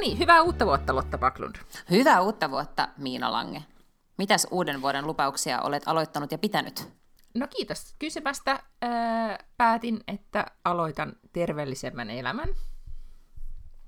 Niin, 0.00 0.18
hyvää 0.18 0.42
uutta 0.42 0.66
vuotta 0.66 0.94
Lotta 0.94 1.18
Baklund. 1.18 1.56
Hyvää 1.90 2.20
uutta 2.20 2.50
vuotta, 2.50 2.88
Miina 2.96 3.32
Lange. 3.32 3.64
Mitäs 4.18 4.46
uuden 4.50 4.82
vuoden 4.82 5.06
lupauksia 5.06 5.60
olet 5.60 5.82
aloittanut 5.86 6.32
ja 6.32 6.38
pitänyt? 6.38 6.88
No 7.34 7.46
kiitos 7.48 7.94
kysymästä. 7.98 8.62
Öö, 8.84 8.90
päätin, 9.56 10.00
että 10.08 10.46
aloitan 10.64 11.12
terveellisemmän 11.32 12.10
elämän, 12.10 12.48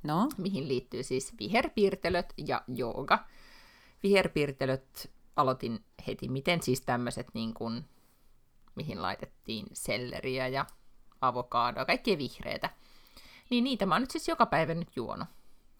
No, 0.02 0.28
mihin 0.38 0.68
liittyy 0.68 1.02
siis 1.02 1.34
viherpiirtelöt 1.38 2.32
ja 2.36 2.62
jooga. 2.68 3.18
Viherpiirtelöt 4.02 5.10
aloitin 5.36 5.84
heti 6.06 6.28
miten 6.28 6.62
siis 6.62 6.80
tämmöiset 6.80 7.26
niin 7.34 7.54
kuin, 7.54 7.84
mihin 8.74 9.02
laitettiin 9.02 9.66
selleriä 9.72 10.48
ja 10.48 10.66
avokadoa, 11.20 11.84
kaikkea 11.84 12.18
vihreitä. 12.18 12.70
Niin 13.50 13.64
niitä 13.64 13.86
mä 13.86 13.94
oon 13.94 14.02
nyt 14.02 14.10
siis 14.10 14.28
joka 14.28 14.46
päivä 14.46 14.74
nyt 14.74 14.96
juonut 14.96 15.28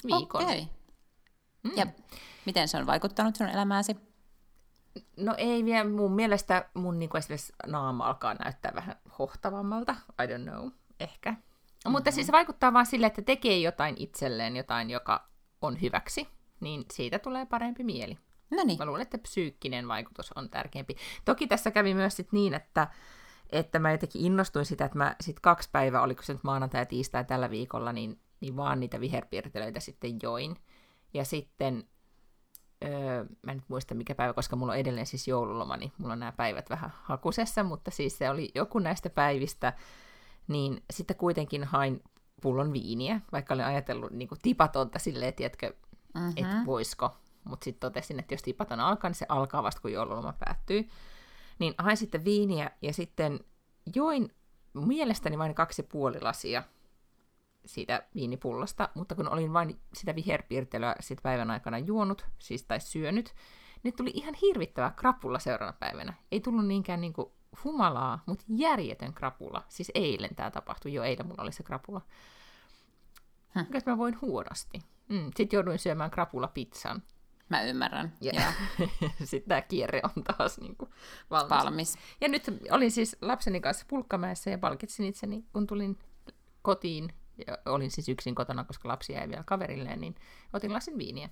viikon. 0.07 0.45
okei. 0.45 0.69
Ja 1.77 1.87
miten 2.47 2.69
se 2.69 2.77
on 2.77 2.87
vaikuttanut 2.87 3.37
sun 3.37 3.49
elämääsi? 3.49 3.97
No 5.17 5.35
ei 5.37 5.65
vielä, 5.65 5.89
mun 5.89 6.13
mielestä 6.13 6.69
mun 6.75 6.99
niin 6.99 7.17
esimerkiksi 7.17 7.53
naama 7.67 8.07
alkaa 8.07 8.35
näyttää 8.35 8.73
vähän 8.75 8.97
hohtavammalta, 9.19 9.95
I 10.23 10.27
don't 10.27 10.51
know, 10.51 10.71
ehkä. 11.01 11.31
Mm-hmm. 11.31 11.93
Mutta 11.93 12.11
siis 12.11 12.27
se 12.27 12.33
vaikuttaa 12.33 12.73
vaan 12.73 12.87
sille, 12.87 13.07
että 13.07 13.23
tekee 13.23 13.59
jotain 13.59 13.95
itselleen, 13.99 14.57
jotain, 14.57 14.91
joka 14.91 15.29
on 15.63 15.81
hyväksi, 15.81 16.29
niin 16.61 16.85
siitä 16.93 17.19
tulee 17.19 17.47
parempi 17.47 17.85
mieli. 17.85 18.19
No 18.51 18.65
niin, 18.65 18.79
Mä 18.79 18.85
luulen, 18.85 19.03
että 19.03 19.19
psyykkinen 19.19 19.89
vaikutus 19.89 20.33
on 20.33 20.51
tärkeämpi. 20.51 20.97
Toki 21.25 21.47
tässä 21.47 21.71
kävi 21.71 21.95
myös 21.95 22.17
sit 22.17 22.33
niin, 22.33 22.55
että, 22.55 22.89
että 23.51 23.79
mä 23.79 23.93
jotenkin 23.93 24.23
innostuin 24.23 24.65
sitä, 24.65 24.85
että 24.85 24.99
mä 24.99 25.17
sit 25.21 25.41
kaksi 25.41 25.69
päivää, 25.73 26.03
oliko 26.03 26.23
se 26.23 26.33
nyt 26.33 26.45
maanantai 26.45 26.81
ja 26.81 26.87
tiistai 26.87 27.25
tällä 27.25 27.51
viikolla, 27.51 27.93
niin, 27.93 28.21
niin 28.43 28.57
vaan 28.57 28.81
niitä 28.81 29.01
viherpiirtelöitä 29.01 29.81
sitten 29.81 30.19
join. 30.23 30.57
Ja 31.15 31.25
sitten, 31.25 31.85
öö, 32.85 33.25
mä 33.43 33.53
en 33.53 33.57
nyt 33.59 33.69
muista 33.69 33.95
mikä 33.95 34.15
päivä, 34.15 34.33
koska 34.33 34.57
mulla 34.57 34.73
on 34.73 34.79
edelleen 34.79 35.07
siis 35.07 35.29
joululoma, 35.29 35.77
niin 35.77 35.93
mulla 35.99 36.13
on 36.13 36.19
nämä 36.21 36.33
päivät 36.33 36.71
vähän 36.71 36.93
hakusessa, 37.03 37.63
mutta 37.63 37.91
siis 37.91 38.19
se 38.19 38.31
oli 38.31 38.51
joku 38.55 38.79
näistä 38.79 39.11
päivistä, 39.11 39.73
niin 40.49 40.83
sitten 40.93 41.17
kuitenkin 41.17 41.65
hain 41.65 42.03
pullon 42.43 42.73
viiniä, 42.73 43.21
vaikka 43.33 43.55
olin 43.55 43.65
ajatellut 43.65 44.11
niin 44.13 44.29
kuin 44.29 44.39
tipatonta 44.43 44.99
silleen, 44.99 45.35
tiedätkö, 45.35 45.75
Mhm. 46.15 46.29
että 46.37 46.63
voisiko. 46.67 47.17
Mutta 47.45 47.65
sitten 47.65 47.81
totesin, 47.81 48.19
että 48.19 48.35
jos 48.35 48.43
tipaton 48.43 48.81
alkaa, 48.81 49.09
niin 49.11 49.17
se 49.17 49.27
alkaa 49.29 49.63
vasta 49.63 49.81
kun 49.83 49.93
joululoma 49.93 50.33
päättyy. 50.45 50.89
Niin 51.59 51.75
hain 51.79 51.97
sitten 51.97 52.25
viiniä 52.25 52.71
ja 52.83 52.93
sitten 52.93 53.41
join 53.95 54.29
mielestäni 54.75 55.39
vain 55.39 55.55
kaksi 55.55 55.83
puoli 55.83 56.21
lasia 56.21 56.63
siitä 57.65 58.03
viinipullosta, 58.15 58.89
mutta 58.95 59.15
kun 59.15 59.29
olin 59.29 59.53
vain 59.53 59.81
sitä 59.95 60.15
viherpiirtelyä 60.15 60.95
sit 61.01 61.19
päivän 61.23 61.51
aikana 61.51 61.79
juonut, 61.79 62.27
siis 62.39 62.65
tai 62.65 62.81
syönyt, 62.81 63.35
niin 63.83 63.97
tuli 63.97 64.11
ihan 64.15 64.35
hirvittävä 64.35 64.93
krapula 64.97 65.39
seuraavana 65.39 65.77
päivänä. 65.81 66.15
Ei 66.33 66.41
tullut 66.41 66.67
niinkään 66.67 67.01
niinku 67.01 67.33
humalaa, 67.65 68.23
mutta 68.27 68.45
järjetön 68.49 69.15
krapula. 69.15 69.65
Siis 69.69 69.91
eilen 69.95 70.35
tämä 70.35 70.51
tapahtui, 70.51 70.93
jo 70.95 71.03
eilen 71.03 71.27
mulla 71.27 71.43
oli 71.43 71.53
se 71.53 71.63
krapula. 71.63 72.01
Hm. 73.55 73.59
Mikäs 73.59 73.87
mä 73.87 73.99
voin 73.99 74.21
huonosti. 74.21 74.79
Mm, 75.09 75.31
Sitten 75.37 75.57
jouduin 75.57 75.79
syömään 75.79 76.11
krapula-pizzan. 76.11 77.03
mä 77.49 77.63
ymmärrän. 77.63 78.13
Ja 78.21 78.33
Joo, 78.35 78.89
sitten 79.25 79.49
tämä 79.49 79.61
kierre 79.61 80.01
on 80.17 80.25
taas 80.25 80.59
niinku 80.59 80.89
valmis. 81.31 81.51
valmis. 81.51 81.95
Ja 82.21 82.29
nyt 82.29 82.45
olin 82.71 82.91
siis 82.91 83.17
lapseni 83.23 83.61
kanssa 83.61 83.85
pulkkamäessä 83.89 84.51
ja 84.51 84.59
palkitsin 84.59 85.07
itseni, 85.07 85.45
kun 85.53 85.67
tulin 85.67 85.99
kotiin. 86.63 87.13
Ja 87.47 87.59
olin 87.67 87.91
siis 87.91 88.09
yksin 88.09 88.35
kotona, 88.35 88.65
koska 88.65 88.89
lapsi 88.89 89.13
jäi 89.13 89.29
vielä 89.29 89.43
kaverilleen, 89.47 90.01
niin 90.01 90.15
otin 90.53 90.73
lasin 90.73 90.99
viiniä. 90.99 91.29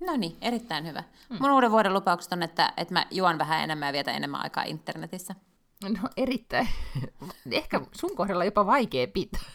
No 0.00 0.16
niin, 0.16 0.36
erittäin 0.40 0.86
hyvä. 0.86 1.04
Mun 1.40 1.50
uuden 1.50 1.70
vuoden 1.70 1.94
lupaukset 1.94 2.32
on, 2.32 2.42
että, 2.42 2.72
että 2.76 2.94
mä 2.94 3.06
juon 3.10 3.38
vähän 3.38 3.64
enemmän 3.64 3.86
ja 3.86 3.92
vietän 3.92 4.14
enemmän 4.14 4.42
aikaa 4.42 4.64
internetissä. 4.64 5.34
No 5.82 6.08
erittäin. 6.16 6.68
Ehkä 7.50 7.80
sun 7.92 8.16
kohdalla 8.16 8.44
jopa 8.44 8.66
vaikea 8.66 9.06
pitää. 9.06 9.50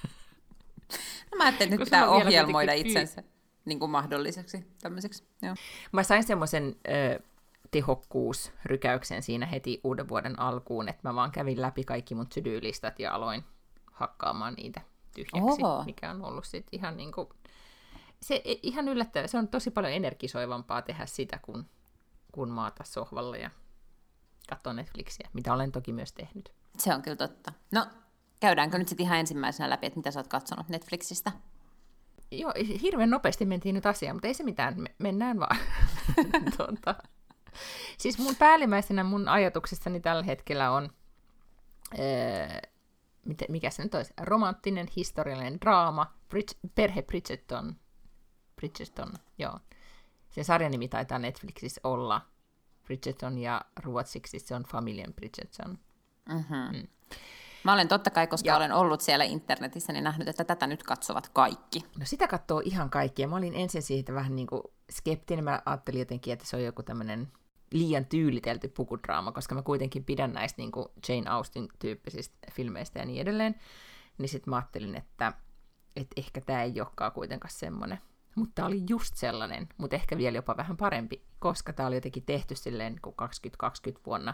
No 1.32 1.38
mä 1.38 1.44
ajattelin, 1.44 1.74
että 1.74 1.80
nyt 1.80 1.86
pitää 1.86 2.10
ohjelmoida 2.10 2.74
itsensä 2.74 3.24
niin 3.66 3.80
kuin 3.80 3.92
mahdolliseksi 3.92 4.66
tämmöiseksi. 4.82 5.24
Joo. 5.42 5.56
Mä 5.92 6.04
sain 6.04 6.24
semmoisen 6.24 6.76
tehokkuusrykäyksen 7.72 9.24
siinä 9.24 9.46
heti 9.46 9.82
uuden 9.84 10.10
vuoden 10.10 10.40
alkuun, 10.40 10.90
että 10.90 11.10
mä 11.10 11.16
vaan 11.16 11.32
kävin 11.32 11.62
läpi 11.62 11.84
kaikki 11.84 12.16
mun 12.16 12.28
to-do-listat 12.28 13.00
ja 13.00 13.14
aloin 13.14 13.44
hakkaamaan 13.92 14.54
niitä 14.54 14.82
tyhjäksi, 15.18 15.64
Oho. 15.64 15.84
mikä 15.84 16.12
on 16.12 16.26
ollut 16.26 16.46
sit 16.46 16.68
ihan 16.72 16.98
niinku... 16.98 17.34
Se 18.22 18.42
e- 18.46 18.60
ihan 18.64 18.88
yllättävää, 18.88 19.28
se 19.28 19.38
on 19.38 19.48
tosi 19.48 19.72
paljon 19.72 19.94
energisoivampaa 19.94 20.82
tehdä 20.82 21.06
sitä, 21.06 21.40
kun, 21.42 21.66
kun 22.32 22.50
maata 22.50 22.84
sohvalla 22.84 23.38
ja 23.38 23.50
katsoa 24.50 24.74
Netflixiä, 24.74 25.30
mitä 25.34 25.54
olen 25.54 25.72
toki 25.72 25.94
myös 25.94 26.14
tehnyt. 26.14 26.54
Se 26.78 26.94
on 26.94 27.02
kyllä 27.02 27.16
totta. 27.16 27.54
No, 27.72 27.86
käydäänkö 28.40 28.78
nyt 28.78 28.88
sitten 28.88 29.06
ihan 29.06 29.20
ensimmäisenä 29.20 29.70
läpi, 29.70 29.88
että 29.88 30.00
mitä 30.00 30.12
sä 30.12 30.20
oot 30.20 30.28
katsonut 30.28 30.70
Netflixistä? 30.70 31.32
Joo, 32.32 32.54
hirveän 32.82 33.10
nopeasti 33.10 33.46
mentiin 33.46 33.76
nyt 33.76 33.86
asiaan, 33.86 34.16
mutta 34.16 34.28
ei 34.28 34.34
se 34.34 34.44
mitään, 34.44 34.82
me, 34.82 34.96
mennään 35.00 35.40
vaan. 35.40 35.58
tuota. 36.58 36.96
Siis 37.98 38.18
mun 38.18 38.36
päällimmäisenä 38.36 39.04
mun 39.04 39.28
ajatuksissani 39.28 40.00
tällä 40.00 40.24
hetkellä 40.24 40.72
on, 40.72 40.90
öö, 42.00 42.60
mikä 43.50 43.70
se 43.70 43.84
nyt 43.84 43.96
olisi, 43.96 44.14
romanttinen 44.22 44.88
historiallinen 44.96 45.62
draama, 45.62 46.14
Bridge, 46.30 46.54
perhe 46.76 47.02
Bridgerton, 47.02 47.76
Bridgerton, 48.56 49.14
joo. 49.38 49.60
Se 50.30 50.44
sarjan 50.44 50.72
nimi 50.72 50.88
taitaa 50.88 51.20
Netflixissä 51.20 51.82
olla 51.84 52.22
Bridgerton 52.84 53.38
ja 53.38 53.62
ruotsiksi 53.84 54.40
se 54.40 54.56
on 54.56 54.64
Familien 54.64 55.14
Bridgerton. 55.14 55.80
Mm-hmm. 56.30 56.78
Mm. 56.78 56.88
Mä 57.64 57.74
olen 57.74 57.88
totta 57.88 58.10
kai, 58.10 58.28
koska 58.28 58.48
Ja- 58.50 58.58
olen 58.58 58.72
ollut 58.72 59.02
siellä 59.02 59.26
internetissä, 59.26 59.94
niin 59.94 60.04
nähnyt, 60.04 60.28
että 60.28 60.44
tätä 60.44 60.68
nyt 60.68 60.84
katsovat 60.84 61.30
kaikki. 61.30 61.84
No 62.00 62.06
sitä 62.06 62.28
katsoo 62.28 62.62
ihan 62.66 62.90
kaikki. 62.90 63.22
Ja 63.22 63.28
mä 63.28 63.36
olin 63.36 63.54
ensin 63.54 63.82
siitä 63.82 64.14
vähän 64.14 64.36
niin 64.36 64.48
kuin 64.48 64.62
skeptinen. 64.92 65.44
Mä 65.44 65.62
ajattelin 65.66 66.00
jotenkin, 66.00 66.34
että 66.34 66.46
se 66.46 66.56
on 66.56 66.64
joku 66.64 66.84
tämmöinen 66.84 67.28
liian 67.72 68.06
tyylitelty 68.06 68.68
pukudraama, 68.68 69.32
koska 69.32 69.56
mä 69.56 69.62
kuitenkin 69.62 70.04
pidän 70.04 70.34
näistä 70.34 70.62
niin 70.62 70.72
kuin 70.72 70.88
Jane 71.10 71.30
Austen-tyyppisistä 71.30 72.38
filmeistä 72.52 73.00
ja 73.00 73.06
niin 73.06 73.22
edelleen. 73.22 73.56
Niin 74.18 74.30
sitten 74.30 74.50
mä 74.50 74.56
ajattelin, 74.56 74.96
että, 74.96 75.34
että 75.96 76.14
ehkä 76.18 76.42
tämä 76.42 76.64
ei 76.64 76.82
olekaan 76.82 77.12
kuitenkaan 77.12 77.52
semmoinen. 77.52 78.00
Mutta 78.36 78.52
tämä 78.56 78.68
oli 78.68 78.84
just 78.90 79.16
sellainen, 79.16 79.68
mutta 79.78 79.96
ehkä 79.96 80.18
vielä 80.18 80.38
jopa 80.38 80.58
vähän 80.58 80.78
parempi, 80.78 81.26
koska 81.40 81.74
tämä 81.74 81.88
oli 81.88 81.96
jotenkin 81.96 82.26
tehty 82.26 82.56
silleen 82.56 83.00
kuin 83.02 83.16
2020 83.16 84.06
vuonna 84.06 84.34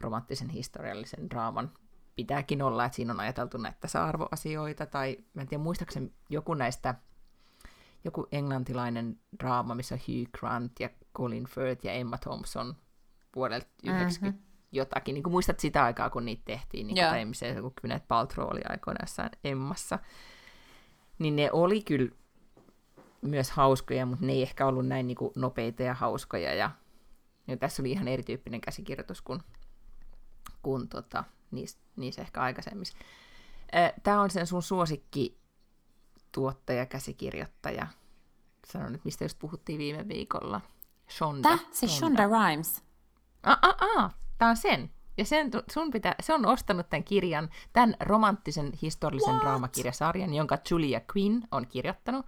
romanttisen 0.00 0.48
historiallisen 0.48 1.30
draaman 1.30 1.72
pitääkin 2.16 2.62
olla, 2.62 2.84
että 2.84 2.96
siinä 2.96 3.12
on 3.12 3.20
ajateltu 3.20 3.58
näitä 3.58 3.78
tasa-arvoasioita, 3.80 4.86
tai 4.86 5.16
mä 5.34 5.42
en 5.42 5.48
tiedä, 5.48 5.62
muistaakseni 5.62 6.12
joku 6.28 6.54
näistä, 6.54 6.94
joku 8.04 8.26
englantilainen 8.32 9.20
draama, 9.38 9.74
missä 9.74 9.96
Hugh 9.96 10.30
Grant 10.38 10.72
ja 10.80 10.90
Colin 11.16 11.46
Firth 11.46 11.84
ja 11.84 11.92
Emma 11.92 12.18
Thompson 12.18 12.76
vuodelta 13.36 13.66
90 13.84 14.48
jotakin. 14.72 15.14
Niin 15.14 15.22
kuin 15.22 15.32
muistat 15.32 15.60
sitä 15.60 15.84
aikaa, 15.84 16.10
kun 16.10 16.24
niitä 16.24 16.42
tehtiin, 16.44 16.86
niin 16.86 16.94
kuin, 16.96 17.08
tai 17.08 17.24
missä 17.24 17.46
joku 17.46 17.72
Gwyneth 17.80 18.06
Paltrow 18.08 18.48
oli 18.50 18.60
aikoinaan 18.68 19.02
jossain 19.02 19.30
Emmassa. 19.44 19.98
Niin 21.18 21.36
ne 21.36 21.50
oli 21.52 21.82
kyllä 21.82 22.10
myös 23.22 23.50
hauskoja, 23.50 24.06
mutta 24.06 24.26
ne 24.26 24.32
ei 24.32 24.42
ehkä 24.42 24.66
ollut 24.66 24.86
näin 24.86 25.06
niin 25.06 25.16
kuin 25.16 25.32
nopeita 25.36 25.82
ja 25.82 25.94
hauskoja. 25.94 26.54
Ja, 26.54 26.70
ja 27.46 27.56
tässä 27.56 27.82
oli 27.82 27.90
ihan 27.90 28.08
erityyppinen 28.08 28.60
käsikirjoitus 28.60 29.22
kuin, 29.22 29.40
kuin 30.62 30.88
tota, 30.88 31.24
niissä, 31.50 31.78
niissä 31.96 32.22
ehkä 32.22 32.40
aikaisemmissa. 32.40 32.98
Tämä 34.02 34.20
on 34.20 34.30
sen 34.30 34.46
sun 34.46 34.62
suosikki 34.62 35.38
tuottaja, 36.32 36.86
käsikirjoittaja. 36.86 37.86
Sano 38.66 38.88
nyt, 38.88 39.04
mistä 39.04 39.24
just 39.24 39.38
puhuttiin 39.38 39.78
viime 39.78 40.08
viikolla. 40.08 40.60
Shonda. 41.10 41.48
Täh? 41.48 41.66
Se 41.72 41.86
Shonda 41.86 42.22
Rhimes. 42.26 42.82
Ah, 43.42 43.58
ah, 43.62 43.76
ah. 43.96 44.14
Tämä 44.38 44.50
on 44.50 44.56
sen. 44.56 44.90
Ja 45.16 45.24
sen, 45.24 45.50
sun 45.70 45.90
pitää, 45.90 46.14
se 46.20 46.34
on 46.34 46.46
ostanut 46.46 46.88
tämän 46.90 47.04
kirjan, 47.04 47.50
tämän 47.72 47.94
romanttisen 48.00 48.72
historiallisen 48.82 49.34
What? 49.34 49.42
draamakirjasarjan, 49.42 50.34
jonka 50.34 50.58
Julia 50.70 51.00
Quinn 51.16 51.42
on 51.50 51.66
kirjoittanut. 51.66 52.26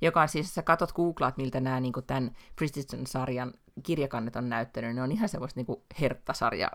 joka 0.00 0.22
on 0.22 0.28
siis, 0.28 0.54
sä 0.54 0.62
katot, 0.62 0.92
googlaat, 0.92 1.36
miltä 1.36 1.60
nämä 1.60 1.80
niin 1.80 1.92
tämän 2.06 2.36
Bridgerton-sarjan 2.56 3.54
kirjakannet 3.82 4.36
on 4.36 4.48
näyttänyt, 4.48 4.94
ne 4.94 5.02
on 5.02 5.12
ihan 5.12 5.28
semmoista 5.28 5.60
niin 5.60 5.82
herttasarja 6.00 6.70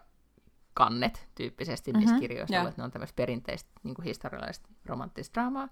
kannet 0.74 1.28
tyyppisesti 1.36 1.94
niissä 1.94 2.12
mm-hmm, 2.12 2.22
kirjoissa, 2.22 2.62
että 2.62 2.74
ne 2.78 2.84
on 2.84 2.92
tämmöistä 2.92 3.16
perinteistä 3.16 3.70
niin 3.84 3.96
historiallista 4.04 4.70
romanttista 4.86 5.34
draamaa. 5.34 5.68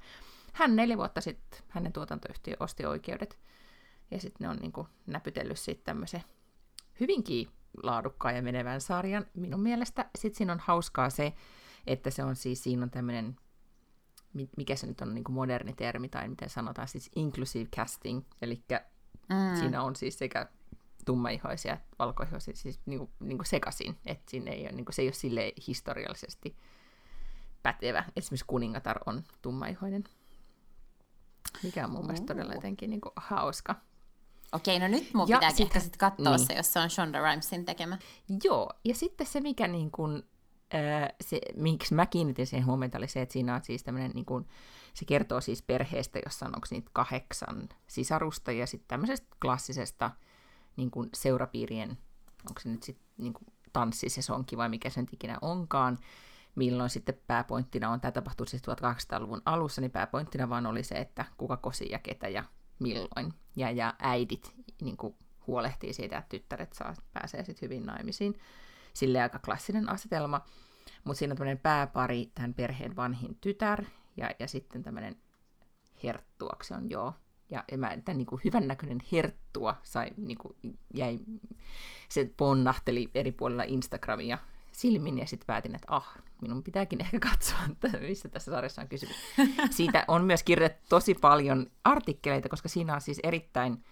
Hän 0.53 0.75
neljä 0.75 0.97
vuotta 0.97 1.21
sitten, 1.21 1.59
hänen 1.67 1.93
tuotantoyhtiö 1.93 2.53
osti 2.59 2.85
oikeudet, 2.85 3.39
ja 4.11 4.19
sitten 4.19 4.45
ne 4.45 4.49
on 4.49 4.57
niin 4.57 4.71
kuin, 4.71 4.87
näpytellyt 5.05 5.59
sitten 5.59 5.85
tämmöisen 5.85 6.23
hyvinkin 6.99 7.49
laadukkaan 7.83 8.35
ja 8.35 8.41
menevän 8.41 8.81
sarjan 8.81 9.25
minun 9.33 9.59
mielestä. 9.59 10.09
Sitten 10.17 10.37
siinä 10.37 10.53
on 10.53 10.59
hauskaa 10.59 11.09
se, 11.09 11.33
että 11.87 12.09
se 12.09 12.23
on 12.23 12.35
siis, 12.35 12.63
siinä 12.63 12.83
on 12.83 12.89
tämmöinen, 12.89 13.35
mikä 14.57 14.75
se 14.75 14.87
nyt 14.87 15.01
on 15.01 15.13
niin 15.13 15.23
kuin 15.23 15.35
moderni 15.35 15.73
termi, 15.73 16.09
tai 16.09 16.27
miten 16.27 16.49
sanotaan, 16.49 16.87
siis 16.87 17.11
inclusive 17.15 17.69
casting, 17.75 18.21
eli 18.41 18.63
mm. 19.29 19.59
siinä 19.59 19.83
on 19.83 19.95
siis 19.95 20.19
sekä 20.19 20.49
tummaihoisia 21.05 21.73
että 21.73 21.95
valkoihoisia 21.99 22.55
siis 22.55 22.79
niin 22.85 22.99
kuin, 22.99 23.11
niin 23.19 23.37
kuin 23.37 23.45
sekaisin, 23.45 23.97
että 24.05 24.31
siinä 24.31 24.51
ei 24.51 24.61
ole, 24.61 24.71
niin 24.71 24.85
kuin, 24.85 24.95
se 24.95 25.01
ei 25.01 25.07
ole 25.07 25.13
sille 25.13 25.53
historiallisesti 25.67 26.55
pätevä. 27.63 28.03
Esimerkiksi 28.15 28.45
kuningatar 28.47 28.99
on 29.05 29.23
tummaihoinen, 29.41 30.03
mikä 31.63 31.85
on 31.85 31.91
mun 31.91 32.05
mielestä 32.05 32.33
todella 32.33 32.53
jotenkin 32.53 32.89
niin 32.89 33.01
kuin, 33.01 33.13
hauska. 33.15 33.75
Okei, 34.51 34.79
no 34.79 34.87
nyt 34.87 35.13
mun 35.13 35.29
ja 35.29 35.37
pitääkin 35.37 35.57
sitten, 35.57 35.65
ehkä 35.65 35.79
sitten 35.79 35.99
katsoa 35.99 36.35
niin. 36.35 36.47
se, 36.47 36.53
jos 36.53 36.73
se 36.73 36.79
on 36.79 36.89
Shonda 36.89 37.21
Rhimesin 37.21 37.65
tekemä. 37.65 37.97
Joo, 38.43 38.69
ja 38.85 38.95
sitten 38.95 39.27
se, 39.27 39.41
mikä 39.41 39.67
niin 39.67 39.91
kuin, 39.91 40.23
äh, 40.73 41.09
se, 41.21 41.41
miksi 41.55 41.93
mä 41.93 42.05
kiinnitin 42.05 42.47
siihen 42.47 42.65
huomiota, 42.65 42.97
oli 42.97 43.07
se, 43.07 43.21
että 43.21 43.33
siinä 43.33 43.55
on 43.55 43.63
siis 43.63 43.83
tämmöinen, 43.83 44.11
niin 44.11 44.25
kuin, 44.25 44.47
se 44.93 45.05
kertoo 45.05 45.41
siis 45.41 45.61
perheestä, 45.61 46.19
jossa 46.25 46.45
on 46.45 46.55
onko 46.55 46.67
niitä 46.71 46.89
kahdeksan 46.93 47.69
sisarusta, 47.87 48.51
ja 48.51 48.67
sitten 48.67 48.87
tämmöisestä 48.87 49.27
klassisesta 49.41 50.11
niin 50.75 50.91
kuin 50.91 51.09
seurapiirien, 51.13 51.97
onko 52.49 52.59
se 52.59 52.69
nyt 52.69 52.83
sitten 52.83 53.05
niin 53.17 53.33
tanssisesonki 53.73 54.57
vai 54.57 54.69
mikä 54.69 54.89
sen 54.89 55.07
ikinä 55.11 55.37
onkaan, 55.41 55.97
milloin 56.59 56.89
sitten 56.89 57.21
pääpointtina 57.27 57.89
on, 57.89 58.01
tämä 58.01 58.11
tapahtui 58.11 58.47
siis 58.47 58.61
1800-luvun 58.63 59.41
alussa, 59.45 59.81
niin 59.81 59.91
pääpointtina 59.91 60.49
vaan 60.49 60.65
oli 60.65 60.83
se, 60.83 60.95
että 60.95 61.25
kuka 61.37 61.57
kosi 61.57 61.91
ja 61.91 61.99
ketä 61.99 62.27
ja 62.27 62.43
milloin. 62.79 63.33
Ja, 63.55 63.71
ja 63.71 63.93
äidit 63.99 64.55
niin 64.81 64.97
kuin, 64.97 65.15
huolehtii 65.47 65.93
siitä, 65.93 66.17
että 66.17 66.29
tyttäret 66.29 66.73
saa, 66.73 66.93
pääsee 67.13 67.43
sitten 67.43 67.69
hyvin 67.69 67.85
naimisiin. 67.85 68.39
Sille 68.93 69.21
aika 69.21 69.39
klassinen 69.39 69.89
asetelma. 69.89 70.41
Mutta 71.03 71.19
siinä 71.19 71.31
on 71.31 71.37
tämmöinen 71.37 71.59
pääpari, 71.59 72.31
tämän 72.35 72.53
perheen 72.53 72.95
vanhin 72.95 73.37
tytär, 73.41 73.85
ja, 74.17 74.29
ja 74.39 74.47
sitten 74.47 74.83
tämmöinen 74.83 75.15
herttuaksi 76.03 76.73
on 76.73 76.89
joo. 76.89 77.13
Ja, 77.49 77.63
ja 77.71 77.77
mä, 77.77 77.97
tämän 78.05 78.17
niin 78.17 78.25
kuin 78.25 78.41
hyvän 78.43 78.67
näköinen 78.67 78.99
herttua 79.11 79.75
sai, 79.83 80.09
niin 80.17 80.37
kuin, 80.37 80.55
jäi, 80.93 81.19
se 82.09 82.31
ponnahteli 82.37 83.09
eri 83.15 83.31
puolilla 83.31 83.63
Instagramia 83.63 84.37
silmin 84.79 85.19
ja 85.19 85.27
sitten 85.27 85.47
päätin, 85.47 85.75
että 85.75 85.87
ah, 85.89 86.07
minun 86.41 86.63
pitääkin 86.63 87.01
ehkä 87.01 87.19
katsoa, 87.19 87.57
että 87.71 87.97
mistä 87.97 88.29
tässä 88.29 88.51
sarjassa 88.51 88.81
on 88.81 88.87
kysymys. 88.87 89.15
Siitä 89.69 90.05
on 90.07 90.25
myös 90.25 90.43
kirjoitettu 90.43 90.85
tosi 90.89 91.13
paljon 91.13 91.67
artikkeleita, 91.83 92.49
koska 92.49 92.69
siinä 92.69 92.93
on 92.93 93.01
siis 93.01 93.19
erittäin 93.23 93.83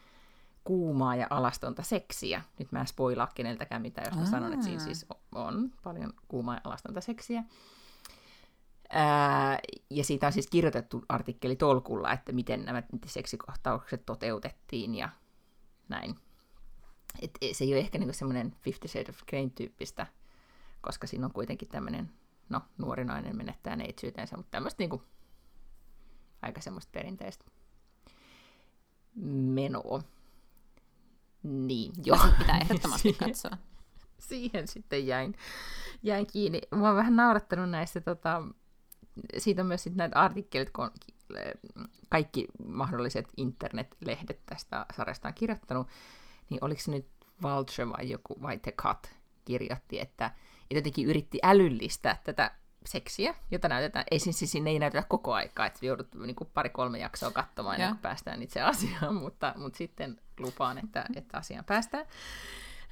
kuumaa 0.63 1.15
ja 1.15 1.27
alastonta 1.29 1.83
seksiä. 1.83 2.41
Nyt 2.59 2.71
mä 2.71 2.79
en 2.79 2.87
spoilaa 2.87 3.31
keneltäkään 3.35 3.81
mitään, 3.81 4.07
jos 4.07 4.19
mä 4.19 4.25
sanon, 4.25 4.53
että 4.53 4.65
siinä 4.65 4.83
siis 4.83 5.05
on 5.35 5.71
paljon 5.83 6.13
kuumaa 6.27 6.55
ja 6.55 6.61
alastonta 6.63 7.01
seksiä. 7.01 7.43
Ää, 8.89 9.59
ja 9.89 10.03
siitä 10.03 10.27
on 10.27 10.33
siis 10.33 10.47
kirjoitettu 10.47 11.05
artikkeli 11.09 11.55
tolkulla, 11.55 12.11
että 12.11 12.31
miten 12.31 12.65
nämä 12.65 12.83
seksikohtaukset 13.05 14.05
toteutettiin 14.05 14.95
ja 14.95 15.09
näin. 15.89 16.15
Et 17.21 17.37
se 17.51 17.63
ei 17.63 17.73
ole 17.73 17.79
ehkä 17.79 17.97
niinku 17.97 18.13
semmoinen 18.13 18.55
Fifty 18.61 18.87
Shades 18.87 19.09
of 19.09 19.25
Grey 19.29 19.49
tyyppistä 19.49 20.07
koska 20.81 21.07
siinä 21.07 21.25
on 21.25 21.33
kuitenkin 21.33 21.69
tämmöinen, 21.69 22.11
no 22.49 22.61
nuori 22.77 23.05
nainen 23.05 23.37
menettää 23.37 23.75
neitsyytensä, 23.75 24.37
mutta 24.37 24.51
tämmöistä 24.51 24.83
niinku 24.83 25.03
aika 26.41 26.61
semmoista 26.61 26.91
perinteistä 26.91 27.45
menoa. 29.25 30.01
Niin, 31.43 31.91
joo. 32.05 32.19
Pitää 32.39 32.57
ehdottomasti 32.57 33.13
katsoa. 33.25 33.57
Siihen 34.19 34.67
sitten 34.67 35.07
jäin, 35.07 35.35
jäin 36.03 36.27
kiinni. 36.27 36.61
Mua 36.75 36.89
on 36.89 36.95
vähän 36.95 37.15
naurattanut 37.15 37.69
näistä, 37.69 38.01
tota, 38.01 38.43
siitä 39.37 39.61
on 39.61 39.67
myös 39.67 39.83
sitten 39.83 39.97
näitä 39.97 40.19
artikkelit, 40.19 40.69
kun 40.69 40.91
kaikki 42.09 42.47
mahdolliset 42.67 43.27
internetlehdet 43.37 44.45
tästä 44.45 44.85
sarjasta 44.95 45.27
on 45.27 45.33
kirjoittanut, 45.33 45.87
niin 46.49 46.63
oliko 46.63 46.81
se 46.81 46.91
nyt 46.91 47.07
Vulture 47.41 47.89
vai 47.89 48.09
joku, 48.09 48.41
vai 48.41 48.59
The 48.59 48.71
Cut, 48.71 49.07
kirjoitti, 49.45 49.99
että 49.99 50.31
ja 50.69 50.77
jotenkin 50.77 51.07
yritti 51.07 51.39
älyllistää 51.43 52.21
tätä 52.23 52.51
seksiä, 52.85 53.35
jota 53.51 53.69
näytetään, 53.69 54.05
ei 54.11 54.19
siis, 54.19 54.39
siis 54.39 54.51
siinä 54.51 54.69
ei 54.69 54.79
näytetä 54.79 55.05
koko 55.09 55.33
aikaa, 55.33 55.65
että 55.65 55.85
joudut 55.85 56.15
niin 56.15 56.35
kuin 56.35 56.49
pari-kolme 56.53 56.99
jaksoa 56.99 57.31
katsomaan, 57.31 57.81
ja. 57.81 57.87
kun 57.87 57.97
päästään 57.97 58.41
itse 58.41 58.61
asiaan, 58.61 59.15
mutta, 59.23 59.53
mutta 59.57 59.77
sitten 59.77 60.21
lupaan, 60.39 60.77
että, 60.77 61.05
että 61.15 61.37
asiaan 61.37 61.65
päästään. 61.65 62.05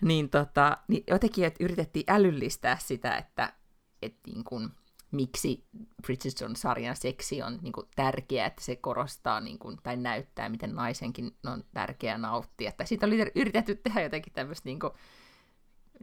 Niin, 0.01 0.29
tota, 0.29 0.77
niin 0.87 1.03
jotenkin 1.07 1.45
että 1.45 1.63
yritettiin 1.63 2.05
älyllistää 2.07 2.77
sitä, 2.77 3.17
että, 3.17 3.53
että 4.01 4.31
niin 4.31 4.43
kuin, 4.43 4.69
miksi 5.11 5.65
Bridgerton-sarjan 6.01 6.95
seksi 6.95 7.41
on 7.41 7.59
niin 7.61 7.73
kuin, 7.73 7.87
tärkeää, 7.95 8.47
että 8.47 8.63
se 8.63 8.75
korostaa 8.75 9.39
niin 9.39 9.59
kuin, 9.59 9.77
tai 9.83 9.97
näyttää, 9.97 10.49
miten 10.49 10.75
naisenkin 10.75 11.35
on 11.45 11.63
tärkeää 11.73 12.17
nauttia. 12.17 12.71
Tai 12.71 12.87
siitä 12.87 13.05
oli 13.05 13.31
yritetty 13.35 13.75
tehdä 13.75 14.01
jotenkin 14.01 14.33
tämmöistä 14.33 14.69
niin 14.69 14.79
kuin, 14.79 14.93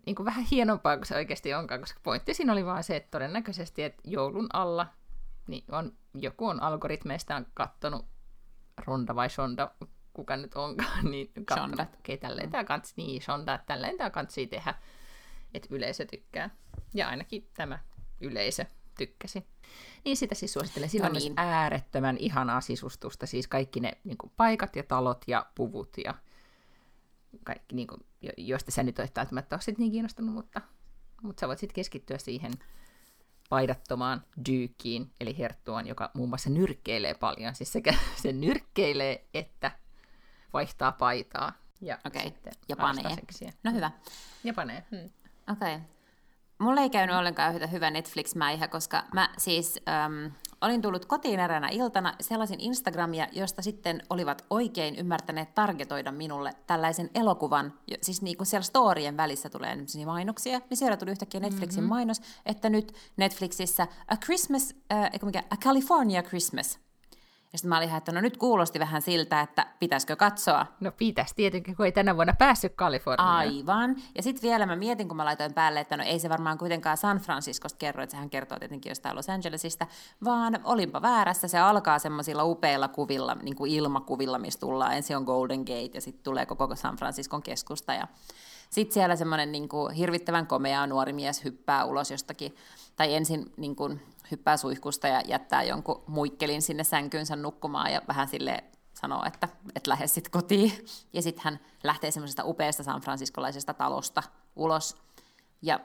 niin 0.06 0.16
kuin 0.16 0.26
vähän 0.26 0.44
hienompaa 0.50 0.96
kuin 0.96 1.06
se 1.06 1.16
oikeasti 1.16 1.54
onkaan, 1.54 1.80
koska 1.80 2.00
pointti 2.02 2.34
siinä 2.34 2.52
oli 2.52 2.64
vaan 2.64 2.84
se, 2.84 2.96
että 2.96 3.10
todennäköisesti, 3.10 3.82
että 3.82 4.02
joulun 4.04 4.46
alla 4.52 4.86
niin 5.46 5.64
on, 5.72 5.92
joku 6.14 6.46
on 6.46 6.62
algoritmeistaan 6.62 7.46
kattonut 7.54 8.06
Ronda 8.86 9.14
vai 9.14 9.30
Shonda, 9.30 9.70
kuka 10.12 10.36
nyt 10.36 10.54
onkaan, 10.54 11.04
niin 11.10 11.32
katsonut, 11.44 11.80
että 11.80 11.98
okei, 11.98 12.14
okay, 12.14 12.28
tälleen 12.28 12.50
tämä 12.50 12.64
kansi, 12.64 12.94
niin 12.96 13.22
Shonda, 13.22 13.54
että 13.54 13.66
tälleen 13.66 13.96
tämä 13.96 14.10
kansi 14.10 14.46
tehdä, 14.46 14.74
että 15.54 15.68
yleisö 15.70 16.04
tykkää. 16.04 16.50
Ja 16.94 17.08
ainakin 17.08 17.50
tämä 17.54 17.78
yleisö 18.20 18.64
tykkäsi. 18.98 19.46
Niin 20.04 20.16
sitä 20.16 20.34
siis 20.34 20.52
suosittelen. 20.52 20.88
Siinä 20.88 21.08
no 21.08 21.14
on 21.14 21.22
niin. 21.22 21.34
äärettömän 21.36 22.16
ihanaa 22.16 22.60
sisustusta, 22.60 23.26
siis 23.26 23.48
kaikki 23.48 23.80
ne 23.80 23.92
niin 24.04 24.18
kuin, 24.18 24.32
paikat 24.36 24.76
ja 24.76 24.82
talot 24.82 25.24
ja 25.26 25.46
puvut 25.54 25.96
ja 26.04 26.14
kaikki, 27.44 27.76
niin 27.76 27.88
kuin, 27.88 28.00
joista 28.36 28.70
sä 28.70 28.82
nyt 28.82 28.98
olet 28.98 29.16
välttämättä 29.16 29.56
ole 29.56 29.74
niin 29.78 29.92
kiinnostunut, 29.92 30.34
mutta, 30.34 30.60
mutta 31.22 31.40
sä 31.40 31.48
voit 31.48 31.58
sitten 31.58 31.74
keskittyä 31.74 32.18
siihen 32.18 32.52
paidattomaan 33.48 34.24
dyykiin, 34.46 35.10
eli 35.20 35.38
herttuaan, 35.38 35.86
joka 35.86 36.10
muun 36.14 36.28
muassa 36.28 36.50
nyrkkeilee 36.50 37.14
paljon. 37.14 37.54
Siis 37.54 37.72
sekä 37.72 37.94
se 38.22 38.32
nyrkkeilee 38.32 39.26
että 39.34 39.70
vaihtaa 40.52 40.92
paitaa. 40.92 41.52
Ja, 41.80 41.98
okay. 42.06 42.30
ja 42.68 42.76
panee. 42.76 43.16
No 43.64 43.72
hyvä. 43.72 43.90
Ja 44.44 44.54
panee. 44.54 44.84
Hmm. 44.90 45.10
Okei. 45.52 45.74
Okay. 45.74 45.80
Mulla 46.62 46.80
ei 46.80 46.90
käynyt 46.90 47.16
ollenkaan 47.16 47.54
yhtä 47.54 47.66
hyvä 47.66 47.90
Netflix-mäihä, 47.90 48.68
koska 48.68 49.04
mä 49.14 49.28
siis 49.38 49.80
äm, 49.88 50.32
olin 50.60 50.82
tullut 50.82 51.04
kotiin 51.04 51.40
eräänä 51.40 51.68
iltana, 51.68 52.14
sellaisin 52.20 52.60
Instagramia, 52.60 53.26
josta 53.32 53.62
sitten 53.62 54.02
olivat 54.10 54.44
oikein 54.50 54.96
ymmärtäneet 54.96 55.54
targetoida 55.54 56.12
minulle 56.12 56.52
tällaisen 56.66 57.10
elokuvan, 57.14 57.74
siis 58.02 58.22
niin 58.22 58.36
kuin 58.36 58.46
siellä 58.46 58.64
storien 58.64 59.16
välissä 59.16 59.50
tulee 59.50 59.76
mainoksia, 60.06 60.60
niin 60.70 60.76
siellä 60.76 60.96
tuli 60.96 61.10
yhtäkkiä 61.10 61.40
Netflixin 61.40 61.80
mm-hmm. 61.80 61.94
mainos, 61.94 62.20
että 62.46 62.70
nyt 62.70 62.94
Netflixissä 63.16 63.86
A 64.08 64.16
Christmas, 64.16 64.74
äh, 64.92 65.10
mikä, 65.22 65.42
A 65.50 65.56
California 65.56 66.22
Christmas, 66.22 66.78
ja 67.52 67.58
sitten 67.58 67.68
mä 67.68 67.76
olin 67.76 67.96
että 67.96 68.12
no 68.12 68.20
nyt 68.20 68.36
kuulosti 68.36 68.78
vähän 68.78 69.02
siltä, 69.02 69.40
että 69.40 69.66
pitäisikö 69.78 70.16
katsoa. 70.16 70.66
No 70.80 70.92
pitäisi 70.92 71.34
tietenkin, 71.34 71.76
kun 71.76 71.86
ei 71.86 71.92
tänä 71.92 72.16
vuonna 72.16 72.34
päässyt 72.38 72.74
Kaliforniaan. 72.74 73.36
Aivan. 73.36 73.96
Ja 74.14 74.22
sitten 74.22 74.48
vielä 74.50 74.66
mä 74.66 74.76
mietin, 74.76 75.08
kun 75.08 75.16
mä 75.16 75.24
laitoin 75.24 75.54
päälle, 75.54 75.80
että 75.80 75.96
no 75.96 76.04
ei 76.04 76.18
se 76.18 76.28
varmaan 76.28 76.58
kuitenkaan 76.58 76.96
San 76.96 77.18
Franciscosta 77.18 77.78
kerro, 77.78 78.02
että 78.02 78.10
sehän 78.10 78.30
kertoo 78.30 78.58
tietenkin 78.58 78.90
jostain 78.90 79.16
Los 79.16 79.28
Angelesista, 79.28 79.86
vaan 80.24 80.60
olinpa 80.64 81.02
väärässä. 81.02 81.48
Se 81.48 81.58
alkaa 81.58 81.98
semmoisilla 81.98 82.44
upeilla 82.44 82.88
kuvilla, 82.88 83.34
niin 83.34 83.56
kuin 83.56 83.70
ilmakuvilla, 83.70 84.38
missä 84.38 84.60
tullaan. 84.60 84.96
Ensin 84.96 85.16
on 85.16 85.24
Golden 85.24 85.60
Gate 85.60 85.90
ja 85.94 86.00
sitten 86.00 86.24
tulee 86.24 86.46
koko 86.46 86.76
San 86.76 86.96
Franciscon 86.96 87.42
keskusta 87.42 87.94
ja 87.94 88.08
sitten 88.70 88.94
siellä 88.94 89.16
semmoinen 89.16 89.52
niin 89.52 89.68
kuin 89.68 89.94
hirvittävän 89.94 90.46
komea 90.46 90.86
nuori 90.86 91.12
mies 91.12 91.44
hyppää 91.44 91.84
ulos 91.84 92.10
jostakin, 92.10 92.56
tai 92.96 93.14
ensin 93.14 93.52
niin 93.56 93.76
kuin, 93.76 94.02
hyppää 94.32 94.56
suihkusta 94.56 95.08
ja 95.08 95.20
jättää 95.28 95.62
jonkun 95.62 96.02
muikkelin 96.06 96.62
sinne 96.62 96.84
sänkyynsä 96.84 97.36
nukkumaan 97.36 97.92
ja 97.92 98.02
vähän 98.08 98.28
sille 98.28 98.64
sanoo, 98.94 99.24
että, 99.24 99.48
että 99.76 99.90
lähde 99.90 100.06
sitten 100.06 100.30
kotiin. 100.30 100.72
Ja 101.12 101.22
sitten 101.22 101.44
hän 101.44 101.60
lähtee 101.84 102.10
semmoisesta 102.10 102.44
upeasta 102.44 102.82
San 102.82 103.00
Franciscolaisesta 103.00 103.74
talosta 103.74 104.22
ulos. 104.56 104.96
Ja 105.62 105.80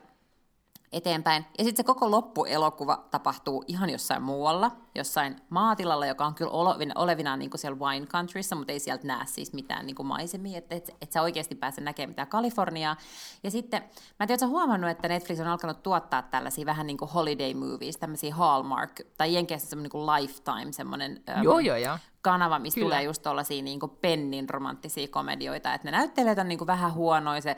eteenpäin. 0.91 1.45
Ja 1.57 1.63
sitten 1.63 1.77
se 1.77 1.87
koko 1.87 2.11
loppuelokuva 2.11 3.05
tapahtuu 3.11 3.63
ihan 3.67 3.89
jossain 3.89 4.23
muualla, 4.23 4.71
jossain 4.95 5.35
maatilalla, 5.49 6.05
joka 6.05 6.25
on 6.25 6.35
kyllä 6.35 6.51
olevinaan 6.95 7.39
niin 7.39 7.49
kuin 7.49 7.59
siellä 7.59 7.79
wine 7.79 8.05
countryssa, 8.05 8.55
mutta 8.55 8.73
ei 8.73 8.79
sieltä 8.79 9.07
näe 9.07 9.25
siis 9.25 9.53
mitään 9.53 9.85
niin 9.85 9.95
kuin 9.95 10.07
maisemia, 10.07 10.57
että 10.57 10.75
et, 10.75 10.95
et 11.01 11.11
sä 11.11 11.21
oikeasti 11.21 11.55
pääse 11.55 11.81
näkemään 11.81 12.09
mitään 12.09 12.27
Kaliforniaa. 12.27 12.95
Ja 13.43 13.51
sitten, 13.51 13.81
mä 14.19 14.23
en 14.23 14.27
tiedä, 14.27 14.47
huomannut, 14.47 14.89
että 14.89 15.07
Netflix 15.07 15.39
on 15.39 15.47
alkanut 15.47 15.83
tuottaa 15.83 16.21
tällaisia 16.21 16.65
vähän 16.65 16.87
niin 16.87 16.97
kuin 16.97 17.11
holiday 17.11 17.53
movies, 17.53 17.97
tämmöisiä 17.97 18.35
Hallmark, 18.35 19.01
tai 19.17 19.33
jenkeissä 19.33 19.69
semmoinen 19.69 19.83
niin 19.93 20.05
kuin 20.05 20.05
Lifetime, 20.05 20.71
semmoinen 20.71 21.23
joo, 21.43 21.59
joo, 21.59 21.77
joo. 21.77 21.97
kanava, 22.21 22.59
missä 22.59 22.79
Kyllä. 22.79 22.89
tulee 22.89 23.03
just 23.03 23.23
tuollaisia 23.23 23.61
niin 23.61 23.79
pennin 24.01 24.49
romanttisia 24.49 25.07
komedioita, 25.07 25.73
että 25.73 25.87
ne 25.87 25.97
näyttelijät 25.97 26.37
on 26.37 26.47
niin 26.47 26.57
kuin 26.57 26.67
vähän 26.67 26.93
huonoja, 26.93 27.41
se 27.41 27.55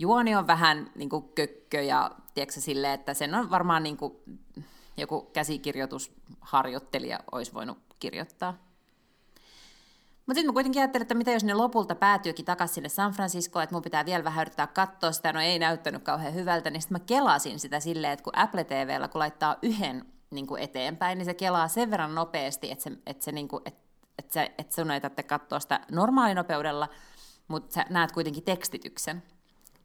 juoni 0.00 0.36
on 0.36 0.46
vähän 0.46 0.90
niin 0.94 1.08
kuin 1.08 1.28
kökkö 1.34 1.82
ja 1.82 2.10
tiedätkö, 2.34 2.60
sille, 2.60 2.92
että 2.92 3.14
sen 3.14 3.34
on 3.34 3.50
varmaan 3.50 3.82
niin 3.82 3.96
kuin, 3.96 4.12
joku 4.96 5.22
käsikirjoitusharjoittelija 5.32 7.20
olisi 7.32 7.54
voinut 7.54 7.78
kirjoittaa. 7.98 8.52
Mutta 10.26 10.38
sitten 10.38 10.46
mä 10.46 10.52
kuitenkin 10.52 10.82
ajattelin, 10.82 11.02
että 11.02 11.14
mitä 11.14 11.30
jos 11.30 11.44
ne 11.44 11.54
lopulta 11.54 11.94
päätyykin 11.94 12.44
takaisin 12.44 12.74
sinne 12.74 12.88
San 12.88 13.12
Franciscoon, 13.12 13.62
että 13.62 13.74
mun 13.74 13.82
pitää 13.82 14.06
vielä 14.06 14.24
vähän 14.24 14.42
yrittää 14.42 14.66
katsoa 14.66 15.12
sitä, 15.12 15.32
no 15.32 15.40
ei 15.40 15.58
näyttänyt 15.58 16.02
kauhean 16.02 16.34
hyvältä, 16.34 16.70
niin 16.70 16.82
sitten 16.82 16.94
mä 16.94 17.04
kelasin 17.06 17.58
sitä 17.58 17.80
silleen, 17.80 18.12
että 18.12 18.22
kun 18.22 18.38
Apple 18.38 18.64
TVllä, 18.64 19.08
kun 19.08 19.18
laittaa 19.18 19.56
yhden 19.62 20.04
niin 20.30 20.46
kuin 20.46 20.62
eteenpäin, 20.62 21.18
niin 21.18 21.26
se 21.26 21.34
kelaa 21.34 21.68
sen 21.68 21.90
verran 21.90 22.14
nopeasti, 22.14 22.70
että, 22.70 22.84
se, 22.84 22.90
että, 23.06 23.24
se, 23.24 23.32
niin 23.32 23.48
kuin, 23.48 23.62
että, 23.64 23.80
että, 24.18 24.32
se, 24.32 24.54
että 24.58 24.74
sun 24.74 24.90
ei 24.90 25.00
tarvitse 25.00 25.22
katsoa 25.22 25.60
sitä 25.60 25.80
normaalinopeudella, 25.90 26.88
mutta 27.48 27.74
sä 27.74 27.84
näet 27.90 28.12
kuitenkin 28.12 28.44
tekstityksen 28.44 29.22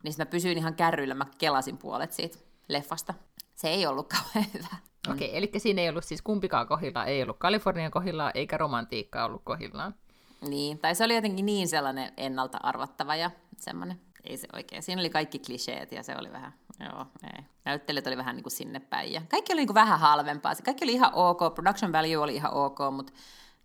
niin 0.05 0.13
mä 0.17 0.25
pysyin 0.25 0.57
ihan 0.57 0.75
kärryillä, 0.75 1.13
mä 1.13 1.25
kelasin 1.37 1.77
puolet 1.77 2.11
siitä 2.11 2.37
leffasta. 2.67 3.13
Se 3.55 3.69
ei 3.69 3.87
ollut 3.87 4.07
kauhean 4.13 4.51
hyvä. 4.53 4.75
Okei, 5.11 5.27
okay, 5.27 5.37
eli 5.37 5.51
siinä 5.57 5.81
ei 5.81 5.89
ollut 5.89 6.03
siis 6.03 6.21
kumpikaan 6.21 6.67
kohdillaan, 6.67 7.07
ei 7.07 7.23
ollut 7.23 7.37
Kalifornian 7.39 7.91
kohdillaan, 7.91 8.31
eikä 8.35 8.57
romantiikkaa 8.57 9.25
ollut 9.25 9.41
kohdillaan. 9.43 9.95
Niin, 10.41 10.79
tai 10.79 10.95
se 10.95 11.03
oli 11.03 11.15
jotenkin 11.15 11.45
niin 11.45 11.67
sellainen 11.67 12.13
ennalta 12.17 12.57
arvattava 12.63 13.15
ja 13.15 13.31
semmoinen, 13.57 14.01
ei 14.23 14.37
se 14.37 14.47
oikein. 14.53 14.83
Siinä 14.83 15.01
oli 15.01 15.09
kaikki 15.09 15.39
kliseet 15.39 15.91
ja 15.91 16.03
se 16.03 16.15
oli 16.17 16.31
vähän, 16.31 16.53
joo, 16.79 17.05
ei. 17.23 17.43
Näyttelijät 17.65 18.07
oli 18.07 18.17
vähän 18.17 18.35
niin 18.35 18.43
kuin 18.43 18.51
sinne 18.51 18.79
päin 18.79 19.13
ja 19.13 19.21
kaikki 19.29 19.53
oli 19.53 19.61
niin 19.61 19.67
kuin 19.67 19.75
vähän 19.75 19.99
halvempaa. 19.99 20.53
Kaikki 20.65 20.85
oli 20.85 20.93
ihan 20.93 21.13
ok, 21.13 21.39
production 21.55 21.91
value 21.91 22.17
oli 22.17 22.35
ihan 22.35 22.53
ok, 22.53 22.79
mutta 22.91 23.13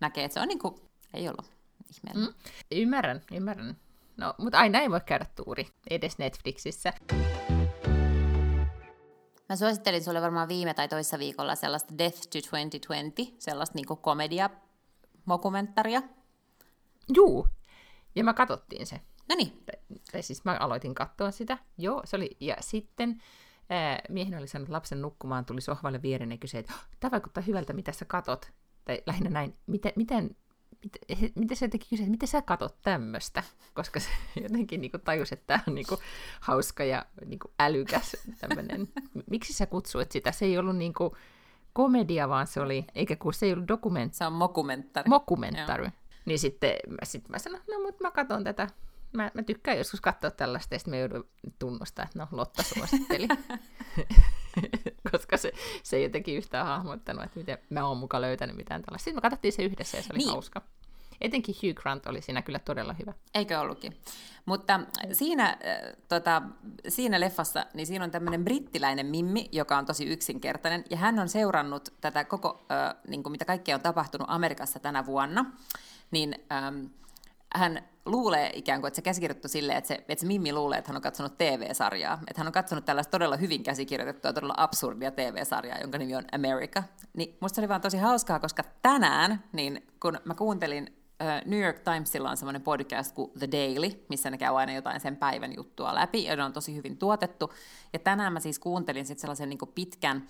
näkee, 0.00 0.24
että 0.24 0.34
se 0.34 0.40
on 0.40 0.48
niin 0.48 0.58
kuin, 0.58 0.74
ei 1.14 1.28
ollut 1.28 1.50
ihmeellinen. 1.90 2.34
Mm, 2.34 2.50
ymmärrän, 2.72 3.22
ymmärrän. 3.32 3.76
No, 4.20 4.34
mutta 4.38 4.58
aina 4.58 4.80
ei 4.80 4.90
voi 4.90 5.00
käydä 5.06 5.26
tuuri, 5.36 5.68
edes 5.90 6.18
Netflixissä. 6.18 6.92
Mä 9.48 9.56
suosittelin 9.56 10.04
sulle 10.04 10.22
varmaan 10.22 10.48
viime 10.48 10.74
tai 10.74 10.88
toissa 10.88 11.18
viikolla 11.18 11.54
sellaista 11.54 11.98
Death 11.98 12.16
to 12.16 12.38
2020, 12.50 13.22
sellaista 13.38 13.78
niinku 13.78 13.96
komedia 13.96 14.50
mokumentaria. 15.24 16.02
Juu, 17.14 17.48
ja 18.14 18.24
mä 18.24 18.34
katsottiin 18.34 18.86
se. 18.86 19.00
No 19.28 19.34
niin. 19.36 19.64
Tai 20.12 20.22
siis 20.22 20.44
mä 20.44 20.56
aloitin 20.60 20.94
katsoa 20.94 21.30
sitä. 21.30 21.58
Joo, 21.78 22.02
se 22.04 22.16
oli, 22.16 22.36
ja 22.40 22.56
sitten 22.60 23.22
ää, 23.70 24.00
miehen 24.08 24.38
oli 24.38 24.48
saanut 24.48 24.68
lapsen 24.68 25.02
nukkumaan, 25.02 25.44
tuli 25.44 25.60
sohvalle 25.60 26.02
viereen 26.02 26.30
ja 26.30 26.38
kysyi, 26.38 26.60
että 26.60 26.72
tämä 27.00 27.10
vaikuttaa 27.10 27.42
hyvältä, 27.42 27.72
mitä 27.72 27.92
sä 27.92 28.04
katot. 28.04 28.52
Tai 28.84 29.02
lähinnä 29.06 29.30
näin, 29.30 29.56
miten, 29.66 29.92
miten 29.96 30.36
miten 31.34 31.56
se 31.56 31.68
teki 31.68 31.86
kysyä, 31.90 32.04
että 32.04 32.10
miten 32.10 32.28
sä 32.28 32.42
katot 32.42 32.76
tämmöistä, 32.82 33.42
koska 33.74 34.00
se 34.00 34.08
jotenkin 34.42 34.80
niin 34.80 34.90
kuin 34.90 35.00
tajusi, 35.00 35.34
että 35.34 35.46
tämä 35.46 35.62
on 35.68 35.74
niin 35.74 35.86
kuin 35.86 36.00
hauska 36.40 36.84
ja 36.84 37.06
niin 37.26 37.38
kuin 37.38 37.52
älykäs 37.58 38.16
tämmöinen. 38.40 38.88
Miksi 39.30 39.52
sä 39.52 39.66
kutsuit 39.66 40.12
sitä? 40.12 40.32
Se 40.32 40.44
ei 40.44 40.58
ollut 40.58 40.76
niin 40.76 40.94
kuin 40.94 41.10
komedia, 41.72 42.28
vaan 42.28 42.46
se 42.46 42.60
oli, 42.60 42.84
eikä 42.94 43.16
kun 43.16 43.34
se 43.34 43.46
ei 43.46 43.52
ollut 43.52 43.68
dokumentti. 43.68 44.16
Se 44.16 44.26
on 44.26 44.32
mokumentari. 44.32 45.08
Mokumentari. 45.08 45.84
Joo. 45.84 45.92
Niin 46.24 46.38
sitten, 46.38 46.72
sitten 47.02 47.30
mä 47.30 47.38
sanoin, 47.38 47.62
no 47.70 47.80
mutta 47.80 48.04
mä 48.04 48.10
katson 48.10 48.44
tätä. 48.44 48.68
Mä, 49.12 49.30
mä 49.34 49.42
tykkään 49.42 49.78
joskus 49.78 50.00
katsoa 50.00 50.30
tällaista, 50.30 50.74
ja 50.74 50.78
sitten 50.78 50.94
mä 50.94 50.98
joudun 50.98 51.28
tunnustaa, 51.58 52.04
että 52.04 52.18
no 52.18 52.28
Lotta 52.30 52.62
suositteli. 52.62 53.28
koska 55.12 55.36
se, 55.36 55.52
se 55.82 55.96
ei 55.96 56.02
jotenkin 56.02 56.36
yhtään 56.36 56.66
hahmottanut, 56.66 57.24
että 57.24 57.38
miten 57.38 57.58
mä 57.70 57.86
oon 57.86 57.96
mukaan 57.96 58.20
löytänyt 58.20 58.56
mitään 58.56 58.82
tällaista. 58.82 59.04
Sitten 59.04 59.16
me 59.16 59.20
katsottiin 59.20 59.52
se 59.52 59.62
yhdessä 59.62 59.96
ja 59.96 60.02
se 60.02 60.08
oli 60.12 60.18
niin. 60.18 60.30
hauska. 60.30 60.62
Etenkin 61.20 61.54
Hugh 61.62 61.74
Grant 61.74 62.06
oli 62.06 62.22
siinä 62.22 62.42
kyllä 62.42 62.58
todella 62.58 62.92
hyvä. 62.92 63.12
Eikö 63.34 63.60
ollutkin? 63.60 63.96
Mutta 64.44 64.80
siinä, 65.12 65.48
äh, 65.48 65.56
tota, 66.08 66.42
siinä 66.88 67.20
leffassa, 67.20 67.66
niin 67.74 67.86
siinä 67.86 68.04
on 68.04 68.10
tämmöinen 68.10 68.44
brittiläinen 68.44 69.06
mimmi, 69.06 69.48
joka 69.52 69.78
on 69.78 69.86
tosi 69.86 70.04
yksinkertainen, 70.04 70.84
ja 70.90 70.96
hän 70.96 71.18
on 71.18 71.28
seurannut 71.28 71.88
tätä 72.00 72.24
koko, 72.24 72.66
äh, 72.70 72.94
niin 73.08 73.22
kuin 73.22 73.30
mitä 73.30 73.44
kaikkea 73.44 73.76
on 73.76 73.82
tapahtunut 73.82 74.26
Amerikassa 74.30 74.78
tänä 74.78 75.06
vuonna, 75.06 75.44
niin 76.10 76.34
ähm, 76.52 76.84
hän 77.54 77.88
luulee 78.10 78.50
ikään 78.54 78.80
kuin, 78.80 78.88
että 78.88 78.96
se 78.96 79.02
käsikirjoittu 79.02 79.48
silleen, 79.48 79.78
että 79.78 79.88
se, 79.88 79.94
että 79.94 80.20
se 80.20 80.26
Mimmi 80.26 80.52
luulee, 80.52 80.78
että 80.78 80.88
hän 80.88 80.96
on 80.96 81.02
katsonut 81.02 81.38
TV-sarjaa. 81.38 82.14
Että 82.14 82.40
hän 82.40 82.46
on 82.46 82.52
katsonut 82.52 82.84
tällaista 82.84 83.10
todella 83.10 83.36
hyvin 83.36 83.62
käsikirjoitettua, 83.62 84.32
todella 84.32 84.54
absurdia 84.56 85.10
TV-sarjaa, 85.10 85.78
jonka 85.78 85.98
nimi 85.98 86.16
on 86.16 86.24
America. 86.32 86.82
Niin 87.16 87.36
musta 87.40 87.54
se 87.54 87.60
oli 87.60 87.68
vaan 87.68 87.80
tosi 87.80 87.98
hauskaa, 87.98 88.40
koska 88.40 88.62
tänään, 88.82 89.44
niin 89.52 89.86
kun 90.02 90.18
mä 90.24 90.34
kuuntelin 90.34 90.96
New 91.44 91.60
York 91.60 91.78
Timesilla 91.78 92.30
on 92.30 92.36
semmoinen 92.36 92.62
podcast 92.62 93.14
kuin 93.14 93.30
The 93.38 93.48
Daily, 93.52 94.04
missä 94.08 94.30
ne 94.30 94.38
käy 94.38 94.58
aina 94.58 94.72
jotain 94.72 95.00
sen 95.00 95.16
päivän 95.16 95.56
juttua 95.56 95.94
läpi, 95.94 96.24
ja 96.24 96.36
ne 96.36 96.44
on 96.44 96.52
tosi 96.52 96.76
hyvin 96.76 96.98
tuotettu. 96.98 97.52
Ja 97.92 97.98
tänään 97.98 98.32
mä 98.32 98.40
siis 98.40 98.58
kuuntelin 98.58 99.06
sitten 99.06 99.20
sellaisen 99.20 99.48
niin 99.48 99.58
pitkän, 99.74 100.26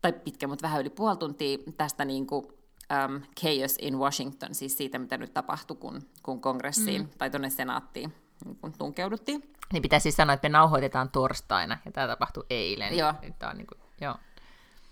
tai 0.00 0.12
pitkän, 0.12 0.50
mutta 0.50 0.62
vähän 0.62 0.80
yli 0.80 0.90
puoli 0.90 1.16
tuntia 1.16 1.58
tästä 1.76 2.04
niin 2.04 2.26
kuin 2.26 2.46
um, 2.90 3.22
chaos 3.40 3.76
in 3.80 3.98
Washington, 3.98 4.54
siis 4.54 4.76
siitä, 4.76 4.98
mitä 4.98 5.16
nyt 5.18 5.34
tapahtui, 5.34 5.76
kun, 5.76 6.02
kun 6.22 6.40
kongressiin 6.40 7.02
mm. 7.02 7.08
tai 7.18 7.30
tuonne 7.30 7.50
senaattiin 7.50 8.14
niin 8.44 8.56
kun 8.56 8.72
tunkeuduttiin. 8.78 9.52
Niin 9.72 9.82
pitäisi 9.82 10.02
siis 10.02 10.16
sanoa, 10.16 10.34
että 10.34 10.48
me 10.48 10.52
nauhoitetaan 10.52 11.10
torstaina, 11.10 11.78
ja 11.84 11.92
tämä 11.92 12.06
tapahtui 12.06 12.46
eilen. 12.50 12.98
Joo. 12.98 13.14
Tämä 13.38 13.50
on 13.50 13.56
niin 13.56 13.66
kuin, 13.66 13.80
joo. 14.00 14.14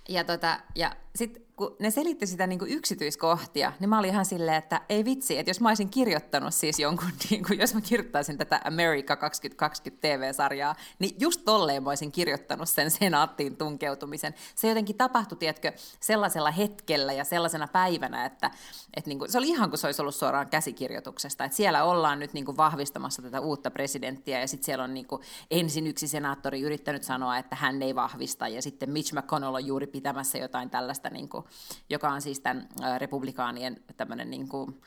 Ja, 0.08 0.24
tota, 0.24 0.58
ja 0.74 0.96
sitten 1.14 1.42
kun 1.56 1.76
ne 1.78 1.90
selitti 1.90 2.26
sitä 2.26 2.46
niin 2.46 2.58
kuin 2.58 2.70
yksityiskohtia, 2.70 3.72
niin 3.80 3.88
mä 3.88 3.98
olin 3.98 4.10
ihan 4.10 4.24
silleen, 4.24 4.56
että 4.56 4.80
ei 4.88 5.04
vitsi, 5.04 5.38
että 5.38 5.50
jos 5.50 5.60
mä 5.60 5.68
olisin 5.68 5.90
kirjoittanut 5.90 6.54
siis 6.54 6.78
jonkun, 6.78 7.08
niin 7.30 7.44
kuin, 7.44 7.58
jos 7.58 7.74
mä 7.74 7.80
kirjoittaisin 7.80 8.38
tätä 8.38 8.60
America 8.64 9.16
2020 9.16 10.08
TV-sarjaa, 10.08 10.74
niin 10.98 11.16
just 11.20 11.40
tolleen 11.44 11.82
mä 11.82 11.90
olisin 11.90 12.12
kirjoittanut 12.12 12.68
sen 12.68 12.90
senaattiin 12.90 13.56
tunkeutumisen. 13.56 14.34
Se 14.54 14.68
jotenkin 14.68 14.96
tapahtui, 14.96 15.38
tiedätkö, 15.38 15.72
sellaisella 16.00 16.50
hetkellä 16.50 17.12
ja 17.12 17.24
sellaisena 17.24 17.68
päivänä, 17.68 18.24
että, 18.24 18.50
että 18.96 19.10
niin 19.10 19.18
kuin, 19.18 19.32
se 19.32 19.38
oli 19.38 19.48
ihan 19.48 19.70
kuin 19.70 19.78
se 19.78 19.86
olisi 19.86 20.02
ollut 20.02 20.14
suoraan 20.14 20.48
käsikirjoituksesta, 20.48 21.44
että 21.44 21.56
siellä 21.56 21.84
ollaan 21.84 22.18
nyt 22.18 22.32
niin 22.32 22.44
kuin 22.44 22.56
vahvistamassa 22.56 23.22
tätä 23.22 23.40
uutta 23.40 23.70
presidenttiä 23.70 24.40
ja 24.40 24.48
sitten 24.48 24.64
siellä 24.64 24.84
on 24.84 24.94
niin 24.94 25.06
kuin 25.06 25.22
ensin 25.50 25.86
yksi 25.86 26.08
senaattori 26.08 26.60
yrittänyt 26.60 27.02
sanoa, 27.02 27.38
että 27.38 27.56
hän 27.56 27.82
ei 27.82 27.94
vahvista 27.94 28.48
ja 28.48 28.62
sitten 28.62 28.90
Mitch 28.90 29.14
McConnell 29.14 29.54
on 29.54 29.66
juuri 29.66 29.86
pitämässä 29.86 30.38
jotain 30.38 30.70
tällaista 30.70 31.10
niin 31.10 31.28
kuin 31.28 31.43
joka 31.90 32.08
on 32.08 32.22
siis 32.22 32.40
tämän 32.40 32.68
republikaanien 32.98 33.76
tämmöinen 33.96 34.30
niin 34.30 34.48
kuin, 34.48 34.80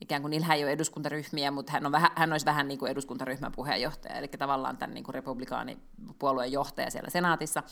ikään 0.00 0.22
kuin 0.22 0.30
niillä 0.30 0.54
ei 0.54 0.64
ole 0.64 0.72
eduskuntaryhmiä, 0.72 1.50
mutta 1.50 1.72
hän, 1.72 1.86
on 1.86 1.92
vähän, 1.92 2.10
hän 2.14 2.32
olisi 2.32 2.46
vähän 2.46 2.68
niin 2.68 2.78
kuin 2.78 2.90
eduskuntaryhmän 2.92 3.52
puheenjohtaja, 3.52 4.14
eli 4.14 4.28
tavallaan 4.28 4.76
tämän 4.76 4.94
niin 4.94 5.04
kuin 5.04 5.14
republikaanipuolueen 5.14 6.52
johtaja 6.52 6.90
siellä 6.90 7.10
senaatissa, 7.10 7.62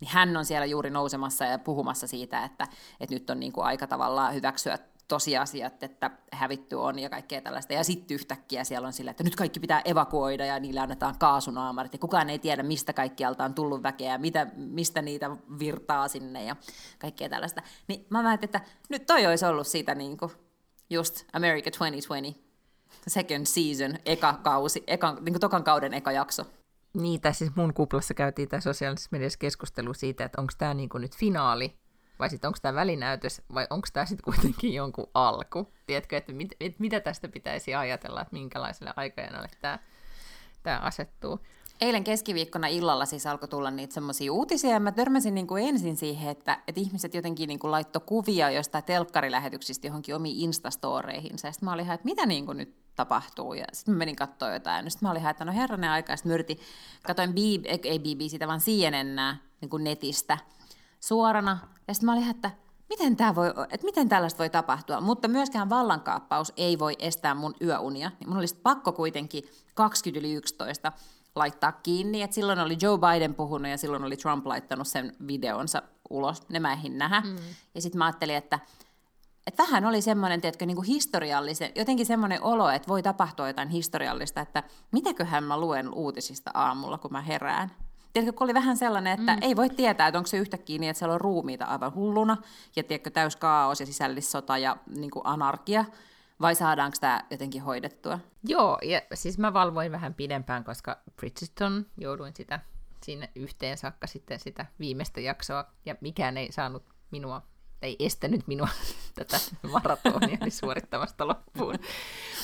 niin 0.00 0.10
hän 0.10 0.36
on 0.36 0.44
siellä 0.44 0.66
juuri 0.66 0.90
nousemassa 0.90 1.44
ja 1.44 1.58
puhumassa 1.58 2.06
siitä, 2.06 2.44
että, 2.44 2.68
että 3.00 3.14
nyt 3.14 3.30
on 3.30 3.40
niin 3.40 3.52
kuin 3.52 3.64
aika 3.64 3.86
tavallaan 3.86 4.34
hyväksyä 4.34 4.78
tosiasiat, 5.10 5.82
että 5.82 6.10
hävitty 6.32 6.74
on 6.76 6.98
ja 6.98 7.10
kaikkea 7.10 7.40
tällaista. 7.40 7.72
Ja 7.72 7.84
sitten 7.84 8.14
yhtäkkiä 8.14 8.64
siellä 8.64 8.86
on 8.86 8.92
sillä, 8.92 9.10
että 9.10 9.24
nyt 9.24 9.36
kaikki 9.36 9.60
pitää 9.60 9.82
evakuoida 9.84 10.46
ja 10.46 10.60
niille 10.60 10.80
annetaan 10.80 11.18
kaasunaamarit 11.18 11.92
ja 11.92 11.98
kukaan 11.98 12.30
ei 12.30 12.38
tiedä, 12.38 12.62
mistä 12.62 12.92
kaikkialta 12.92 13.44
on 13.44 13.54
tullut 13.54 13.82
väkeä 13.82 14.12
ja 14.12 14.18
mitä, 14.18 14.46
mistä 14.56 15.02
niitä 15.02 15.30
virtaa 15.58 16.08
sinne 16.08 16.44
ja 16.44 16.56
kaikkea 16.98 17.28
tällaista. 17.28 17.62
Niin 17.88 18.06
mä 18.10 18.22
mietin, 18.22 18.44
että 18.44 18.60
nyt 18.88 19.06
toi 19.06 19.26
olisi 19.26 19.46
ollut 19.46 19.66
siitä 19.66 19.94
niin 19.94 20.16
kuin 20.16 20.32
just 20.90 21.24
America 21.32 21.70
2020 21.70 22.40
second 23.08 23.46
season, 23.46 23.98
eka 24.06 24.32
kausi, 24.42 24.84
eka, 24.86 25.12
niin 25.12 25.32
kuin 25.32 25.40
tokan 25.40 25.64
kauden 25.64 25.94
eka 25.94 26.12
jakso. 26.12 26.46
Niin, 26.94 27.20
siis 27.32 27.56
mun 27.56 27.74
kuplassa 27.74 28.14
käytiin 28.14 28.48
tämä 28.48 28.60
sosiaalisessa 28.60 29.08
mediassa 29.12 29.38
keskustelu 29.38 29.94
siitä, 29.94 30.24
että 30.24 30.40
onko 30.40 30.52
tämä 30.58 30.74
niin 30.74 30.88
nyt 30.94 31.16
finaali 31.16 31.76
vai 32.20 32.30
sitten 32.30 32.48
onko 32.48 32.58
tämä 32.62 32.74
välinäytös, 32.74 33.42
vai 33.54 33.66
onko 33.70 33.88
tämä 33.92 34.06
sitten 34.06 34.24
kuitenkin 34.24 34.74
jonkun 34.74 35.10
alku? 35.14 35.72
Tiedätkö, 35.86 36.16
että 36.16 36.32
mit, 36.32 36.52
et, 36.60 36.78
mitä 36.78 37.00
tästä 37.00 37.28
pitäisi 37.28 37.74
ajatella, 37.74 38.20
että 38.20 38.32
minkälaiselle 38.32 38.92
aikajanalle 38.96 39.48
tämä, 39.60 39.78
tämä 40.62 40.78
asettuu? 40.78 41.40
Eilen 41.80 42.04
keskiviikkona 42.04 42.66
illalla 42.66 43.06
siis 43.06 43.26
alkoi 43.26 43.48
tulla 43.48 43.70
niitä 43.70 43.94
semmoisia 43.94 44.32
uutisia, 44.32 44.70
ja 44.70 44.80
mä 44.80 44.92
törmäsin 44.92 45.34
niin 45.34 45.46
kuin 45.46 45.68
ensin 45.68 45.96
siihen, 45.96 46.30
että, 46.30 46.58
että 46.68 46.80
ihmiset 46.80 47.14
jotenkin 47.14 47.48
niin 47.48 47.58
kuin 47.58 47.70
laittoi 47.70 48.02
kuvia 48.06 48.50
jostain 48.50 48.84
telkkarilähetyksistä 48.84 49.86
johonkin 49.86 50.14
omiin 50.14 50.40
instastoreihinsa, 50.40 51.48
ja 51.48 51.52
sitten 51.52 51.66
mä 51.66 51.72
olin 51.72 51.84
ihan, 51.84 51.94
että 51.94 52.04
mitä 52.04 52.26
niin 52.26 52.46
kuin 52.46 52.58
nyt 52.58 52.74
tapahtuu, 52.96 53.54
ja 53.54 53.64
sitten 53.72 53.94
menin 53.94 54.16
katsoa 54.16 54.52
jotain, 54.52 54.84
ja 54.84 54.90
sitten 54.90 55.06
mä 55.06 55.10
olin 55.10 55.20
ihan, 55.20 55.30
että 55.30 55.44
no 55.44 55.52
herranen 55.52 55.90
aika, 55.90 56.16
sitten 56.16 56.30
mä 56.30 56.34
yritin, 56.34 56.58
katoin 57.02 57.32
B, 57.32 57.36
ei 57.84 57.98
BBC, 57.98 58.30
sitä 58.30 58.48
vaan 58.48 58.60
CNN, 58.60 59.36
niin 59.60 59.70
kuin 59.70 59.84
netistä 59.84 60.38
suorana. 61.00 61.58
Ja 61.88 61.94
sitten 61.94 62.06
mä 62.06 62.12
olin 62.12 62.30
että 62.30 62.50
miten, 62.88 63.16
tää 63.16 63.34
voi, 63.34 63.48
että 63.70 63.84
miten 63.84 64.08
tällaista 64.08 64.38
voi 64.38 64.50
tapahtua, 64.50 65.00
mutta 65.00 65.28
myöskään 65.28 65.70
vallankaappaus 65.70 66.52
ei 66.56 66.78
voi 66.78 66.96
estää 66.98 67.34
mun 67.34 67.54
yöunia. 67.62 68.10
Niin 68.20 68.28
mun 68.28 68.38
olisi 68.38 68.56
pakko 68.62 68.92
kuitenkin 68.92 69.44
20 69.74 70.18
yli 70.20 70.34
11 70.34 70.92
laittaa 71.34 71.72
kiinni, 71.72 72.22
että 72.22 72.34
silloin 72.34 72.58
oli 72.58 72.76
Joe 72.82 72.98
Biden 72.98 73.34
puhunut 73.34 73.70
ja 73.70 73.78
silloin 73.78 74.04
oli 74.04 74.16
Trump 74.16 74.46
laittanut 74.46 74.88
sen 74.88 75.16
videonsa 75.26 75.82
ulos, 76.10 76.48
ne 76.48 76.60
mä 76.60 76.72
ehdin 76.72 76.98
nähdä. 76.98 77.20
Mm. 77.20 77.36
Ja 77.74 77.82
sitten 77.82 77.98
mä 77.98 78.04
ajattelin, 78.04 78.36
että, 78.36 78.58
että 79.46 79.62
vähän 79.62 79.84
oli 79.84 80.02
semmoinen, 80.02 80.40
tiedätkö, 80.40 80.66
niin 80.66 80.76
kuin 80.76 80.86
historiallisen, 80.86 81.72
jotenkin 81.74 82.06
semmoinen 82.06 82.42
olo, 82.42 82.70
että 82.70 82.88
voi 82.88 83.02
tapahtua 83.02 83.48
jotain 83.48 83.68
historiallista, 83.68 84.40
että 84.40 84.62
mitäköhän 84.92 85.44
mä 85.44 85.60
luen 85.60 85.94
uutisista 85.94 86.50
aamulla, 86.54 86.98
kun 86.98 87.12
mä 87.12 87.20
herään. 87.20 87.70
Tiedätkö, 88.12 88.38
kun 88.38 88.44
oli 88.44 88.54
vähän 88.54 88.76
sellainen, 88.76 89.20
että 89.20 89.32
mm. 89.36 89.42
ei 89.42 89.56
voi 89.56 89.70
tietää, 89.70 90.08
että 90.08 90.18
onko 90.18 90.26
se 90.26 90.36
yhtäkkiä 90.36 90.78
niin, 90.78 90.90
että 90.90 90.98
siellä 90.98 91.14
on 91.14 91.20
ruumiita 91.20 91.64
aivan 91.64 91.94
hulluna, 91.94 92.36
ja 92.76 92.82
tiedätkö, 92.82 93.10
täys 93.10 93.36
kaos 93.36 93.80
ja 93.80 93.86
sisällissota 93.86 94.58
ja 94.58 94.76
niin 94.96 95.10
kuin 95.10 95.26
anarkia, 95.26 95.84
vai 96.40 96.54
saadaanko 96.54 96.96
tämä 97.00 97.24
jotenkin 97.30 97.62
hoidettua? 97.62 98.18
Joo, 98.44 98.78
ja 98.82 99.00
siis 99.14 99.38
mä 99.38 99.52
valvoin 99.52 99.92
vähän 99.92 100.14
pidempään, 100.14 100.64
koska 100.64 100.98
Bridgerton 101.16 101.86
jouduin 101.98 102.36
sitä 102.36 102.60
sinne 103.02 103.30
yhteen 103.34 103.78
saakka 103.78 104.06
sitten 104.06 104.40
sitä 104.40 104.66
viimeistä 104.78 105.20
jaksoa, 105.20 105.64
ja 105.86 105.94
mikään 106.00 106.36
ei 106.36 106.52
saanut 106.52 106.84
minua, 107.10 107.42
ei 107.82 107.96
estänyt 107.98 108.46
minua 108.46 108.68
tätä 109.14 109.36
maratonia 109.72 110.38
suorittamasta 110.48 111.28
loppuun. 111.28 111.74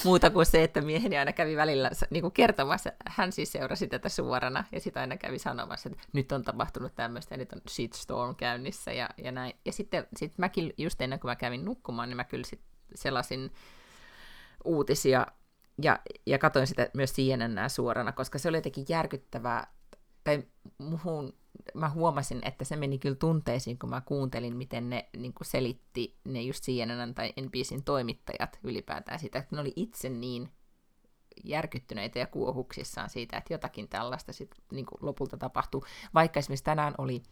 Muuta 0.04 0.30
kuin 0.30 0.46
se, 0.46 0.62
että 0.62 0.80
mieheni 0.80 1.18
aina 1.18 1.32
kävi 1.32 1.56
välillä 1.56 1.90
niin 2.10 2.22
kuin 2.22 2.32
kertomassa, 2.32 2.92
hän 3.06 3.32
siis 3.32 3.52
seurasi 3.52 3.86
tätä 3.86 4.08
suorana, 4.08 4.64
ja 4.72 4.80
sitten 4.80 5.00
aina 5.00 5.16
kävi 5.16 5.38
sanomassa, 5.38 5.88
että 5.88 6.02
nyt 6.12 6.32
on 6.32 6.42
tapahtunut 6.42 6.94
tämmöistä, 6.94 7.34
ja 7.34 7.38
nyt 7.38 7.52
on 7.52 7.60
shitstorm 7.68 8.34
käynnissä, 8.36 8.92
ja, 8.92 9.08
ja 9.16 9.32
näin. 9.32 9.54
Ja 9.64 9.72
sitten 9.72 10.06
sit 10.16 10.38
mäkin, 10.38 10.74
just 10.78 11.00
ennen 11.00 11.20
kuin 11.20 11.30
mä 11.30 11.36
kävin 11.36 11.64
nukkumaan, 11.64 12.08
niin 12.08 12.16
mä 12.16 12.24
kyllä 12.24 12.44
sit 12.46 12.60
selasin 12.94 13.52
uutisia 14.64 15.26
ja, 15.82 15.98
ja 16.26 16.38
katsoin 16.38 16.66
sitä 16.66 16.88
myös 16.94 17.12
CNN 17.12 17.70
suorana, 17.70 18.12
koska 18.12 18.38
se 18.38 18.48
oli 18.48 18.56
jotenkin 18.56 18.86
järkyttävää, 18.88 19.66
tai 20.24 20.42
muhun, 20.78 21.32
mä 21.74 21.88
huomasin, 21.88 22.40
että 22.44 22.64
se 22.64 22.76
meni 22.76 22.98
kyllä 22.98 23.14
tunteisiin, 23.14 23.78
kun 23.78 23.90
mä 23.90 24.00
kuuntelin, 24.00 24.56
miten 24.56 24.90
ne 24.90 25.08
niin 25.16 25.32
selitti 25.42 26.18
ne 26.24 26.42
just 26.42 26.64
CNN 26.64 27.14
tai 27.14 27.32
NBCin 27.40 27.84
toimittajat 27.84 28.58
ylipäätään 28.62 29.18
sitä, 29.18 29.38
että 29.38 29.56
ne 29.56 29.60
oli 29.60 29.72
itse 29.76 30.08
niin 30.08 30.48
järkyttyneitä 31.44 32.18
ja 32.18 32.26
kuohuksissaan 32.26 33.10
siitä, 33.10 33.36
että 33.36 33.54
jotakin 33.54 33.88
tällaista 33.88 34.32
sit, 34.32 34.54
niin 34.72 34.86
lopulta 35.00 35.36
tapahtuu. 35.36 35.84
Vaikka 36.14 36.38
esimerkiksi 36.38 36.64
tänään 36.64 36.94
oli 36.98 37.22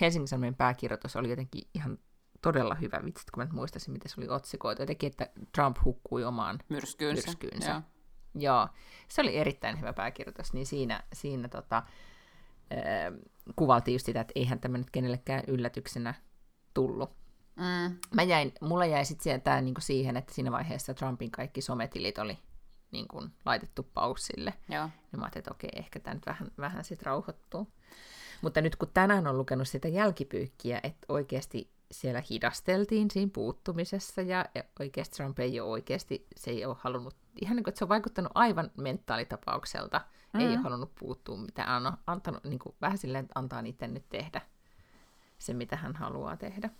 Helsingin 0.00 0.28
Sanomien 0.28 0.54
pääkirjoitus 0.54 1.16
oli 1.16 1.30
jotenkin 1.30 1.62
ihan 1.74 1.98
todella 2.42 2.74
hyvä 2.74 3.00
vitsi, 3.04 3.26
kun 3.34 3.42
mä 3.42 3.48
muistaisin, 3.52 3.92
miten 3.92 4.10
se 4.10 4.20
oli 4.20 4.28
otsikoitu. 4.28 4.82
Jotenkin, 4.82 5.06
että 5.06 5.30
Trump 5.54 5.76
hukkui 5.84 6.24
omaan 6.24 6.58
myrskyynsä. 6.68 7.26
myrskyynsä. 7.26 7.70
Joo. 7.70 7.82
Joo. 8.38 8.68
Se 9.08 9.20
oli 9.20 9.36
erittäin 9.36 9.80
hyvä 9.80 9.92
pääkirjoitus, 9.92 10.52
niin 10.52 10.66
siinä, 10.66 11.02
siinä 11.12 11.48
tota, 11.48 11.82
äh, 12.72 13.12
kuvaltiin 13.56 13.94
just 13.94 14.06
sitä, 14.06 14.20
että 14.20 14.32
eihän 14.34 14.60
tämä 14.60 14.78
nyt 14.78 14.90
kenellekään 14.90 15.42
yllätyksenä 15.46 16.14
tullut. 16.74 17.10
Mm. 17.56 17.96
Mä 18.14 18.22
jäin, 18.22 18.52
mulla 18.60 18.86
jäi 18.86 19.04
sitten 19.04 19.42
tämä 19.42 19.60
niinku 19.60 19.80
siihen, 19.80 20.16
että 20.16 20.34
siinä 20.34 20.52
vaiheessa 20.52 20.94
Trumpin 20.94 21.30
kaikki 21.30 21.60
sometilit 21.60 22.18
oli 22.18 22.38
niin 22.92 23.08
kuin, 23.08 23.30
laitettu 23.44 23.82
paussille. 23.82 24.54
Joo. 24.68 24.84
Niin 24.86 25.20
mä 25.20 25.24
ajattelin, 25.24 25.40
että 25.40 25.50
okei, 25.50 25.70
ehkä 25.76 26.00
tämä 26.00 26.14
nyt 26.14 26.26
vähän, 26.26 26.50
vähän 26.58 26.84
sitten 26.84 27.06
rauhoittuu. 27.06 27.72
Mutta 28.42 28.60
nyt 28.60 28.76
kun 28.76 28.90
tänään 28.94 29.26
on 29.26 29.38
lukenut 29.38 29.68
sitä 29.68 29.88
jälkipyykkiä, 29.88 30.80
että 30.82 31.06
oikeasti 31.08 31.70
siellä 31.90 32.22
hidasteltiin 32.30 33.10
siinä 33.10 33.30
puuttumisessa 33.34 34.22
ja 34.22 34.44
oikeasti 34.80 35.16
Trump 35.16 35.38
ei 35.38 35.60
ole 35.60 35.70
oikeasti, 35.70 36.26
se 36.36 36.50
ei 36.50 36.64
ole 36.64 36.76
halunnut, 36.78 37.16
ihan 37.40 37.56
niin 37.56 37.64
kuin, 37.64 37.72
että 37.72 37.78
se 37.78 37.84
on 37.84 37.88
vaikuttanut 37.88 38.32
aivan 38.34 38.70
mentaalitapaukselta, 38.76 40.00
mm. 40.32 40.40
ei 40.40 40.46
ole 40.46 40.56
halunnut 40.56 40.94
puuttua 40.94 41.36
mitään, 41.36 41.86
on 41.86 41.92
antanut 42.06 42.44
niin 42.44 42.58
kuin, 42.58 42.74
vähän 42.80 42.98
silleen, 42.98 43.24
että 43.24 43.40
antaa 43.40 43.62
niiden 43.62 43.94
nyt 43.94 44.08
tehdä 44.08 44.40
se, 45.38 45.54
mitä 45.54 45.76
hän 45.76 45.96
haluaa 45.96 46.36
tehdä. 46.36 46.70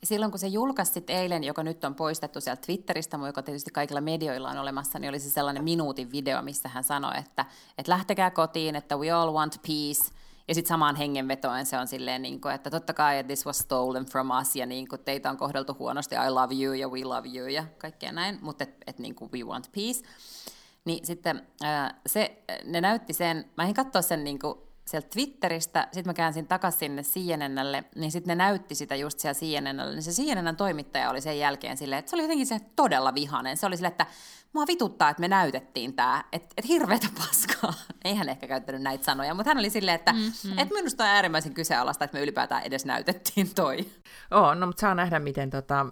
Ja 0.00 0.06
silloin, 0.06 0.32
kun 0.32 0.38
se 0.38 0.46
julkaisi 0.46 1.04
eilen, 1.08 1.44
joka 1.44 1.62
nyt 1.62 1.84
on 1.84 1.94
poistettu 1.94 2.40
sieltä 2.40 2.62
Twitteristä, 2.66 3.18
joka 3.26 3.42
tietysti 3.42 3.70
kaikilla 3.70 4.00
medioilla 4.00 4.50
on 4.50 4.58
olemassa, 4.58 4.98
niin 4.98 5.08
oli 5.08 5.18
se 5.18 5.30
sellainen 5.30 5.64
minuutin 5.64 6.12
video, 6.12 6.42
missä 6.42 6.68
hän 6.68 6.84
sanoi, 6.84 7.18
että, 7.18 7.44
että 7.78 7.92
lähtekää 7.92 8.30
kotiin, 8.30 8.76
että 8.76 8.96
we 8.96 9.10
all 9.10 9.32
want 9.32 9.60
peace, 9.62 10.14
ja 10.48 10.54
sitten 10.54 10.68
samaan 10.68 10.96
hengenvetoen 10.96 11.66
se 11.66 11.78
on 11.78 11.88
silleen, 11.88 12.22
niin 12.22 12.40
kuin, 12.40 12.54
että 12.54 12.70
totta 12.70 12.94
kai 12.94 13.18
että 13.18 13.28
this 13.28 13.46
was 13.46 13.58
stolen 13.58 14.06
from 14.06 14.30
us, 14.40 14.56
ja 14.56 14.66
niin 14.66 14.88
kuin, 14.88 15.04
teitä 15.04 15.30
on 15.30 15.36
kohdeltu 15.36 15.76
huonosti, 15.78 16.14
I 16.14 16.30
love 16.30 16.54
you, 16.54 16.72
ja 16.72 16.88
we 16.88 17.04
love 17.04 17.28
you, 17.28 17.46
ja 17.46 17.64
kaikkea 17.78 18.12
näin, 18.12 18.38
mutta 18.42 18.64
että 18.64 18.84
et, 18.86 18.98
niin 18.98 19.14
kuin, 19.14 19.32
we 19.32 19.42
want 19.42 19.70
peace. 19.72 20.04
Niin 20.84 21.06
sitten 21.06 21.46
ää, 21.62 22.00
se, 22.06 22.44
ne 22.64 22.80
näytti 22.80 23.12
sen, 23.12 23.44
mä 23.56 23.64
en 23.64 23.74
katsoa 23.74 24.02
sen 24.02 24.24
niin 24.24 24.38
kuin, 24.38 24.58
sieltä 24.86 25.08
Twitteristä, 25.08 25.88
sitten 25.92 26.10
mä 26.10 26.14
käänsin 26.14 26.46
takaisin 26.46 26.78
sinne 26.78 27.02
CNNlle, 27.02 27.84
niin 27.94 28.12
sitten 28.12 28.38
ne 28.38 28.44
näytti 28.44 28.74
sitä 28.74 28.96
just 28.96 29.18
siellä 29.18 29.34
CNNlle, 29.34 29.92
niin 29.92 30.02
se 30.02 30.22
CNN 30.22 30.56
toimittaja 30.56 31.10
oli 31.10 31.20
sen 31.20 31.38
jälkeen 31.38 31.76
silleen, 31.76 31.98
että 31.98 32.10
se 32.10 32.16
oli 32.16 32.22
jotenkin 32.22 32.46
se 32.46 32.58
todella 32.76 33.14
vihainen. 33.14 33.56
Se 33.56 33.66
oli 33.66 33.76
silleen, 33.76 33.92
että 33.92 34.06
mua 34.52 34.66
vituttaa, 34.66 35.10
että 35.10 35.20
me 35.20 35.28
näytettiin 35.28 35.94
tämä, 35.94 36.24
että, 36.32 36.54
että 36.56 36.68
hirveätä 36.68 37.06
paskaa. 37.18 37.74
Ei 38.04 38.14
hän 38.14 38.28
ehkä 38.28 38.46
käyttänyt 38.46 38.82
näitä 38.82 39.04
sanoja, 39.04 39.34
mutta 39.34 39.50
hän 39.50 39.58
oli 39.58 39.70
silleen, 39.70 39.94
että, 39.94 40.12
mm-hmm. 40.12 40.58
että 40.58 40.74
minusta 40.74 41.04
on 41.04 41.10
äärimmäisen 41.10 41.54
kyseenalaista, 41.54 42.04
että 42.04 42.16
me 42.16 42.22
ylipäätään 42.22 42.62
edes 42.62 42.84
näytettiin 42.84 43.54
toi. 43.54 43.86
Oo, 44.30 44.54
no 44.54 44.66
mutta 44.66 44.80
saa 44.80 44.94
nähdä, 44.94 45.18
miten 45.18 45.50
tota, 45.50 45.86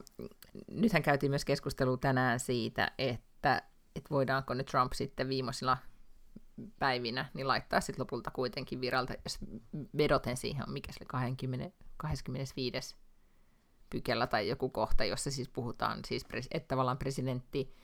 nythän 0.70 1.02
käytiin 1.02 1.31
myös 1.31 1.44
keskustelua 1.44 1.96
tänään 1.96 2.40
siitä, 2.40 2.90
että, 2.98 3.62
että 3.96 4.11
voidaanko 4.11 4.55
nyt 4.55 4.66
Trump 4.66 4.92
sitten 4.92 5.28
viimeisillä 5.28 5.76
päivinä, 6.78 7.31
niin 7.35 7.48
laittaa 7.48 7.81
sitten 7.81 8.00
lopulta 8.00 8.31
kuitenkin 8.31 8.81
viralta, 8.81 9.14
jos 9.24 9.38
vedoten 9.96 10.37
siihen 10.37 10.64
on, 10.66 10.72
mikä 10.72 10.92
se 10.92 10.98
oli 11.00 11.07
20, 11.07 11.76
25 11.96 12.96
pykälä 13.90 14.26
tai 14.26 14.48
joku 14.48 14.68
kohta, 14.68 15.05
jossa 15.05 15.31
siis 15.31 15.48
puhutaan, 15.48 16.00
siis, 16.05 16.26
että 16.50 16.68
tavallaan 16.68 16.98
presidentti 16.98 17.74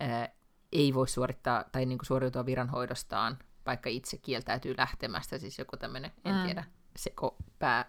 ää, 0.00 0.28
ei 0.72 0.94
voi 0.94 1.08
suorittaa 1.08 1.64
tai 1.72 1.86
niin 1.86 1.98
kuin 1.98 2.06
suoriutua 2.06 2.46
viranhoidostaan, 2.46 3.38
vaikka 3.66 3.88
itse 3.88 4.16
kieltäytyy 4.18 4.74
lähtemästä, 4.78 5.38
siis 5.38 5.58
joku 5.58 5.76
tämmöinen, 5.76 6.12
en 6.24 6.34
mm. 6.34 6.42
tiedä, 6.44 6.64
sekopää 6.96 7.84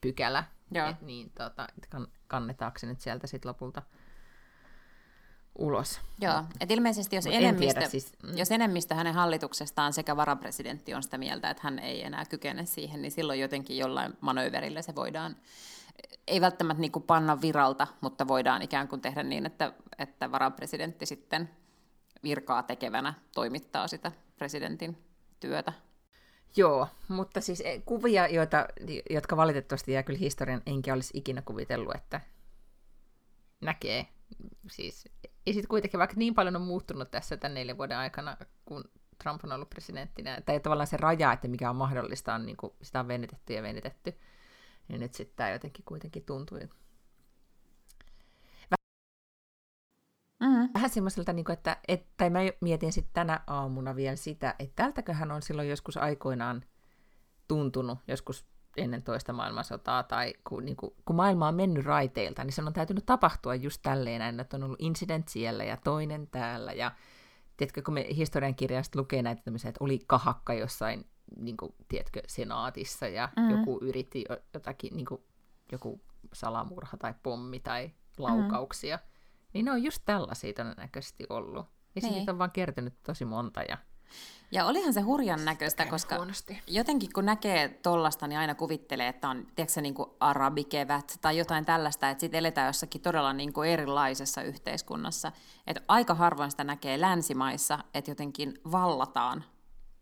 pykälä, 0.00 0.44
Joo. 0.70 0.88
Et, 0.88 1.00
niin 1.00 1.30
tota, 1.30 1.68
kannetaanko 2.26 2.78
se 2.78 2.86
nyt 2.86 3.00
sieltä 3.00 3.26
sitten 3.26 3.48
lopulta 3.48 3.82
ulos. 5.58 6.00
Joo, 6.20 6.44
että 6.60 6.74
ilmeisesti 6.74 7.16
jos 7.16 7.26
enemmistö, 7.26 7.74
tiedä, 7.74 7.88
siis, 7.88 8.12
mm. 8.22 8.36
jos 8.36 8.50
enemmistö 8.50 8.94
hänen 8.94 9.14
hallituksestaan 9.14 9.92
sekä 9.92 10.16
varapresidentti 10.16 10.94
on 10.94 11.02
sitä 11.02 11.18
mieltä, 11.18 11.50
että 11.50 11.60
hän 11.62 11.78
ei 11.78 12.04
enää 12.04 12.24
kykene 12.24 12.66
siihen, 12.66 13.02
niin 13.02 13.12
silloin 13.12 13.40
jotenkin 13.40 13.78
jollain 13.78 14.12
manööverillä 14.20 14.82
se 14.82 14.94
voidaan, 14.94 15.36
ei 16.26 16.40
välttämättä 16.40 16.80
niin 16.80 16.92
kuin 16.92 17.02
panna 17.02 17.40
viralta, 17.40 17.86
mutta 18.00 18.28
voidaan 18.28 18.62
ikään 18.62 18.88
kuin 18.88 19.00
tehdä 19.00 19.22
niin, 19.22 19.46
että, 19.46 19.72
että 19.98 20.32
varapresidentti 20.32 21.06
sitten 21.06 21.50
virkaa 22.22 22.62
tekevänä 22.62 23.14
toimittaa 23.34 23.88
sitä 23.88 24.12
presidentin 24.36 24.98
työtä. 25.40 25.72
Joo, 26.56 26.88
mutta 27.08 27.40
siis 27.40 27.60
eh, 27.60 27.82
kuvia, 27.86 28.28
joita, 28.28 28.68
jotka 29.10 29.36
valitettavasti 29.36 29.92
jää 29.92 30.02
kyllä 30.02 30.18
historian, 30.18 30.62
enkä 30.66 30.94
olisi 30.94 31.18
ikinä 31.18 31.42
kuvitellut, 31.42 31.94
että 31.94 32.20
näkee 33.60 34.06
siis 34.70 35.08
ja 35.46 35.52
sitten 35.52 35.68
kuitenkin, 35.68 35.98
vaikka 35.98 36.16
niin 36.16 36.34
paljon 36.34 36.56
on 36.56 36.62
muuttunut 36.62 37.10
tässä 37.10 37.36
tämän 37.36 37.54
neljän 37.54 37.78
vuoden 37.78 37.98
aikana, 37.98 38.36
kun 38.64 38.84
Trump 39.22 39.44
on 39.44 39.52
ollut 39.52 39.70
presidenttinä, 39.70 40.40
tai 40.40 40.60
tavallaan 40.60 40.86
se 40.86 40.96
raja, 40.96 41.32
että 41.32 41.48
mikä 41.48 41.70
on 41.70 41.76
mahdollista, 41.76 42.34
on 42.34 42.46
niin 42.46 42.56
kuin, 42.56 42.72
sitä 42.82 43.00
on 43.00 43.08
venytetty 43.08 43.52
ja 43.52 43.62
venytetty, 43.62 44.18
niin 44.88 45.00
nyt 45.00 45.14
sitten 45.14 45.36
tämä 45.36 45.50
jotenkin 45.50 45.84
kuitenkin 45.84 46.24
tuntui 46.24 46.68
Mm-hmm. 50.40 50.68
Vähän 50.74 50.90
semmoiselta, 50.90 51.32
niin 51.32 51.44
kuin, 51.44 51.52
että, 51.54 51.76
että, 51.88 52.06
tai 52.16 52.30
mä 52.30 52.38
mietin 52.60 52.92
sitten 52.92 53.14
tänä 53.14 53.40
aamuna 53.46 53.96
vielä 53.96 54.16
sitä, 54.16 54.54
että 54.58 54.82
tältäköhän 54.82 55.32
on 55.32 55.42
silloin 55.42 55.68
joskus 55.68 55.96
aikoinaan 55.96 56.64
tuntunut, 57.48 57.98
joskus 58.08 58.46
ennen 58.76 59.02
toista 59.02 59.32
maailmansotaa, 59.32 60.02
tai 60.02 60.34
kun, 60.48 60.64
niin 60.64 60.76
kuin, 60.76 60.92
kun 61.04 61.16
maailma 61.16 61.48
on 61.48 61.54
mennyt 61.54 61.84
raiteilta, 61.84 62.44
niin 62.44 62.52
se 62.52 62.62
on 62.62 62.72
täytynyt 62.72 63.06
tapahtua 63.06 63.54
just 63.54 63.82
tälleen, 63.82 64.40
että 64.40 64.56
on 64.56 64.62
ollut 64.62 64.80
incident 64.82 65.28
siellä 65.28 65.64
ja 65.64 65.76
toinen 65.76 66.26
täällä, 66.26 66.72
ja 66.72 66.92
tiedätkö, 67.56 67.82
kun 67.82 67.94
me 67.94 68.06
historiankirjasta 68.16 68.98
lukee 68.98 69.22
näitä 69.22 69.42
tämmöisiä, 69.42 69.68
että 69.68 69.84
oli 69.84 70.00
kahakka 70.06 70.54
jossain, 70.54 71.06
niin 71.36 71.56
kuin, 71.56 71.74
tiedätkö, 71.88 72.22
senaatissa, 72.26 73.08
ja 73.08 73.28
mm. 73.36 73.50
joku 73.50 73.78
yritti 73.82 74.24
jotakin, 74.54 74.96
niin 74.96 75.06
kuin, 75.06 75.22
joku 75.72 76.00
salamurha 76.32 76.96
tai 76.96 77.14
pommi 77.22 77.60
tai 77.60 77.90
laukauksia, 78.18 78.96
mm. 78.96 79.02
niin 79.52 79.64
ne 79.64 79.70
on 79.70 79.82
just 79.82 80.02
tällaisia 80.04 80.52
todennäköisesti 80.52 81.26
ollut. 81.30 81.66
Ja 81.94 82.00
niin. 82.02 82.14
siitä 82.14 82.32
on 82.32 82.38
vaan 82.38 82.50
kertynyt 82.50 82.94
tosi 83.02 83.24
monta, 83.24 83.62
ja 83.62 83.78
Ja 84.52 84.66
olihan 84.66 84.92
se 84.92 85.00
hurjan 85.00 85.44
näköistä, 85.44 85.86
koska 85.86 86.16
huonosti. 86.16 86.62
jotenkin 86.66 87.12
kun 87.12 87.24
näkee 87.24 87.68
tollasta, 87.68 88.26
niin 88.26 88.38
aina 88.38 88.54
kuvittelee, 88.54 89.08
että 89.08 89.28
on 89.28 89.46
tiedätkö, 89.56 89.80
niin 89.80 89.94
kuin 89.94 90.10
arabikevät 90.20 91.18
tai 91.20 91.38
jotain 91.38 91.64
tällaista, 91.64 92.10
että 92.10 92.20
sitten 92.20 92.38
eletään 92.38 92.66
jossakin 92.66 93.00
todella 93.00 93.32
niin 93.32 93.52
kuin 93.52 93.70
erilaisessa 93.70 94.42
yhteiskunnassa. 94.42 95.32
Että 95.66 95.82
aika 95.88 96.14
harvoin 96.14 96.50
sitä 96.50 96.64
näkee 96.64 97.00
länsimaissa, 97.00 97.78
että 97.94 98.10
jotenkin 98.10 98.58
vallataan 98.72 99.44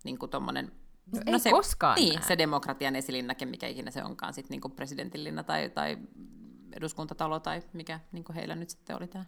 niin 0.05 0.19
kuin 0.19 0.31
tommonen, 0.31 0.73
No 1.13 1.21
ei 1.45 1.53
koskaan 1.53 1.95
Niin, 1.95 2.15
näe. 2.15 2.25
se 2.29 2.39
demokratian 2.39 2.97
esilinnake, 2.97 3.47
mikä 3.47 3.67
ikinä 3.67 3.91
se 3.91 4.05
onkaan, 4.05 4.35
sitten 4.35 4.51
niin 4.51 4.61
kuin 4.61 4.73
presidentinlinna 4.73 5.45
tai, 5.45 5.71
tai 5.71 5.99
eduskuntatalo 6.73 7.41
tai 7.41 7.63
mikä 7.73 8.01
niin 8.13 8.25
kuin 8.25 8.37
heillä 8.37 8.55
nyt 8.55 8.71
sitten 8.71 8.97
oli 8.97 9.09
tämä 9.09 9.25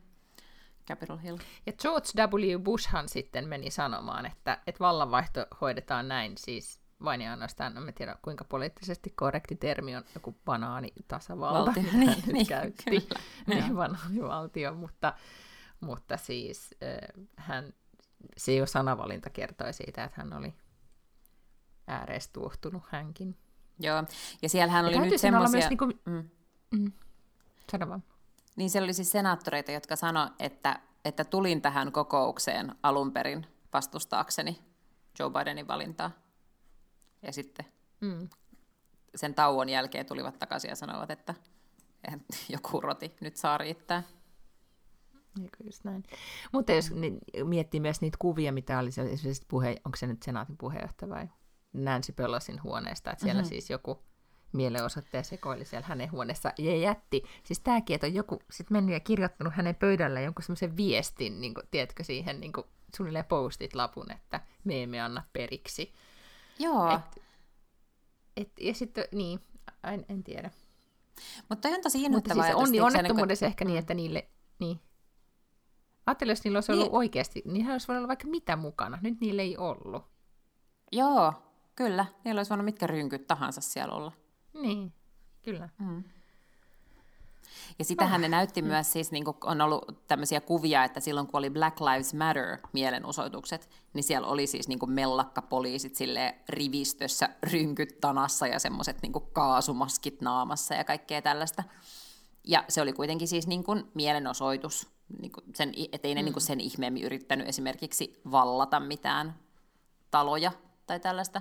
Capitol 0.88 1.16
Hill. 1.16 1.36
Ja 1.66 1.72
George 1.72 2.08
W. 2.16 2.58
Bushhan 2.62 3.08
sitten 3.08 3.48
meni 3.48 3.70
sanomaan, 3.70 4.26
että, 4.26 4.58
että 4.66 4.80
vallanvaihto 4.80 5.46
hoidetaan 5.60 6.08
näin, 6.08 6.32
siis 6.38 6.80
vain 7.04 7.20
ja 7.20 7.30
ainoastaan, 7.30 7.76
en 7.76 7.82
mä 7.82 7.92
tiedä 7.92 8.16
kuinka 8.22 8.44
poliittisesti 8.44 9.10
korrekti 9.16 9.56
termi 9.56 9.96
on 9.96 10.04
joku 10.14 10.36
banaanitasavalta, 10.44 11.66
Valtio, 11.66 11.82
mitä 11.82 11.96
niin, 11.98 12.08
hän 12.08 12.16
nyt 12.16 12.26
niin, 12.26 12.46
käytti, 12.46 12.84
kyllä, 12.84 13.20
niin, 13.46 13.76
banaanivaltio, 13.76 14.74
mutta, 14.74 15.14
mutta 15.80 16.16
siis 16.16 16.74
äh, 16.82 17.24
hän, 17.36 17.74
se 18.36 18.54
jo 18.54 18.66
sanavalinta 18.66 19.30
kertoi 19.30 19.72
siitä, 19.72 20.04
että 20.04 20.20
hän 20.20 20.32
oli 20.32 20.54
ääreistuohtunut 21.86 22.82
hänkin. 22.88 23.36
Joo, 23.80 24.04
ja 24.42 24.48
siellähän 24.48 24.84
oli 24.84 24.94
Ja 24.94 25.00
nyt 25.00 25.20
semmoisia... 25.20 25.58
myös, 25.58 25.68
niin 25.68 25.78
kuin, 25.78 26.00
Mm. 26.04 26.30
mm, 26.70 26.92
sano 27.72 27.88
vaan. 27.88 28.02
Niin 28.56 28.70
siellä 28.70 28.86
oli 28.86 28.92
siis 28.94 29.10
senaattoreita, 29.10 29.72
jotka 29.72 29.96
sanoi, 29.96 30.28
että, 30.38 30.80
että 31.04 31.24
tulin 31.24 31.62
tähän 31.62 31.92
kokoukseen 31.92 32.74
alun 32.82 33.12
perin 33.12 33.46
vastustaakseni 33.72 34.58
Joe 35.18 35.30
Bidenin 35.30 35.68
valintaa. 35.68 36.10
Ja 37.22 37.32
sitten 37.32 37.66
Mm. 38.00 38.28
sen 39.14 39.34
tauon 39.34 39.68
jälkeen 39.68 40.06
tulivat 40.06 40.38
takaisin 40.38 40.68
ja 40.68 40.76
sanoivat, 40.76 41.10
että 41.10 41.34
joku 42.48 42.80
roti, 42.80 43.16
nyt 43.20 43.36
saa 43.36 43.58
riittää. 43.58 44.02
Eikö 45.42 45.56
just 45.64 45.84
näin. 45.84 46.02
Mutta 46.52 46.72
jos 46.72 46.90
miettii 47.44 47.80
myös 47.80 48.00
niitä 48.00 48.16
kuvia, 48.20 48.52
mitä 48.52 48.78
oli 48.78 48.88
esimerkiksi 48.88 49.44
puhe, 49.48 49.76
onko 49.84 49.96
se 49.96 50.06
nyt 50.06 50.22
senaatin 50.22 50.56
puheenjohtaja 50.56 51.10
vai 51.10 51.28
Nancy 51.72 52.12
Pelosin 52.12 52.62
huoneesta, 52.62 53.12
että 53.12 53.22
siellä 53.24 53.40
Mhm. 53.40 53.44
mm-hmm. 53.44 53.48
siis 53.48 53.70
joku 53.70 54.02
mielenosoittaja 54.54 55.22
sekoili 55.22 55.64
siellä 55.64 55.86
hänen 55.86 56.12
huoneessa 56.12 56.52
ja 56.58 56.76
jätti. 56.76 57.22
Siis 57.44 57.60
tämäkin, 57.60 57.94
että 57.94 58.06
on 58.06 58.14
joku 58.14 58.42
sit 58.50 58.70
mennyt 58.70 58.92
ja 58.92 59.00
kirjoittanut 59.00 59.54
hänen 59.54 59.74
pöydällä 59.74 60.20
jonkun 60.20 60.42
semmoisen 60.42 60.76
viestin, 60.76 61.40
niin 61.40 61.54
kuin, 61.54 61.68
tiedätkö, 61.70 62.04
siihen 62.04 62.40
niin 62.40 62.52
kuin, 62.52 62.66
suunnilleen 62.96 63.24
postit 63.24 63.74
lapun, 63.74 64.10
että 64.10 64.40
me 64.64 64.82
emme 64.82 65.00
anna 65.00 65.22
periksi. 65.32 65.92
Joo, 66.58 66.90
Et, 66.94 67.22
et, 68.36 68.50
ja 68.60 68.74
sitten, 68.74 69.04
niin, 69.12 69.40
en, 69.92 70.06
en 70.08 70.24
tiedä. 70.24 70.50
mutta 71.48 71.68
on 71.68 71.82
tosi 71.82 71.98
Mutta 71.98 72.06
innoittavaa 72.06 72.44
siis 72.44 72.54
ajatus, 72.56 72.68
onni, 72.68 72.80
onnettomuudessa 72.80 73.46
ehkä 73.46 73.64
Mm. 73.64 73.68
niin, 73.68 73.78
että 73.78 73.94
niille, 73.94 74.28
niin. 74.58 74.80
Ajattelin, 76.06 76.30
jos 76.32 76.44
niillä 76.44 76.56
olisi 76.56 76.72
ollut 76.72 76.86
Niin. 76.86 76.94
oikeasti, 76.96 77.42
niin 77.44 77.70
olisi 77.70 77.88
voinut 77.88 78.00
olla 78.00 78.08
vaikka 78.08 78.26
mitä 78.28 78.56
mukana. 78.56 78.98
Nyt 79.02 79.20
niillä 79.20 79.42
ei 79.42 79.56
ollut. 79.56 80.04
Joo, 80.92 81.32
kyllä. 81.76 82.06
Niillä 82.24 82.38
olisi 82.38 82.48
voinut 82.48 82.64
mitkä 82.64 82.86
rynkyt 82.86 83.26
tahansa 83.26 83.60
siellä 83.60 83.94
olla. 83.94 84.12
Niin, 84.54 84.92
kyllä. 85.42 85.68
Mm. 85.78 86.04
Ja 87.78 87.84
sitähän 87.84 88.20
ne 88.20 88.28
näytti 88.28 88.62
Mm. 88.62 88.68
myös, 88.68 88.92
siis 88.92 89.12
niin 89.12 89.24
kuin 89.24 89.36
on 89.44 89.60
ollut 89.60 90.06
tämmöisiä 90.08 90.40
kuvia, 90.40 90.84
että 90.84 91.00
silloin 91.00 91.26
kun 91.26 91.38
oli 91.38 91.50
Black 91.50 91.80
Lives 91.80 92.14
Matter 92.14 92.58
mielenosoitukset, 92.72 93.70
niin 93.92 94.04
siellä 94.04 94.28
oli 94.28 94.46
siis 94.46 94.68
niin 94.68 94.78
kuin 94.78 94.92
mellakkapoliisit 94.92 95.94
sille 95.96 96.34
rivistössä 96.48 97.28
rynkyt 97.52 98.00
tanassa 98.00 98.46
ja 98.46 98.58
semmoiset 98.58 99.02
niin 99.02 99.12
kaasumaskit 99.32 100.20
naamassa 100.20 100.74
ja 100.74 100.84
kaikkea 100.84 101.22
tällaista. 101.22 101.64
Ja 102.44 102.64
se 102.68 102.80
oli 102.80 102.92
kuitenkin 102.92 103.28
siis 103.28 103.46
niin 103.46 103.64
kuin 103.64 103.84
mielenosoitus, 103.94 104.88
niin 105.20 105.32
kuin 105.32 105.44
sen, 105.54 105.72
ettei 105.92 106.14
ne 106.14 106.20
mm. 106.20 106.24
niin 106.24 106.32
kuin 106.32 106.42
sen 106.42 106.60
ihmeemmin 106.60 107.04
yrittänyt 107.04 107.48
esimerkiksi 107.48 108.20
vallata 108.30 108.80
mitään 108.80 109.34
taloja 110.10 110.52
tai 110.86 111.00
tällaista. 111.00 111.40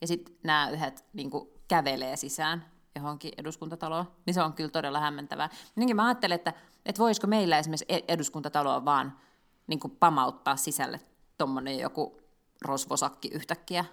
Ja 0.00 0.06
sitten 0.06 0.34
nämä 0.42 0.70
yhdet 0.70 1.04
niin 1.12 1.30
kuin 1.30 1.48
kävelee 1.68 2.16
sisään 2.16 2.64
johonkin 2.94 3.32
eduskuntataloon, 3.38 4.12
niin 4.26 4.34
se 4.34 4.42
on 4.42 4.52
kyllä 4.52 4.70
todella 4.70 5.00
hämmentävää. 5.00 5.48
Jotenkin 5.76 5.96
mä 5.96 6.06
ajattelen, 6.06 6.34
että, 6.34 6.52
että 6.86 6.98
voisiko 6.98 7.26
meillä 7.26 7.58
esimerkiksi 7.58 7.86
e- 7.88 8.04
eduskuntataloa 8.08 8.84
vaan 8.84 9.18
niin 9.66 9.80
kuin 9.80 9.96
pamauttaa 10.00 10.56
sisälle 10.56 11.00
tuommoinen 11.38 11.78
joku 11.78 12.20
rosvosakki 12.62 13.28
yhtäkkiä. 13.28 13.84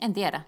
En 0.00 0.12
tiedä. 0.12 0.40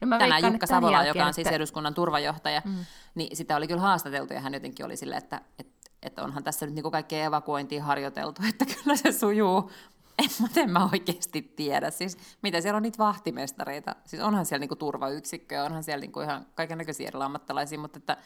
No 0.00 0.06
mä 0.06 0.18
Tänään 0.18 0.44
Jukka 0.44 0.66
Savola, 0.66 0.92
jälkeen, 0.92 1.16
joka 1.16 1.26
on 1.26 1.34
siis 1.34 1.48
eduskunnan 1.48 1.94
turvajohtaja, 1.94 2.62
mm. 2.64 2.86
niin 3.14 3.36
sitä 3.36 3.56
oli 3.56 3.66
kyllä 3.66 3.80
haastateltu 3.80 4.34
ja 4.34 4.40
hän 4.40 4.54
jotenkin 4.54 4.86
oli 4.86 4.96
silleen, 4.96 5.22
että, 5.22 5.40
että, 5.58 5.90
että 6.02 6.22
onhan 6.22 6.44
tässä 6.44 6.66
nyt 6.66 6.74
niin 6.74 6.90
kaikkea 6.92 7.24
evakuointia 7.24 7.84
harjoiteltu, 7.84 8.42
että 8.50 8.64
kyllä 8.64 8.96
se 8.96 9.12
sujuu. 9.12 9.70
En 10.18 10.30
mä, 10.40 10.48
en 10.62 10.70
mä 10.70 10.88
oikeasti 10.92 11.42
tiedä. 11.42 11.90
Siis, 11.90 12.18
mitä 12.42 12.60
siellä 12.60 12.76
on 12.76 12.82
niitä 12.82 12.98
vahtimestareita? 12.98 13.96
Siis 14.04 14.22
onhan 14.22 14.46
siellä 14.46 14.60
niinku 14.60 14.76
turvayksikköjä, 14.76 15.64
onhan 15.64 15.82
siellä 15.84 16.00
niinku 16.00 16.20
ihan 16.20 16.46
kaiken 16.54 16.78
näköisiä 16.78 17.08
eri 17.08 17.20
ammattilaisia, 17.22 17.78
mutta 17.78 17.98
että 17.98 18.16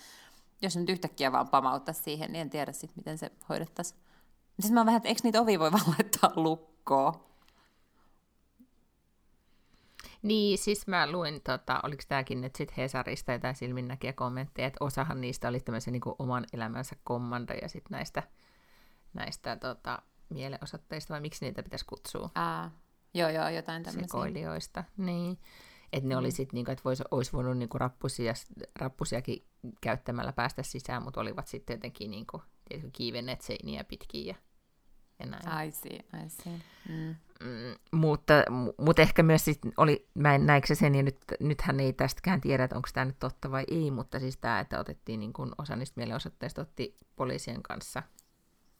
jos 0.62 0.76
nyt 0.76 0.90
yhtäkkiä 0.90 1.32
vaan 1.32 1.48
pamauttaisi 1.48 2.02
siihen, 2.02 2.32
niin 2.32 2.40
en 2.40 2.50
tiedä 2.50 2.72
sitten, 2.72 2.96
miten 2.96 3.18
se 3.18 3.32
hoidettaisiin. 3.48 4.00
Siis 4.60 4.72
mä 4.72 4.80
oon 4.80 4.86
vähän, 4.86 4.96
että 4.96 5.08
eikö 5.08 5.20
niitä 5.24 5.40
ovi 5.40 5.58
voi 5.58 5.72
vaan 5.72 5.84
laittaa 5.98 6.32
lukkoon? 6.36 7.30
Niin, 10.22 10.58
siis 10.58 10.86
mä 10.86 11.12
luin, 11.12 11.40
tota, 11.40 11.80
oliko 11.82 12.02
tämäkin 12.08 12.40
nyt 12.40 12.56
sitten 12.56 12.76
Hesarista 12.76 13.32
jotain 13.32 13.54
silminnäkiä 13.54 14.12
kommentteja, 14.12 14.66
että 14.68 14.84
osahan 14.84 15.20
niistä 15.20 15.48
oli 15.48 15.60
tämmöisen 15.60 15.92
niin 15.92 16.02
oman 16.18 16.46
elämänsä 16.52 16.96
kommandoja 17.04 17.68
sit 17.68 17.90
näistä, 17.90 18.22
näistä 19.14 19.56
tota, 19.56 20.02
mielenosoitteista, 20.30 21.14
vai 21.14 21.20
miksi 21.20 21.44
niitä 21.44 21.62
pitäisi 21.62 21.84
kutsua? 21.84 22.30
Aa, 22.34 22.70
joo, 23.14 23.28
joo, 23.28 23.48
jotain 23.48 23.82
tämmöisiä. 23.82 24.02
sekoilijoista. 24.02 24.84
Niin. 24.96 25.38
Että 25.92 26.08
ne 26.08 26.16
oli 26.16 26.30
sitten, 26.30 26.54
niinku, 26.54 26.70
että 26.70 26.84
vois, 26.84 27.02
olisi 27.10 27.32
voinut 27.32 27.58
niinku 27.58 27.78
rappusia, 27.78 28.32
rappusiakin 28.78 29.44
käyttämällä 29.80 30.32
päästä 30.32 30.62
sisään, 30.62 31.02
mutta 31.02 31.20
olivat 31.20 31.46
sitten 31.46 31.74
jotenkin 31.74 32.10
niinku, 32.10 32.42
tiedätkö, 32.68 32.90
kiivenneet 32.92 33.40
seiniä 33.40 33.84
pitkin 33.84 34.26
ja, 34.26 34.34
ja 35.18 35.26
näin. 35.26 35.68
I 35.68 35.72
see, 35.72 35.96
I 35.96 36.28
see. 36.28 36.60
Mm. 36.88 37.14
Mm, 37.44 37.74
mutta, 37.92 38.34
mu- 38.50 38.74
mutta 38.84 39.02
ehkä 39.02 39.22
myös 39.22 39.44
sit 39.44 39.58
oli, 39.76 40.08
mä 40.14 40.34
en 40.34 40.46
näikö 40.46 40.66
se 40.66 40.74
sen, 40.74 40.94
ja 40.94 41.02
nyt, 41.02 41.18
nythän 41.40 41.80
ei 41.80 41.92
tästäkään 41.92 42.40
tiedä, 42.40 42.64
että 42.64 42.76
onko 42.76 42.88
tämä 42.94 43.04
nyt 43.04 43.18
totta 43.18 43.50
vai 43.50 43.64
ei, 43.70 43.90
mutta 43.90 44.20
siis 44.20 44.36
tämä, 44.36 44.60
että 44.60 44.80
otettiin 44.80 45.20
niin 45.20 45.32
kuin 45.32 45.50
osa 45.58 45.76
niistä 45.76 46.00
mielenosoitteista 46.00 46.62
otti 46.62 46.96
poliisien 47.16 47.62
kanssa, 47.62 48.02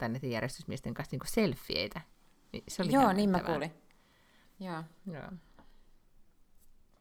tai 0.01 0.09
näiden 0.09 0.31
järjestysmiesten 0.31 0.93
kanssa 0.93 1.13
niin 1.13 1.19
kuin 1.19 1.31
selfieitä. 1.31 2.01
Niin 2.51 2.63
se 2.67 2.81
oli 2.81 2.91
Joo, 2.91 3.13
niin 3.13 3.29
mä 3.29 3.39
kuulin. 3.39 3.73
Joo, 4.59 4.83
Joo. 5.05 5.31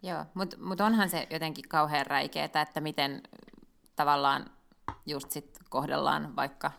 joo. 0.03 0.25
mutta 0.35 0.57
mut 0.61 0.81
onhan 0.81 1.11
se 1.11 1.27
jotenkin 1.31 1.69
kauhean 1.69 2.07
räikeetä, 2.07 2.61
että 2.61 2.81
miten 2.81 3.23
tavallaan 3.97 4.51
just 5.07 5.31
sit 5.31 5.59
kohdellaan 5.71 6.37
vaikka 6.37 6.73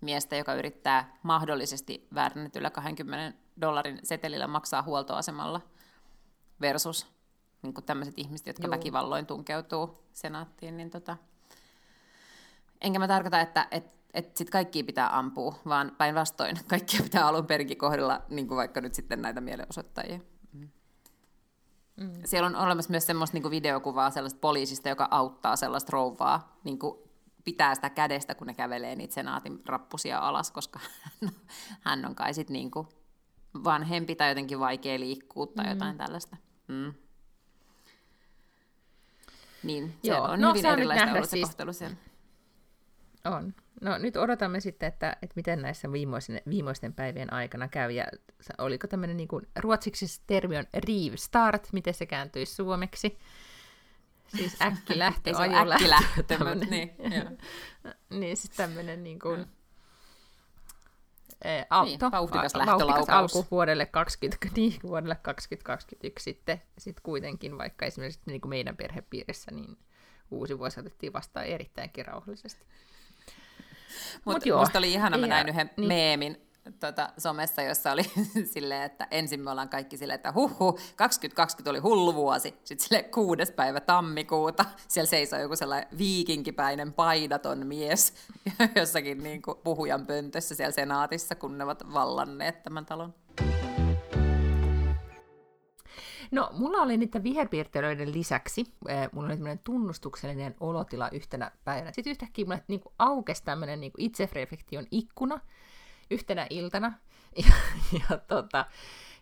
miestä, 0.00 0.36
joka 0.36 0.54
yrittää 0.54 1.16
mahdollisesti 1.22 2.08
väärennetyllä 2.14 2.70
20 2.70 3.38
dollarin 3.60 3.98
setelillä 4.02 4.46
maksaa 4.46 4.82
huoltoasemalla 4.82 5.60
versus 6.60 7.06
niin 7.62 7.74
tämmöiset 7.86 8.14
ihmiset, 8.16 8.46
jotka 8.46 8.66
Juu. 8.66 8.70
väkivalloin 8.70 9.26
tunkeutuu 9.26 10.04
senaattiin, 10.12 10.76
niin 10.76 10.90
tota... 10.90 11.16
Enkä 12.80 12.98
mä 12.98 13.08
tarkoita, 13.08 13.40
että 13.40 13.68
et, 13.70 13.96
et 14.14 14.36
sit 14.36 14.50
kaikkia 14.50 14.84
pitää 14.84 15.18
ampua, 15.18 15.58
vaan 15.68 15.92
päinvastoin 15.98 16.56
kaikkia 16.68 17.02
pitää 17.02 17.26
alun 17.26 17.46
perinkin 17.46 17.78
kohdella, 17.78 18.22
niin 18.28 18.48
kuin 18.48 18.56
vaikka 18.56 18.80
nyt 18.80 18.94
sitten 18.94 19.22
näitä 19.22 19.40
mielenosoittajia. 19.40 20.20
Mm. 21.96 22.10
Siellä 22.24 22.46
on 22.46 22.56
olemassa 22.56 22.90
myös 22.90 23.06
semmoista 23.06 23.38
niin 23.38 23.50
videokuvaa 23.50 24.10
sellaista 24.10 24.40
poliisista, 24.40 24.88
joka 24.88 25.08
auttaa 25.10 25.56
sellaista 25.56 25.90
rouvaa, 25.92 26.58
niin 26.64 26.78
kuin 26.78 26.98
pitää 27.44 27.74
sitä 27.74 27.90
kädestä, 27.90 28.34
kun 28.34 28.46
ne 28.46 28.54
kävelee 28.54 28.96
niitä 28.96 29.14
senaatin 29.14 29.62
rappusia 29.66 30.18
alas, 30.18 30.50
koska 30.50 30.80
hän 31.84 32.06
on 32.06 32.14
kai 32.14 32.34
sitten 32.34 32.54
niin 32.54 32.70
kuin 32.70 32.88
vanhempi 33.64 34.14
tai 34.14 34.28
jotenkin 34.28 34.60
vaikea 34.60 35.00
liikkua 35.00 35.46
tai 35.46 35.64
mm. 35.64 35.70
jotain 35.70 35.98
tällaista. 35.98 36.36
Mm. 36.68 36.94
Niin, 39.62 39.98
Joo, 40.02 40.22
on 40.22 40.40
no, 40.40 40.48
hyvin 40.48 40.66
erilaista 40.66 41.12
ollut 41.12 41.24
se 41.24 41.30
siis- 41.30 41.48
kohtelu 41.48 41.72
siellä. 41.72 41.96
On. 43.26 43.54
No 43.80 43.98
nyt 43.98 44.16
odotamme 44.16 44.60
sitten, 44.60 44.86
että, 44.86 45.16
että 45.22 45.32
miten 45.36 45.62
näissä 45.62 45.92
viimeisten, 45.92 46.42
viimeisten 46.48 46.92
päivien 46.92 47.32
aikana 47.32 47.68
käy. 47.68 47.90
Ja 47.90 48.04
oliko 48.58 48.86
tämmöinen 48.86 49.16
niin 49.16 49.28
kuin, 49.28 49.48
ruotsiksi 49.58 50.22
termi 50.26 50.56
on 50.56 50.64
rivstart, 50.74 51.68
miten 51.72 51.94
se 51.94 52.06
kääntyisi 52.06 52.54
suomeksi? 52.54 53.18
Siis 54.28 54.58
ole 54.62 55.38
ajolähtö. 55.38 55.72
äkkilähtö, 55.72 56.22
tämmönen. 56.22 56.58
mutta 56.58 56.70
niin, 56.70 56.90
niin 58.20 58.36
siis 58.36 58.56
tämmöinen 58.56 59.04
niin 59.04 59.18
kuin, 59.18 59.46
auto, 61.70 61.90
Niin, 61.90 62.12
vauhtikas 62.12 62.54
lähtölaukaus. 62.54 63.08
alku 63.36 63.46
vuodelle 63.50 63.86
20, 63.86 64.46
niin, 64.56 64.74
vuodelle 64.82 65.16
2021 65.22 66.24
sitten, 66.24 66.62
sitten 66.78 67.02
kuitenkin, 67.02 67.58
vaikka 67.58 67.86
esimerkiksi 67.86 68.20
niin 68.26 68.40
kuin 68.40 68.50
meidän 68.50 68.76
perhepiirissä, 68.76 69.50
niin 69.50 69.78
uusi 70.30 70.58
vuosi 70.58 70.80
otettiin 70.80 71.12
vastaan 71.12 71.46
erittäinkin 71.46 72.06
rauhallisesti. 72.06 72.66
Mutta 74.24 74.48
Mut 74.48 74.58
musta 74.60 74.78
oli 74.78 74.92
ihana, 74.92 75.16
mä 75.18 75.26
Ja- 75.26 75.28
näin 75.28 75.48
yhden 75.48 75.70
niin. 75.76 75.88
meemin 75.88 76.40
tota, 76.80 77.08
somessa, 77.18 77.62
jossa 77.62 77.92
oli 77.92 78.02
silleen, 78.54 78.82
että 78.82 79.08
ensin 79.10 79.40
me 79.40 79.50
ollaan 79.50 79.68
kaikki 79.68 79.96
silleen, 79.96 80.14
että 80.14 80.32
huhu, 80.32 80.78
2020 80.96 81.70
oli 81.70 81.78
hullu 81.78 82.14
vuosi. 82.14 82.54
Sitten 82.64 82.88
sille 82.88 83.02
kuudes 83.02 83.50
päivä 83.50 83.80
tammikuuta, 83.80 84.64
siellä 84.88 85.08
seisoo 85.08 85.38
joku 85.38 85.56
sellainen 85.56 85.88
viikinkipäinen 85.98 86.92
paidaton 86.92 87.66
mies 87.66 88.12
jossakin 88.76 89.22
niin 89.22 89.42
kuin 89.42 89.58
puhujan 89.64 90.06
pöntössä 90.06 90.54
siellä 90.54 90.72
senaatissa, 90.72 91.34
kun 91.34 91.58
ne 91.58 91.64
ovat 91.64 91.92
vallanneet 91.92 92.62
tämän 92.62 92.86
talon. 92.86 93.14
No, 96.30 96.50
mulla 96.52 96.78
oli 96.78 96.96
niiden 96.96 97.22
viherpiirtelöiden 97.22 98.12
lisäksi, 98.12 98.64
äh, 98.90 99.08
mulla 99.12 99.26
oli 99.26 99.36
tämmöinen 99.36 99.60
tunnustuksellinen 99.64 100.54
olotila 100.60 101.08
yhtenä 101.12 101.50
päivänä. 101.64 101.92
Sitten 101.92 102.10
yhtäkkiä 102.10 102.44
mulle 102.44 102.64
niin 102.68 102.80
aukesi 102.98 103.44
tämmöinen 103.44 103.80
niin 103.80 103.92
itsereflektion 103.98 104.86
ikkuna 104.90 105.40
yhtenä 106.10 106.46
iltana. 106.50 106.92
Ja, 107.36 107.52
ja, 107.92 108.18
tota, 108.18 108.66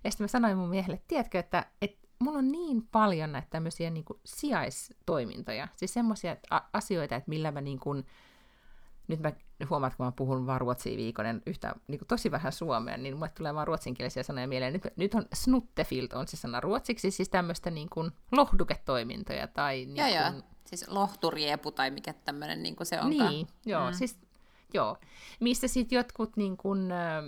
ja 0.04 0.10
sitten 0.10 0.24
mä 0.24 0.28
sanoin 0.28 0.58
mun 0.58 0.68
miehelle, 0.68 1.00
tiedätkö, 1.08 1.38
että, 1.38 1.66
että 1.82 2.08
mulla 2.18 2.38
on 2.38 2.52
niin 2.52 2.88
paljon 2.92 3.32
näitä 3.32 3.48
tämmöisiä 3.50 3.90
niin 3.90 4.04
sijaistoimintoja, 4.24 5.68
siis 5.76 5.94
semmoisia 5.94 6.36
asioita, 6.72 7.16
että 7.16 7.28
millä 7.28 7.50
mä 7.52 7.60
niin 7.60 7.78
kuin, 7.78 8.06
nyt 9.08 9.20
mä 9.20 9.32
huomaan, 9.70 9.88
että 9.88 9.96
kun 9.96 10.06
mä 10.06 10.12
puhun 10.12 10.46
vaan 10.46 10.60
ruotsia 10.60 10.96
viikonen 10.96 11.42
yhtä 11.46 11.74
niin 11.88 11.98
kuin 11.98 12.08
tosi 12.08 12.30
vähän 12.30 12.52
suomea, 12.52 12.96
niin 12.96 13.14
mulle 13.14 13.30
tulee 13.36 13.54
vaan 13.54 13.66
ruotsinkielisiä 13.66 14.22
sanoja 14.22 14.48
mieleen. 14.48 14.72
Nyt, 14.72 14.82
nyt 14.96 15.14
on 15.14 15.26
snuttefilt 15.34 16.12
on 16.12 16.28
se 16.28 16.36
sana 16.36 16.60
ruotsiksi, 16.60 17.10
siis 17.10 17.28
tämmöistä 17.28 17.70
niin 17.70 17.88
kuin 17.90 18.10
lohduketoimintoja 18.32 19.46
tai 19.46 19.76
niin 19.76 19.96
Joo, 19.96 20.08
joo. 20.08 20.32
kuin, 20.32 20.42
Siis 20.64 20.88
lohturiepu 20.88 21.70
tai 21.70 21.90
mikä 21.90 22.12
tämmöinen 22.12 22.62
niin 22.62 22.76
kuin 22.76 22.86
se 22.86 23.00
onkaan. 23.00 23.30
niin, 23.30 23.46
joo, 23.66 23.90
mm. 23.90 23.94
siis 23.94 24.18
joo. 24.74 24.96
Missä 25.40 25.68
sitten 25.68 25.96
jotkut, 25.96 26.36
niin 26.36 26.56
kun, 26.56 26.92
äh, 26.92 27.24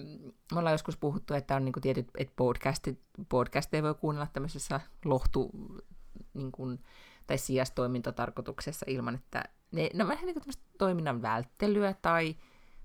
me 0.52 0.58
ollaan 0.58 0.74
joskus 0.74 0.96
puhuttu, 0.96 1.34
että 1.34 1.56
on 1.56 1.64
niin 1.64 1.74
tietyt, 1.82 2.08
että 2.18 2.32
podcastit, 2.36 3.00
podcasteja 3.28 3.82
voi 3.82 3.94
kuunnella 3.94 4.26
tämmöisessä 4.32 4.80
lohtu, 5.04 5.50
niin 6.34 6.52
kun, 6.52 6.78
tai 7.26 7.38
sijastoimintatarkoituksessa 7.38 8.86
ilman, 8.88 9.14
että 9.14 9.44
ne, 9.72 9.90
on 10.00 10.08
vähän 10.08 10.26
niin 10.26 10.34
kuin 10.34 10.54
toiminnan 10.78 11.22
välttelyä 11.22 11.94
tai, 12.02 12.36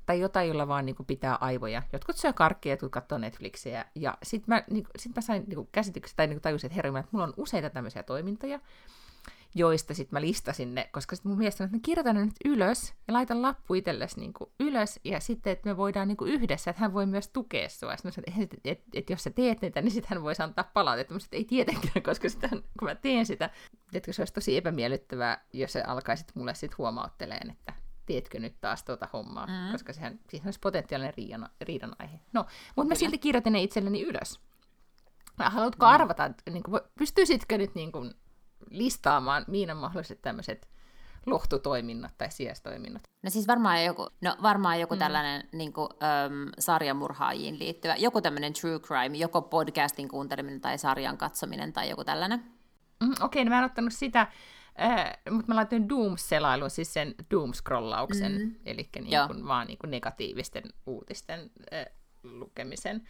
tai 0.06 0.20
jotain, 0.20 0.48
jolla 0.48 0.68
vaan 0.68 0.86
niin 0.86 0.96
kuin 0.96 1.08
pitää 1.08 1.36
aivoja. 1.36 1.84
Jotkut 1.94 2.18
syö 2.18 2.34
karkkia, 2.34 2.74
jotkut 2.74 2.92
katsoo 2.92 3.18
Netflixiä. 3.18 3.86
Ja 3.96 4.18
sitten 4.24 4.56
mä, 4.56 4.64
niin, 4.70 4.88
sit 5.00 5.16
mä 5.16 5.22
sain 5.22 5.44
niin 5.48 5.70
käsityksen, 5.72 6.18
tai 6.18 6.28
niin 6.28 6.42
tajusin, 6.42 6.68
että 6.68 6.76
herra, 6.76 7.00
että 7.00 7.10
mulla 7.12 7.26
on 7.26 7.34
useita 7.38 7.70
tämmöisiä 7.70 8.04
toimintoja, 8.04 8.60
joista 9.56 9.94
sitten 9.94 10.16
mä 10.16 10.22
listasin 10.22 10.76
ne, 10.76 10.90
koska 10.92 11.16
sitten 11.16 11.30
mun 11.30 11.38
mielestä 11.38 11.64
että 11.64 11.78
mä 11.78 11.82
kirjoitan 11.86 12.16
ne 12.16 12.26
nyt 12.26 12.36
ylös 12.46 12.94
ja 13.08 13.14
laitan 13.14 13.42
lappu 13.42 13.74
itsellesi 13.74 14.20
niin 14.20 14.34
ylös, 14.60 15.00
ja 15.04 15.20
sitten, 15.20 15.54
että 15.54 15.70
me 15.70 15.78
voidaan 15.78 16.08
niin 16.08 16.18
kuin 16.18 16.32
yhdessä, 16.32 16.72
että 16.72 16.82
hän 16.82 16.94
voi 16.94 17.06
myös 17.06 17.28
tukea 17.28 17.70
sua. 17.70 17.98
Sitten 17.98 18.10
mä 18.10 18.14
sanoin, 18.14 18.44
että, 18.44 18.58
että, 18.58 18.72
että, 18.72 18.86
että 18.94 19.14
jos 19.14 19.24
sä 19.24 19.30
teet 19.30 19.62
niitä, 19.62 19.82
niin 19.82 19.92
sitten 19.92 20.10
hän 20.10 20.24
voisi 20.24 20.44
antaa 20.44 20.72
palautetta. 20.74 21.14
Mä 21.14 21.20
sanoin, 21.20 21.28
että 21.28 21.38
ei 21.38 21.46
tietenkään, 21.46 22.04
koska 22.04 22.30
sitä, 22.30 22.50
kun 22.50 22.88
mä 22.88 22.96
teen 22.96 23.26
sitä, 23.26 23.50
että 23.94 24.14
se 24.14 24.22
olisi 24.22 24.34
tosi 24.34 24.58
epämiellyttävää, 24.58 25.46
jos 25.54 25.74
se 25.74 25.82
alkaisit 25.82 26.36
mulle 26.36 26.56
sitten 26.56 26.78
huomautteleen, 26.78 27.50
että 27.50 27.74
teetkö 28.06 28.40
nyt 28.40 28.62
taas 28.62 28.84
tuota 28.84 29.08
hommaa, 29.14 29.48
mm. 29.48 29.72
koska 29.72 29.94
sehän, 29.94 30.20
siihen 30.30 30.48
olisi 30.48 30.60
potentiaalinen 30.60 31.14
riidan, 31.18 31.50
riidan 31.62 31.96
aihe. 32.00 32.20
No, 32.34 32.46
mutta 32.76 32.90
mä 32.90 32.96
silti 32.96 33.18
kirjoitin 33.18 33.54
ne 33.54 33.64
itselleni 33.64 34.02
ylös. 34.02 34.40
Haluatko 35.40 35.86
mm. 35.86 35.92
arvata, 35.92 36.32
niin 36.50 36.64
kuin, 36.64 36.82
pystyisitkö 36.98 37.58
nyt 37.58 37.76
niin 37.76 37.92
kuin, 37.92 38.14
listaamaan 38.72 39.46
Miinan 39.48 39.78
mahdolliset 39.78 40.22
tämmöiset 40.22 40.70
lohtutoiminnat 41.26 42.18
tai 42.18 42.32
sijaistoiminnat? 42.32 43.04
No 43.24 43.30
siis 43.30 43.48
varmaan 43.48 43.86
joku, 43.86 44.08
no 44.22 44.36
varmaan 44.42 44.80
joku 44.80 44.96
mm. 44.96 45.00
tällainen 45.00 45.44
niin 45.52 45.74
kuin, 45.74 45.90
äm, 45.92 46.50
sarjamurhaajiin 46.60 47.60
liittyvä, 47.60 47.96
joku 47.96 48.22
tämmöinen 48.22 48.54
true 48.54 48.80
crime, 48.80 49.18
joko 49.18 49.42
podcastin 49.42 50.08
kuunteleminen 50.08 50.62
tai 50.62 50.78
sarjan 50.78 51.18
katsominen 51.18 51.74
tai 51.74 51.90
joku 51.90 52.04
tällainen. 52.04 52.44
Mm, 53.04 53.12
Okei, 53.12 53.26
okay, 53.26 53.44
no 53.44 53.50
mä 53.50 53.58
en 53.58 53.66
ottanut 53.66 53.94
sitä, 53.94 54.28
äh, 54.82 55.18
mutta 55.30 55.48
mä 55.48 55.56
laitoin 55.56 55.90
Doom-selailun, 55.90 56.70
siis 56.70 56.94
sen 56.94 57.16
Doom-scrollauksen, 57.34 58.32
mm. 58.32 58.56
eli 58.66 58.90
niin 58.94 59.28
kuin, 59.28 59.48
vaan 59.48 59.68
niin 59.68 59.78
kuin 59.80 59.92
negatiivisten 59.92 60.64
uutisten 60.86 61.52
äh, 61.74 61.86
lukemisen. 62.24 63.08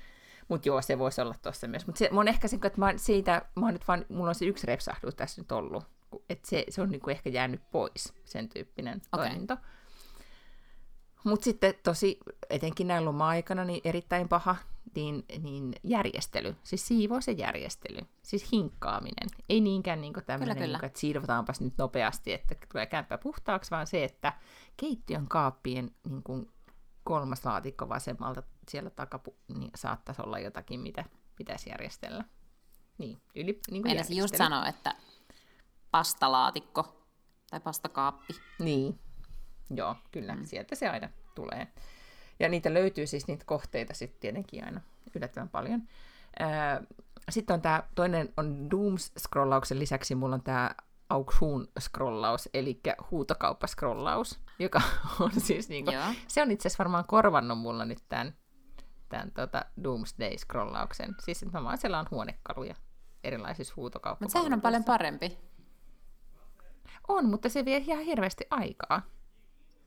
Mutta 0.51 0.69
joo, 0.69 0.81
se 0.81 0.99
voisi 0.99 1.21
olla 1.21 1.35
tuossa 1.41 1.67
myös. 1.67 1.87
Mutta 1.87 2.05
mä 2.11 2.19
oon 2.19 2.27
ehkä 2.27 2.47
sen, 2.47 2.59
että 2.63 2.79
mä 2.79 2.93
siitä, 2.95 3.41
mä 3.55 3.65
oon 3.65 3.73
nyt 3.73 3.87
vaan, 3.87 4.05
mulla 4.09 4.29
on 4.29 4.35
se 4.35 4.45
yksi 4.45 4.67
repsahdus 4.67 5.15
tässä 5.15 5.41
nyt 5.41 5.51
ollut. 5.51 5.83
Että 6.29 6.49
se, 6.49 6.65
se 6.69 6.81
on 6.81 6.89
niinku 6.89 7.09
ehkä 7.09 7.29
jäänyt 7.29 7.61
pois, 7.71 8.13
sen 8.23 8.49
tyyppinen 8.49 9.01
okay. 9.13 9.27
toiminto. 9.27 9.57
Mutta 11.23 11.43
sitten 11.43 11.73
tosi, 11.83 12.19
etenkin 12.49 12.87
näin 12.87 13.05
loma-aikana, 13.05 13.65
niin 13.65 13.81
erittäin 13.83 14.29
paha 14.29 14.55
niin, 14.95 15.25
niin 15.39 15.75
järjestely, 15.83 16.55
siis 16.63 16.87
siivous 16.87 17.27
ja 17.27 17.33
järjestely, 17.33 17.99
siis 18.21 18.51
hinkkaaminen. 18.51 19.29
Ei 19.49 19.61
niinkään 19.61 20.01
niin 20.01 20.13
tämmöinen, 20.25 20.57
niin 20.57 20.85
että 20.85 20.99
siivotaanpas 20.99 21.61
nyt 21.61 21.73
nopeasti, 21.77 22.33
että 22.33 22.55
tulee 22.71 22.85
kämppä 22.85 23.17
puhtaaksi, 23.17 23.71
vaan 23.71 23.87
se, 23.87 24.03
että 24.03 24.33
keittiön 24.77 25.27
kaappien 25.27 25.91
niin 26.09 26.23
kuin 26.23 26.49
kolmas 27.03 27.45
laatikko 27.45 27.89
vasemmalta 27.89 28.43
siellä 28.71 28.89
takapu, 28.89 29.35
niin 29.47 29.71
saattaisi 29.75 30.21
olla 30.21 30.39
jotakin, 30.39 30.79
mitä 30.79 31.05
pitäisi 31.35 31.69
järjestellä. 31.69 32.23
Niin, 32.97 33.21
yli, 33.35 33.59
niin 33.71 33.83
kuin 33.83 34.17
just 34.17 34.35
sanoa, 34.35 34.67
että 34.67 34.95
pastalaatikko 35.91 37.07
tai 37.49 37.59
pastakaappi. 37.59 38.33
Niin, 38.59 38.99
joo, 39.69 39.95
kyllä, 40.11 40.35
mm. 40.35 40.45
sieltä 40.45 40.75
se 40.75 40.89
aina 40.89 41.09
tulee. 41.35 41.67
Ja 42.39 42.49
niitä 42.49 42.73
löytyy 42.73 43.07
siis 43.07 43.27
niitä 43.27 43.45
kohteita 43.45 43.93
sitten 43.93 44.19
tietenkin 44.19 44.65
aina 44.65 44.81
yllättävän 45.15 45.49
paljon. 45.49 45.83
Sitten 47.29 47.53
on 47.53 47.61
tämä, 47.61 47.83
toinen 47.95 48.33
on 48.37 48.69
Dooms-scrollauksen 48.71 49.79
lisäksi 49.79 50.15
mulla 50.15 50.35
on 50.35 50.43
tämä 50.43 50.75
auksuun-scrollaus, 51.09 52.49
eli 52.53 52.81
huutokauppa-scrollaus, 53.11 54.39
joka 54.59 54.81
on 55.19 55.31
siis 55.37 55.69
niinku, 55.69 55.91
se 56.27 56.41
on 56.41 56.51
itse 56.51 56.67
asiassa 56.67 56.83
varmaan 56.83 57.05
korvannut 57.07 57.57
mulla 57.57 57.85
nyt 57.85 57.99
tämän, 58.09 58.33
tämän 59.11 59.31
tota 59.31 59.65
Doomsday-scrollauksen. 59.83 61.15
Siis 61.19 61.43
että 61.43 61.57
mä 61.57 61.63
vaan 61.63 61.77
selaan 61.77 62.07
huonekaluja 62.11 62.75
erilaisissa 63.23 63.73
huutokauppa 63.77 64.25
Mutta 64.25 64.39
sehän 64.39 64.53
on 64.53 64.61
paljon 64.61 64.83
parempi. 64.83 65.37
On, 67.07 67.29
mutta 67.29 67.49
se 67.49 67.65
vie 67.65 67.77
ihan 67.77 68.03
hirveästi 68.03 68.47
aikaa. 68.49 69.01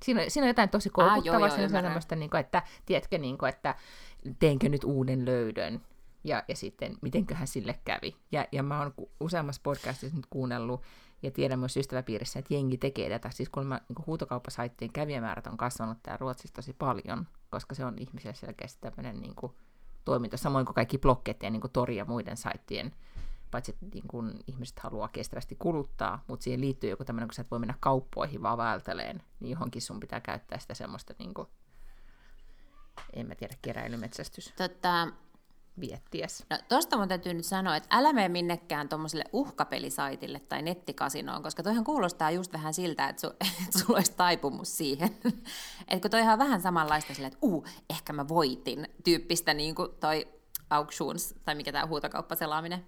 Siinä, 0.03 0.23
on, 0.23 0.31
siinä 0.31 0.45
on 0.45 0.49
jotain 0.49 0.69
tosi 0.69 0.91
koukuttavaa, 0.91 1.47
ah, 1.47 1.55
siinä 1.55 1.79
on 1.79 1.85
tämmöistä, 1.85 2.17
niin 2.17 2.31
kuin, 2.31 2.41
että 2.41 2.63
tiedätkö, 2.87 3.19
niin 3.19 3.39
kuin, 3.39 3.49
että 3.49 3.75
teenkö 4.39 4.69
nyt 4.69 4.85
uuden 4.85 5.25
löydön, 5.25 5.81
ja, 6.25 6.45
ja 6.49 6.57
sitten 6.57 6.97
mitenköhän 7.03 7.47
sille 7.47 7.81
kävi. 7.85 8.17
Ja, 8.33 8.47
ja 8.53 8.63
mä 8.63 8.79
oon 8.79 8.95
useammassa 9.21 9.61
podcastissa 9.65 10.17
nyt 10.17 10.27
kuunnellut, 10.31 10.83
ja 11.25 11.31
tiedän 11.31 11.59
myös 11.59 11.77
ystäväpiirissä, 11.77 12.39
että 12.39 12.55
jengi 12.55 12.79
tekee 12.79 13.09
tätä. 13.09 13.31
Siis 13.31 13.49
kun 13.49 13.67
mä 13.67 13.81
niin 13.89 14.07
huutokauppasaittien 14.07 14.93
kävijämäärät 14.93 15.47
on 15.47 15.57
kasvanut 15.57 15.99
täällä 16.03 16.19
Ruotsissa 16.19 16.55
tosi 16.55 16.73
paljon, 16.73 17.27
koska 17.51 17.75
se 17.75 17.85
on 17.85 17.99
ihmisille 17.99 18.35
selkeästi 18.35 18.81
tämmöinen 18.81 19.21
niin 19.21 19.35
kuin, 19.35 19.53
toiminta, 20.05 20.37
samoin 20.37 20.67
kuin 20.67 20.75
kaikki 20.75 20.99
blokkettien, 20.99 21.53
niin 21.53 21.61
kuin 21.61 21.73
Tori 21.73 21.97
ja 21.97 22.05
muiden 22.05 22.37
saittien, 22.37 22.95
paitsi 23.51 23.73
että 23.73 23.87
niin 23.95 24.09
kuin, 24.09 24.33
ihmiset 24.47 24.79
haluaa 24.79 25.09
kestävästi 25.09 25.57
kuluttaa, 25.59 26.25
mutta 26.27 26.45
siihen 26.45 26.61
liittyy 26.61 26.91
joku 26.91 27.05
tämmöinen, 27.05 27.29
kun 27.29 27.35
sä 27.35 27.43
et 27.43 27.51
voi 27.51 27.59
mennä 27.59 27.75
kauppoihin 27.81 28.43
vaan 28.43 28.59
välteleen, 28.59 29.23
niin 29.41 29.51
johonkin 29.51 29.83
sun 29.83 30.01
pitää 30.01 30.21
käyttää 30.21 30.59
sitä 30.59 30.75
semmoista, 30.75 31.15
niin 31.19 31.35
kuin, 31.35 31.49
en 33.13 33.27
mä 33.27 33.35
tiedä, 33.35 33.55
keräilymetsästys. 33.63 34.53
Tota, 34.57 35.09
vietties. 35.81 36.47
No, 36.51 36.59
tosta 36.69 36.97
mun 36.97 37.09
täytyy 37.09 37.35
nyt 37.35 37.47
sanoa, 37.47 37.77
että 37.77 37.97
älä 37.97 38.13
mene 38.13 38.29
minnekään 38.29 38.89
tuommoiselle 38.89 39.25
uhkapelisaitille 39.33 40.41
tai 40.41 40.63
nettikasinoon, 40.63 41.43
koska 41.43 41.63
toihan 41.63 41.85
kuulostaa 41.85 42.31
just 42.31 42.53
vähän 42.53 42.75
siltä, 42.75 43.09
että, 43.09 43.21
su, 43.21 43.27
että 43.67 43.79
sulla 43.79 43.97
olisi 43.97 44.13
taipumus 44.17 44.77
siihen. 44.77 45.11
että 45.89 46.01
kun 46.01 46.11
toihan 46.11 46.33
on 46.33 46.39
vähän 46.39 46.61
samanlaista 46.61 47.15
sille, 47.15 47.27
että 47.27 47.39
uu, 47.43 47.67
ehkä 47.91 48.13
mä 48.13 48.29
voitin, 48.29 48.89
tyyppistä 49.05 49.55
niin 49.55 49.75
kuin 49.75 49.89
toi 50.01 50.29
auctions, 50.71 51.35
tai 51.45 51.55
mikä 51.55 51.73
tämä 51.73 51.87
huutokauppaselaaminen. 51.87 52.87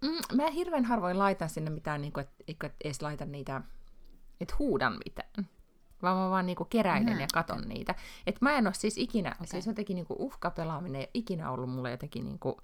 Mm, 0.00 0.36
mä 0.36 0.50
hirveän 0.50 0.84
harvoin 0.84 1.18
laitan 1.18 1.48
sinne 1.48 1.70
mitään, 1.70 2.00
niin 2.00 2.12
kuin, 2.12 2.24
että, 2.24 2.44
että 2.48 2.70
edes 2.84 3.02
laita 3.02 3.24
niitä, 3.24 3.62
että 4.40 4.54
huudan 4.58 4.98
mitään 5.04 5.48
vaan 6.02 6.16
mä 6.16 6.30
vaan 6.30 6.46
niinku 6.46 6.64
keräilen 6.64 7.14
mm, 7.14 7.20
ja 7.20 7.26
katon 7.34 7.68
niitä. 7.68 7.94
Et 8.26 8.40
mä 8.40 8.52
en 8.52 8.66
ole 8.66 8.74
siis 8.74 8.98
ikinä, 8.98 9.30
okay. 9.30 9.46
siis 9.46 9.66
jotenkin 9.66 9.94
niinku 9.94 10.16
uhkapelaaminen 10.18 11.00
ei 11.00 11.04
ole 11.04 11.10
ikinä 11.14 11.50
ollut 11.50 11.70
mulle 11.70 11.90
jotenkin 11.90 12.24
niinku, 12.24 12.60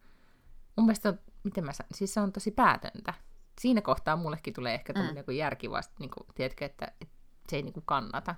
mun 0.77 0.87
mielestä 0.87 1.09
on, 1.09 1.19
miten 1.45 1.65
mä 1.65 1.73
sanon, 1.73 1.91
siis 1.95 2.15
se 2.15 2.21
on 2.21 2.33
tosi 2.33 2.51
päätöntä. 2.51 3.15
Siinä 3.61 3.81
kohtaa 3.81 4.17
mullekin 4.17 4.55
tulee 4.55 4.75
ehkä 4.75 4.93
tämmöinen 4.93 5.25
mm. 5.27 5.35
järki 5.35 5.71
vasta, 5.71 5.95
niinku, 5.99 6.27
tiedätkö, 6.35 6.65
että, 6.65 6.93
että 7.01 7.15
se 7.49 7.57
ei 7.57 7.63
niinku 7.63 7.83
kannata. 7.85 8.35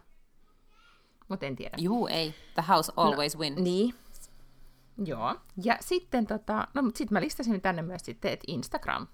mutta 1.28 1.46
en 1.46 1.56
tiedä. 1.56 1.76
Juu, 1.80 2.06
ei. 2.06 2.34
The 2.54 2.64
house 2.68 2.92
always 2.96 3.34
no, 3.34 3.40
wins. 3.40 3.60
Niin. 3.60 3.94
Joo. 5.04 5.34
Ja 5.64 5.76
sitten 5.80 6.26
tota, 6.26 6.68
no 6.74 6.82
mutta 6.82 6.98
sitten 6.98 7.16
mä 7.16 7.20
listasin 7.20 7.60
tänne 7.60 7.82
myös 7.82 8.02
sitten, 8.04 8.32
että 8.32 8.44
Instagram. 8.46 9.06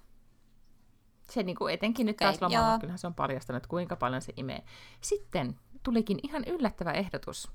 Se 1.29 1.43
niin 1.43 1.55
kuin 1.55 1.73
etenkin 1.73 2.05
nyt 2.05 2.17
okay, 2.17 2.27
taas 2.27 2.41
lomalla, 2.41 2.79
kyllähän 2.79 2.99
se 2.99 3.07
on 3.07 3.13
paljastanut, 3.13 3.67
kuinka 3.67 3.95
paljon 3.95 4.21
se 4.21 4.33
imee. 4.37 4.63
Sitten 5.01 5.59
tulikin 5.83 6.19
ihan 6.23 6.43
yllättävä 6.47 6.91
ehdotus, 6.91 7.51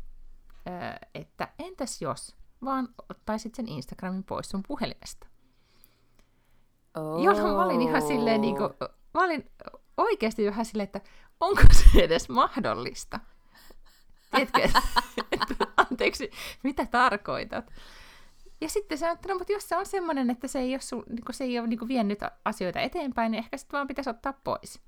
että 1.15 1.49
entäs 1.59 2.03
jos 2.03 2.37
vaan 2.65 2.89
ottaisit 3.11 3.55
sen 3.55 3.69
Instagramin 3.69 4.25
pois 4.25 4.49
sun 4.49 4.62
puhelimesta. 4.69 5.27
Oh. 6.97 7.25
Jolloin 7.25 7.55
mä 7.55 7.65
olin 7.65 7.83
ihan 7.83 8.03
silleen, 8.03 8.41
niin 8.41 8.57
kuin, 8.57 8.71
mä 9.15 9.25
olin 9.25 9.51
oikeasti 9.97 10.47
vähän 10.47 10.65
silleen, 10.65 10.87
että 10.87 11.01
onko 11.41 11.62
se 11.73 12.05
edes 12.05 12.29
mahdollista? 12.29 13.21
Tiedätkö, 14.31 14.62
että, 14.62 14.83
että, 15.33 15.67
anteeksi, 15.77 16.31
mitä 16.62 16.87
tarkoitat? 16.87 17.71
Ja 18.61 18.69
sitten 18.69 18.99
se 18.99 19.07
on, 19.07 19.12
että 19.12 19.29
no, 19.29 19.39
mutta 19.39 19.53
jos 19.53 19.69
se 19.69 19.77
on 19.77 19.87
semmoinen, 19.87 20.31
että 20.31 20.49
se 20.49 20.59
ei 20.59 20.73
ole, 20.73 20.81
sul, 20.81 21.03
niin 21.09 21.25
se 21.31 21.45
ei 21.45 21.59
ole 21.59 21.67
niin 21.67 21.89
vienyt 21.89 22.19
asioita 22.45 22.81
eteenpäin, 22.81 23.33
niin 23.33 23.39
ehkä 23.39 23.57
sitten 23.57 23.79
vaan 23.79 23.87
pitäisi 23.87 24.11
ottaa 24.11 24.33
pois. 24.45 24.81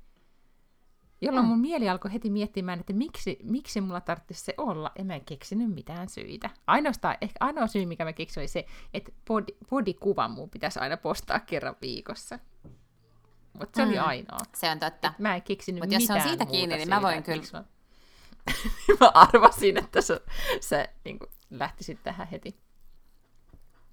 Jolloin 1.20 1.46
mm. 1.46 1.48
mun 1.48 1.60
mieli 1.60 1.88
alkoi 1.88 2.12
heti 2.12 2.30
miettimään, 2.30 2.80
että 2.80 2.92
miksi, 2.92 3.38
miksi 3.42 3.80
mulla 3.80 4.00
tarvitsisi 4.00 4.44
se 4.44 4.54
olla, 4.56 4.92
en 4.96 5.06
mä 5.06 5.20
keksinyt 5.20 5.74
mitään 5.74 6.08
syitä. 6.08 6.50
Ainoastaan, 6.66 7.16
ehkä 7.20 7.36
ainoa 7.40 7.66
syy, 7.66 7.86
mikä 7.86 8.04
mä 8.04 8.12
keksin, 8.12 8.40
oli 8.40 8.48
se, 8.48 8.66
että 8.94 9.12
body, 9.26 9.56
bodykuvan 9.70 10.30
mun 10.30 10.50
pitäisi 10.50 10.78
aina 10.78 10.96
postaa 10.96 11.40
kerran 11.40 11.76
viikossa. 11.82 12.38
Mutta 13.52 13.76
se 13.76 13.84
mm. 13.84 13.88
oli 13.88 13.98
ainoa. 13.98 14.38
Se 14.54 14.70
on 14.70 14.78
totta. 14.78 15.08
Et 15.08 15.18
mä 15.18 15.34
en 15.34 15.42
keksinyt 15.42 15.82
Mutta 15.82 15.94
jos 15.94 16.06
se 16.06 16.12
on 16.12 16.20
siitä 16.20 16.46
kiinni, 16.46 16.76
niin 16.76 16.88
mä 16.88 17.02
voin 17.02 17.22
kyllä... 17.22 17.42
Mä... 17.52 17.64
mä 19.00 19.10
arvasin, 19.14 19.76
että 19.76 20.00
se, 20.00 20.20
se 20.60 20.90
niin 21.04 21.18
lähtisi 21.50 21.98
tähän 22.02 22.28
heti. 22.28 22.56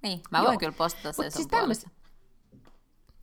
Niin, 0.02 0.20
mä 0.30 0.38
voin 0.38 0.52
Joo. 0.52 0.58
kyllä 0.58 0.72
postata 0.72 1.12
sen 1.12 1.32
sun 1.32 1.32
siis 1.32 1.46
tämmöis... 1.46 1.86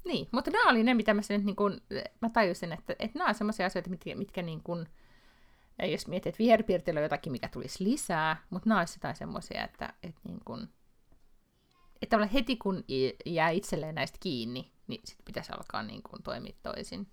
Niin, 0.06 0.28
mutta 0.32 0.52
nämä 0.52 0.70
oli 0.70 0.84
ne, 0.84 0.94
mitä 0.94 1.14
mä 1.14 1.22
sen, 1.22 1.46
niin 1.46 1.56
kun, 1.56 1.82
mä 2.22 2.30
tajusin, 2.30 2.72
että, 2.74 2.96
että 3.00 3.20
nämä 3.20 3.30
on 3.30 3.36
sellaisia 3.36 3.66
asioita, 3.66 3.90
mitkä, 3.90 4.16
mitkä 4.16 4.42
niin 4.42 4.64
kun, 4.64 4.88
jos 5.92 6.08
mietit, 6.08 6.28
että 6.28 6.40
viherpiirteillä 6.40 7.00
on 7.00 7.04
jotakin, 7.04 7.32
mikä 7.32 7.48
tulisi 7.48 7.84
lisää, 7.84 8.44
mutta 8.50 8.70
nämä 8.70 8.80
olisi 8.80 8.98
jotain 8.98 9.16
semmoisia, 9.16 9.64
että, 9.64 9.94
että, 10.04 10.22
niin 10.24 10.40
kun, 10.46 10.70
että 12.02 12.26
heti 12.26 12.58
kun 12.58 12.84
jää 13.26 13.50
itselleen 13.50 13.96
näistä 13.96 14.18
kiinni, 14.22 14.72
niin 14.88 15.02
sitten 15.06 15.26
pitäisi 15.26 15.52
alkaa 15.52 15.84
niin 15.84 16.04
kun, 16.04 16.24
toimia 16.24 16.56
toisin. 16.64 17.08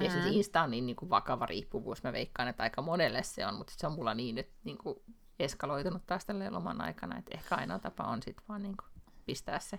Ja 0.00 0.08
mm. 0.08 0.12
siis 0.12 0.36
Insta 0.36 0.62
on 0.62 0.70
niin, 0.70 0.86
niin 0.86 0.96
kuin 0.96 1.10
vakava 1.10 1.46
riippuvuus, 1.46 2.02
mä 2.02 2.12
veikkaan, 2.12 2.48
että 2.48 2.62
aika 2.62 2.82
monelle 2.82 3.22
se 3.22 3.46
on, 3.46 3.54
mutta 3.54 3.72
se 3.76 3.86
on 3.86 3.92
mulla 3.92 4.14
niin 4.14 4.34
nyt 4.34 4.48
niin 4.64 4.78
kuin 4.78 4.96
eskaloitunut 5.38 6.06
taas 6.06 6.24
tälle 6.24 6.50
loman 6.50 6.80
aikana, 6.80 7.18
että 7.18 7.34
ehkä 7.34 7.54
ainoa 7.54 7.78
tapa 7.78 8.04
on 8.04 8.22
sitten 8.22 8.44
vaan 8.48 8.62
niin 8.62 8.76
kuin 8.76 9.02
pistää 9.26 9.58
se 9.58 9.78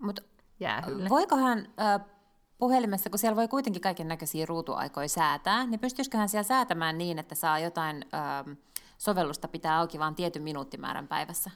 Mut 0.00 0.20
jäähylle. 0.60 1.08
Voikohan 1.08 1.58
äh, 1.58 2.00
puhelimessa, 2.58 3.10
kun 3.10 3.18
siellä 3.18 3.36
voi 3.36 3.48
kuitenkin 3.48 3.82
kaiken 3.82 4.08
näköisiä 4.08 4.46
ruutuaikoja 4.46 5.08
säätää, 5.08 5.66
niin 5.66 5.80
pystyisiköhän 5.80 6.28
siellä 6.28 6.48
säätämään 6.48 6.98
niin, 6.98 7.18
että 7.18 7.34
saa 7.34 7.58
jotain 7.58 8.04
äh, 8.14 8.56
sovellusta 8.98 9.48
pitää 9.48 9.78
auki 9.78 9.98
vain 9.98 10.14
tietyn 10.14 10.42
minuuttimäärän 10.42 11.08
päivässä? 11.08 11.50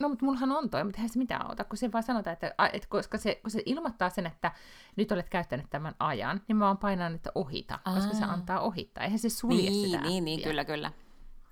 No, 0.00 0.08
mutta 0.08 0.24
mullahan 0.24 0.52
on 0.52 0.70
toi, 0.70 0.84
mutta 0.84 0.98
eihän 0.98 1.08
se 1.08 1.18
mitään 1.18 1.46
auta, 1.46 1.64
kun 1.64 1.76
se 1.76 1.92
vaan 1.92 2.04
sanotaan, 2.04 2.32
että, 2.32 2.54
että 2.72 2.88
koska 2.88 3.18
se, 3.18 3.34
kun 3.34 3.50
se 3.50 3.62
ilmoittaa 3.66 4.10
sen, 4.10 4.26
että 4.26 4.52
nyt 4.96 5.12
olet 5.12 5.28
käyttänyt 5.28 5.66
tämän 5.70 5.94
ajan, 5.98 6.40
niin 6.48 6.56
mä 6.56 6.64
vaan 6.64 6.78
painan, 6.78 7.14
että 7.14 7.32
ohita, 7.34 7.78
Aa. 7.84 7.94
koska 7.94 8.14
se 8.14 8.24
antaa 8.24 8.60
ohittaa. 8.60 9.04
Eihän 9.04 9.18
se 9.18 9.28
sulje 9.28 9.70
niin, 9.70 9.90
sitä 9.90 10.02
Niin, 10.02 10.24
niin, 10.24 10.42
kyllä, 10.42 10.64
kyllä. 10.64 10.92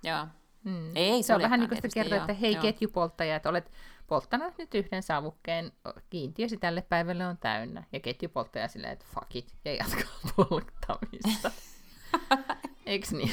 Joo. 0.03 0.27
Mm. 0.63 0.91
Ei, 0.95 1.23
se 1.23 1.35
on 1.35 1.41
vähän 1.41 1.59
niin 1.59 1.69
kuin 1.69 1.77
sitä 1.77 1.87
kertoo, 1.93 2.17
että 2.17 2.33
hei 2.33 2.53
joo. 2.53 2.61
ketjupolttaja, 2.61 3.35
että 3.35 3.49
olet 3.49 3.71
polttanut 4.07 4.57
nyt 4.57 4.75
yhden 4.75 5.03
savukkeen, 5.03 5.71
kiintiösi 6.09 6.57
tälle 6.57 6.81
päivälle 6.81 7.27
on 7.27 7.37
täynnä. 7.37 7.83
Ja 7.91 7.99
ketjupolttaja 7.99 8.67
silleen, 8.67 8.93
että 8.93 9.05
fuck 9.13 9.35
it, 9.35 9.53
ja 9.65 9.73
jatkaa 9.73 10.19
polttamista. 10.35 11.51
Eiks 12.85 13.11
niin? 13.17 13.31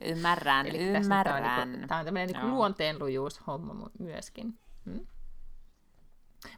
Ymmärrän, 0.00 0.66
Eli 0.66 0.78
ymmärrän. 0.78 1.42
Tämä 1.42 1.62
on, 1.62 1.72
niin 1.72 1.88
tämä 1.88 1.98
on 1.98 2.04
tämmöinen 2.04 2.28
niin 2.28 2.50
luonteenlujuushomma 2.50 3.90
myöskin. 3.98 4.58
Hmm? 4.84 5.06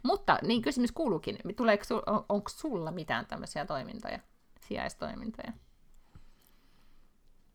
Mutta 0.03 0.39
niin 0.41 0.61
kysymys 0.61 0.91
kuuluukin, 0.91 1.37
tuleeko, 1.55 1.83
on, 2.05 2.25
onko 2.29 2.49
sulla 2.49 2.91
mitään 2.91 3.25
tämmöisiä 3.25 3.65
toimintoja, 3.65 4.19
sijaistoimintoja? 4.67 5.53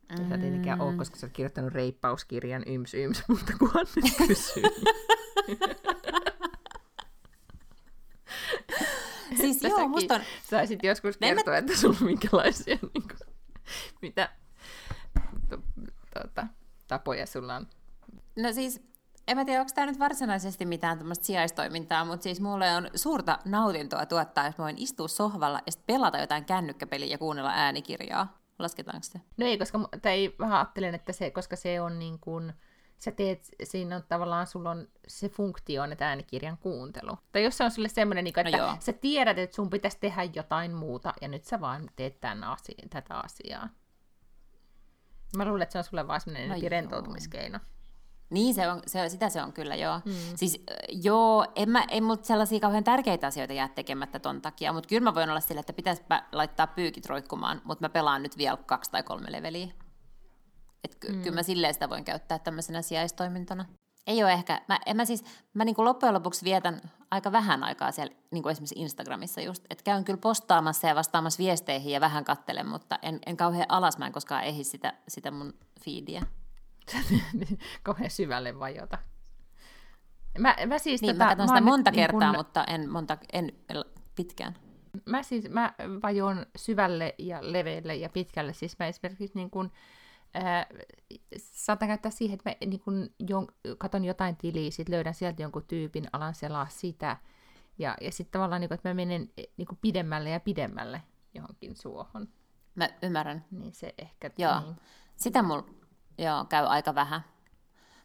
Mm. 0.08 0.28
Sä 0.28 0.38
tietenkään 0.38 0.80
ole, 0.80 0.96
koska 0.96 1.16
sä 1.16 1.26
oot 1.26 1.32
kirjoittanut 1.32 1.72
reippauskirjan 1.72 2.62
yms 2.66 2.94
yms, 2.94 3.22
mutta 3.28 3.52
kunhan 3.58 3.86
nyt 3.96 4.04
kysyy. 4.26 4.62
siis 9.40 9.62
joo, 9.62 9.88
musta 9.88 10.14
on... 10.14 10.20
Saisit 10.50 10.82
joskus 10.82 11.16
kertoa, 11.16 11.52
mä... 11.52 11.58
että 11.58 11.76
sulla 11.76 11.96
on 12.00 12.06
minkälaisia 12.06 12.78
niin 12.94 13.08
kuin, 13.08 13.18
mitä 14.02 14.28
tuota, 16.14 16.46
tapoja 16.88 17.26
sulla 17.26 17.56
on. 17.56 17.66
No 18.36 18.52
siis, 18.52 18.80
en 19.28 19.36
mä 19.36 19.44
tiedä, 19.44 19.60
onko 19.60 19.72
tämä 19.74 19.86
nyt 19.86 19.98
varsinaisesti 19.98 20.64
mitään 20.64 20.98
tämmöistä 20.98 21.26
sijaistoimintaa, 21.26 22.04
mutta 22.04 22.22
siis 22.22 22.40
mulle 22.40 22.76
on 22.76 22.90
suurta 22.94 23.38
nautintoa 23.44 24.06
tuottaa, 24.06 24.46
jos 24.46 24.58
mä 24.58 24.62
voin 24.62 24.78
istua 24.78 25.08
sohvalla 25.08 25.60
ja 25.66 25.72
pelata 25.86 26.18
jotain 26.18 26.44
kännykkäpeliä 26.44 27.08
ja 27.08 27.18
kuunnella 27.18 27.52
äänikirjaa. 27.54 28.38
Lasketaanko 28.58 29.02
se? 29.02 29.20
No 29.36 29.46
ei, 29.46 29.58
koska 29.58 29.88
tai 30.02 30.34
vähän 30.38 30.58
ajattelen, 30.58 30.94
että 30.94 31.12
se, 31.12 31.30
koska 31.30 31.56
se 31.56 31.80
on 31.80 31.98
niin 31.98 32.18
kuin, 32.18 32.52
sä 32.98 33.10
teet, 33.10 33.48
siinä 33.62 33.96
on 33.96 34.02
tavallaan, 34.08 34.46
sulla 34.46 34.70
on 34.70 34.88
se 35.06 35.28
funktio, 35.28 35.84
että 35.84 36.08
äänikirjan 36.08 36.58
kuuntelu. 36.58 37.18
Tai 37.32 37.44
jos 37.44 37.56
se 37.56 37.64
on 37.64 37.70
sulle 37.70 37.88
semmoinen, 37.88 38.24
niin 38.24 38.38
että 38.38 38.58
no 38.58 38.76
sä 38.80 38.92
tiedät, 38.92 39.38
että 39.38 39.56
sun 39.56 39.70
pitäisi 39.70 39.98
tehdä 40.00 40.24
jotain 40.34 40.74
muuta, 40.74 41.14
ja 41.20 41.28
nyt 41.28 41.44
sä 41.44 41.60
vaan 41.60 41.90
teet 41.96 42.20
tämän 42.20 42.44
asia, 42.44 42.88
tätä 42.90 43.14
asiaa. 43.14 43.68
Mä 45.36 45.44
luulen, 45.44 45.62
että 45.62 45.72
se 45.72 45.78
on 45.78 45.84
sulle 45.84 46.06
vaan 46.06 46.20
semmoinen 46.20 46.48
no 46.50 46.68
rentoutumiskeino. 46.68 47.58
Niin, 48.30 48.54
se 48.54 48.68
on, 48.68 48.82
se, 48.86 49.08
sitä 49.08 49.28
se 49.28 49.42
on 49.42 49.52
kyllä, 49.52 49.76
joo. 49.76 50.00
Mm. 50.04 50.12
Siis 50.36 50.62
joo, 50.88 51.46
en, 51.56 51.70
mä, 51.70 51.84
en 51.88 52.04
mut 52.04 52.24
sellaisia 52.24 52.60
kauhean 52.60 52.84
tärkeitä 52.84 53.26
asioita 53.26 53.52
jää 53.52 53.68
tekemättä 53.68 54.18
ton 54.18 54.42
takia, 54.42 54.72
mutta 54.72 54.88
kyllä 54.88 55.04
mä 55.04 55.14
voin 55.14 55.30
olla 55.30 55.40
sille, 55.40 55.60
että 55.60 55.72
pitäisi 55.72 56.02
laittaa 56.32 56.66
pyykit 56.66 57.06
roikkumaan, 57.06 57.62
mutta 57.64 57.84
mä 57.84 57.88
pelaan 57.88 58.22
nyt 58.22 58.38
vielä 58.38 58.56
kaksi 58.56 58.90
tai 58.90 59.02
kolme 59.02 59.32
leveliä. 59.32 59.68
Et 60.84 60.94
ky- 60.94 61.12
mm. 61.12 61.22
kyllä 61.22 61.34
mä 61.34 61.42
silleen 61.42 61.74
sitä 61.74 61.90
voin 61.90 62.04
käyttää 62.04 62.38
tämmöisenä 62.38 62.82
sijaistoimintona. 62.82 63.64
Ei 64.06 64.24
ole 64.24 64.32
ehkä, 64.32 64.62
mä, 64.68 64.78
en 64.86 64.96
mä 64.96 65.04
siis, 65.04 65.24
mä 65.54 65.64
niin 65.64 65.74
loppujen 65.78 66.14
lopuksi 66.14 66.44
vietän 66.44 66.80
aika 67.10 67.32
vähän 67.32 67.64
aikaa 67.64 67.92
siellä 67.92 68.14
niin 68.30 68.42
kuin 68.42 68.50
esimerkiksi 68.50 68.78
Instagramissa 68.78 69.40
just, 69.40 69.64
että 69.70 69.84
käyn 69.84 70.04
kyllä 70.04 70.18
postaamassa 70.22 70.88
ja 70.88 70.94
vastaamassa 70.94 71.38
viesteihin 71.38 71.92
ja 71.92 72.00
vähän 72.00 72.24
kattelen, 72.24 72.68
mutta 72.68 72.98
en, 73.02 73.18
en 73.26 73.36
kauhean 73.36 73.66
alas, 73.68 73.98
mä 73.98 74.06
en 74.06 74.12
koskaan 74.12 74.44
ehdi 74.44 74.64
sitä, 74.64 74.94
sitä 75.08 75.30
mun 75.30 75.54
feedia. 75.84 76.22
kauhean 77.82 78.10
syvälle 78.10 78.58
vajota. 78.58 78.98
Mä, 80.38 80.56
mä 80.66 80.78
siis 80.78 81.02
niin, 81.02 81.14
tota, 81.14 81.24
mä 81.24 81.30
katson 81.30 81.48
sitä 81.48 81.60
monta 81.60 81.90
niin 81.90 81.96
kertaa, 81.96 82.30
kun... 82.30 82.36
mutta 82.36 82.64
en, 82.64 82.90
monta, 82.90 83.18
en 83.32 83.52
pitkään. 84.14 84.56
Mä 85.06 85.22
siis 85.22 85.48
mä 85.48 85.74
vajoon 86.02 86.46
syvälle 86.56 87.14
ja 87.18 87.38
leveälle 87.40 87.96
ja 87.96 88.08
pitkälle. 88.08 88.52
Siis 88.52 88.78
mä 88.78 88.86
esimerkiksi 88.86 89.32
niin 89.34 89.50
kun, 89.50 89.70
äh, 90.36 90.66
saatan 91.38 91.88
käyttää 91.88 92.10
siihen, 92.10 92.34
että 92.34 92.50
mä 92.50 92.56
niin 92.66 92.80
kun, 92.80 93.10
jon, 93.28 93.46
katon 93.78 94.04
jotain 94.04 94.36
tiliä, 94.36 94.70
sit 94.70 94.88
löydän 94.88 95.14
sieltä 95.14 95.42
jonkun 95.42 95.64
tyypin, 95.68 96.04
alan 96.12 96.34
selaa 96.34 96.66
sitä. 96.68 97.16
Ja, 97.78 97.96
ja 98.00 98.12
sitten 98.12 98.32
tavallaan, 98.32 98.60
niin 98.60 98.68
kun, 98.68 98.74
että 98.74 98.88
mä 98.88 98.94
menen 98.94 99.32
niin 99.56 99.66
kun 99.68 99.78
pidemmälle 99.80 100.30
ja 100.30 100.40
pidemmälle 100.40 101.02
johonkin 101.34 101.76
suohon. 101.76 102.28
Mä 102.74 102.88
ymmärrän. 103.02 103.44
Niin 103.50 103.74
se 103.74 103.94
ehkä... 103.98 104.30
Joo. 104.38 104.60
Niin. 104.60 104.76
Sitä 105.16 105.42
mulla 105.42 105.66
Joo, 106.18 106.44
käy 106.44 106.66
aika 106.66 106.94
vähän. 106.94 107.24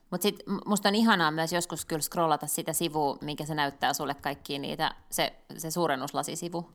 Mutta 0.10 0.23
sitten 0.23 0.60
musta 0.65 0.89
on 0.89 0.95
ihanaa 0.95 1.32
myös 1.32 1.54
joskus 1.54 1.86
kyllä 1.86 2.02
scrollata 2.02 2.47
sitä 2.47 2.73
sivua, 2.73 3.17
minkä 3.21 3.45
se 3.45 3.56
näyttää 3.56 3.93
sulle 3.93 4.13
kaikkiin 4.13 4.62
niitä, 4.62 4.95
se, 5.10 5.34
se 5.58 5.71
suurennuslasisivu. 5.71 6.70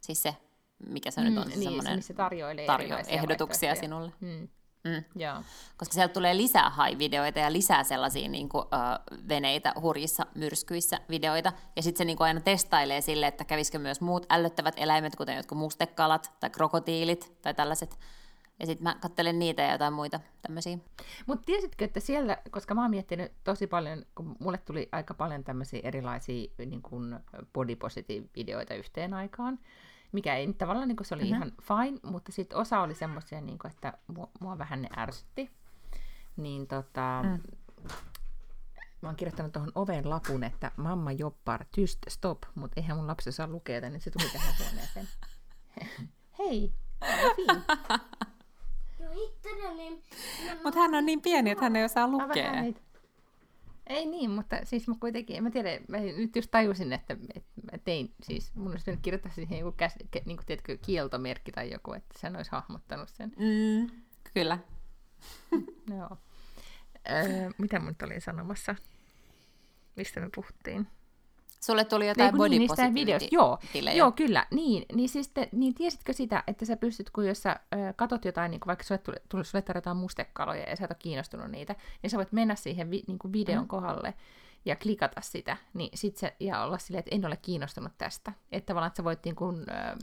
Siis 0.00 0.22
se, 0.22 0.36
mikä 0.86 1.10
se 1.10 1.20
mm, 1.20 1.26
nyt 1.26 1.38
on, 1.38 1.48
niin, 1.48 1.62
semmoinen 1.62 2.02
se 2.02 2.14
tarjoilee 2.14 2.66
tarjo- 2.66 3.04
ehdotuksia 3.08 3.74
sinulle. 3.74 4.12
Mm. 4.20 4.48
Mm. 4.84 5.04
Joo. 5.16 5.36
Koska 5.76 5.94
sieltä 5.94 6.14
tulee 6.14 6.36
lisää 6.36 6.70
hai-videoita 6.70 7.38
ja 7.38 7.52
lisää 7.52 7.84
sellaisia 7.84 8.28
niin 8.28 8.48
kuin, 8.48 8.64
ö, 8.64 9.18
veneitä 9.28 9.72
hurjissa 9.80 10.26
myrskyissä 10.34 10.98
videoita. 11.08 11.52
Ja 11.76 11.82
sitten 11.82 11.98
se 11.98 12.04
niin 12.04 12.16
kuin 12.16 12.26
aina 12.26 12.40
testailee 12.40 13.00
sille, 13.00 13.26
että 13.26 13.44
kävisikö 13.44 13.78
myös 13.78 14.00
muut 14.00 14.26
ällöttävät 14.30 14.74
eläimet, 14.76 15.16
kuten 15.16 15.36
jotkut 15.36 15.58
mustekalat 15.58 16.32
tai 16.40 16.50
krokotiilit 16.50 17.32
tai 17.42 17.54
tällaiset 17.54 17.98
ja 18.60 18.66
sitten 18.66 18.82
mä 18.84 18.96
katselen 19.00 19.38
niitä 19.38 19.62
ja 19.62 19.72
jotain 19.72 19.92
muita 19.92 20.20
tämmöisiä. 20.42 20.78
Mutta 21.26 21.44
tiesitkö, 21.46 21.84
että 21.84 22.00
siellä, 22.00 22.38
koska 22.50 22.74
mä 22.74 22.82
oon 22.82 22.90
miettinyt 22.90 23.32
tosi 23.44 23.66
paljon, 23.66 24.04
kun 24.14 24.36
mulle 24.40 24.58
tuli 24.58 24.88
aika 24.92 25.14
paljon 25.14 25.44
tämmöisiä 25.44 25.80
erilaisia 25.82 26.50
niin 26.58 26.82
kuin 26.82 27.16
body 27.52 27.76
positive 27.76 28.28
videoita 28.36 28.74
yhteen 28.74 29.14
aikaan, 29.14 29.58
mikä 30.12 30.36
ei 30.36 30.52
tavallaan 30.52 30.88
niin 30.88 30.96
kuin, 30.96 31.06
se 31.06 31.14
oli 31.14 31.22
mm-hmm. 31.22 31.36
ihan 31.36 31.52
fine, 31.62 32.00
mutta 32.02 32.32
sitten 32.32 32.58
osa 32.58 32.80
oli 32.80 32.94
semmoisia, 32.94 33.40
niin 33.40 33.58
kuin, 33.58 33.72
että 33.72 33.92
mua, 34.06 34.28
mua 34.40 34.58
vähän 34.58 34.82
ne 34.82 34.88
ärsytti. 34.96 35.50
Niin 36.36 36.66
tota, 36.66 37.22
mm. 37.22 37.42
mä 39.02 39.08
oon 39.08 39.16
kirjoittanut 39.16 39.52
tuohon 39.52 39.72
oven 39.74 40.10
lapun, 40.10 40.44
että 40.44 40.70
mamma 40.76 41.12
joppar, 41.12 41.64
tyst, 41.74 41.98
stop, 42.08 42.38
mutta 42.54 42.80
eihän 42.80 42.96
mun 42.96 43.06
lapsi 43.06 43.32
saa 43.32 43.46
lukea, 43.46 43.80
niin 43.80 44.00
se 44.00 44.10
tuli 44.10 44.30
tähän 44.32 44.54
huoneeseen. 44.58 45.08
Hei, 46.38 46.72
Mutta 50.64 50.80
hän 50.80 50.94
on 50.94 51.06
niin 51.06 51.22
pieni, 51.22 51.50
että 51.50 51.64
hän 51.64 51.76
ei 51.76 51.84
osaa 51.84 52.08
lukea. 52.08 52.52
Ei 53.86 54.06
niin, 54.06 54.30
mutta 54.30 54.56
siis 54.64 54.88
mä 54.88 54.94
kuitenkin, 55.00 55.36
en 55.36 55.42
mä 55.42 55.50
tiedä, 55.50 55.80
mä 55.88 55.98
nyt 55.98 56.36
just 56.36 56.50
tajusin, 56.50 56.92
että, 56.92 57.16
että 57.34 57.50
mä 57.72 57.78
tein, 57.78 58.14
siis 58.22 58.54
mun 58.54 58.70
olisi 58.70 58.90
nyt 58.90 59.00
kirjoittaa 59.02 59.32
siihen 59.32 59.58
joku, 59.58 59.72
käs, 59.72 59.94
niin 60.24 60.36
kuin, 60.36 60.46
tiedätkö, 60.46 60.78
kieltomerkki 60.82 61.52
tai 61.52 61.70
joku, 61.70 61.92
että 61.92 62.18
sen 62.18 62.36
olisi 62.36 62.50
hahmottanut 62.52 63.08
sen. 63.08 63.32
Mm, 63.36 63.90
kyllä. 64.34 64.58
Joo. 65.98 66.16
Öö, 67.10 67.50
mitä 67.58 67.80
mun 67.80 67.96
oli 68.02 68.20
sanomassa? 68.20 68.74
Mistä 69.96 70.20
me 70.20 70.28
puhuttiin? 70.34 70.86
Sulle 71.60 71.84
tuli 71.84 72.08
jotain 72.08 72.36
body 72.36 72.48
niin, 72.48 72.60
niistä 72.60 72.94
videoista. 72.94 73.28
Joo, 73.32 73.58
joo, 73.94 74.12
kyllä. 74.12 74.46
Niin, 74.50 74.84
niin, 74.94 75.08
siis 75.08 75.28
te, 75.28 75.48
niin 75.52 75.74
tiesitkö 75.74 76.12
sitä, 76.12 76.44
että 76.46 76.64
sä 76.64 76.76
pystyt, 76.76 77.10
kun 77.10 77.26
jos 77.26 77.42
sä 77.42 77.60
ö, 77.74 77.76
katot 77.96 78.24
jotain, 78.24 78.50
niin 78.50 78.60
vaikka 78.66 78.84
sulle 78.84 79.00
tuli, 79.28 79.44
sulle 79.44 79.64
jotain 79.74 79.96
mustekaloja 79.96 80.70
ja 80.70 80.76
sä 80.76 80.84
et 80.84 80.90
ole 80.90 80.96
kiinnostunut 80.98 81.50
niitä, 81.50 81.76
niin 82.02 82.10
sä 82.10 82.16
voit 82.16 82.32
mennä 82.32 82.54
siihen 82.54 82.90
vi, 82.90 83.02
niin 83.06 83.18
kuin 83.18 83.32
videon 83.32 83.64
mm. 83.64 83.68
kohdalle 83.68 84.14
ja 84.64 84.76
klikata 84.76 85.20
sitä, 85.20 85.56
niin 85.74 85.90
sit 85.94 86.16
se, 86.16 86.36
ja 86.40 86.62
olla 86.62 86.78
silleen, 86.78 86.98
että 86.98 87.14
en 87.14 87.26
ole 87.26 87.36
kiinnostunut 87.36 87.92
tästä. 87.98 88.32
Että 88.52 88.66
tavallaan, 88.66 88.86
että 88.86 88.96
sä 88.96 89.04
voit 89.04 89.24
niin 89.24 89.36
kuin, 89.36 89.56
ö, 89.60 89.96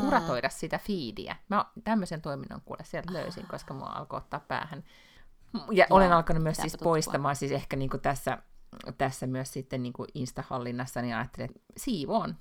kuratoida 0.00 0.48
sitä 0.48 0.78
feediä. 0.78 1.36
Mä 1.48 1.64
tämmöisen 1.84 2.22
toiminnon 2.22 2.60
kuule 2.64 2.84
sieltä 2.84 3.12
löysin, 3.12 3.46
koska 3.46 3.74
mua 3.74 3.88
alkoi 3.88 4.16
ottaa 4.16 4.40
päähän. 4.40 4.84
Ja, 5.54 5.60
ja 5.70 5.86
olen 5.90 6.12
alkanut 6.12 6.42
myös 6.42 6.56
siis 6.56 6.76
poistamaan, 6.82 7.36
siis 7.36 7.52
ehkä 7.52 7.76
niin 7.76 7.90
kuin 7.90 8.00
tässä 8.00 8.38
tässä 8.98 9.26
myös 9.26 9.52
sitten 9.52 9.82
niin 9.82 9.92
kuin 9.92 10.08
Insta-hallinnassa, 10.14 11.02
niin 11.02 11.16
ajattelin, 11.16 11.50
että 11.50 11.62
siivoon, 11.76 12.36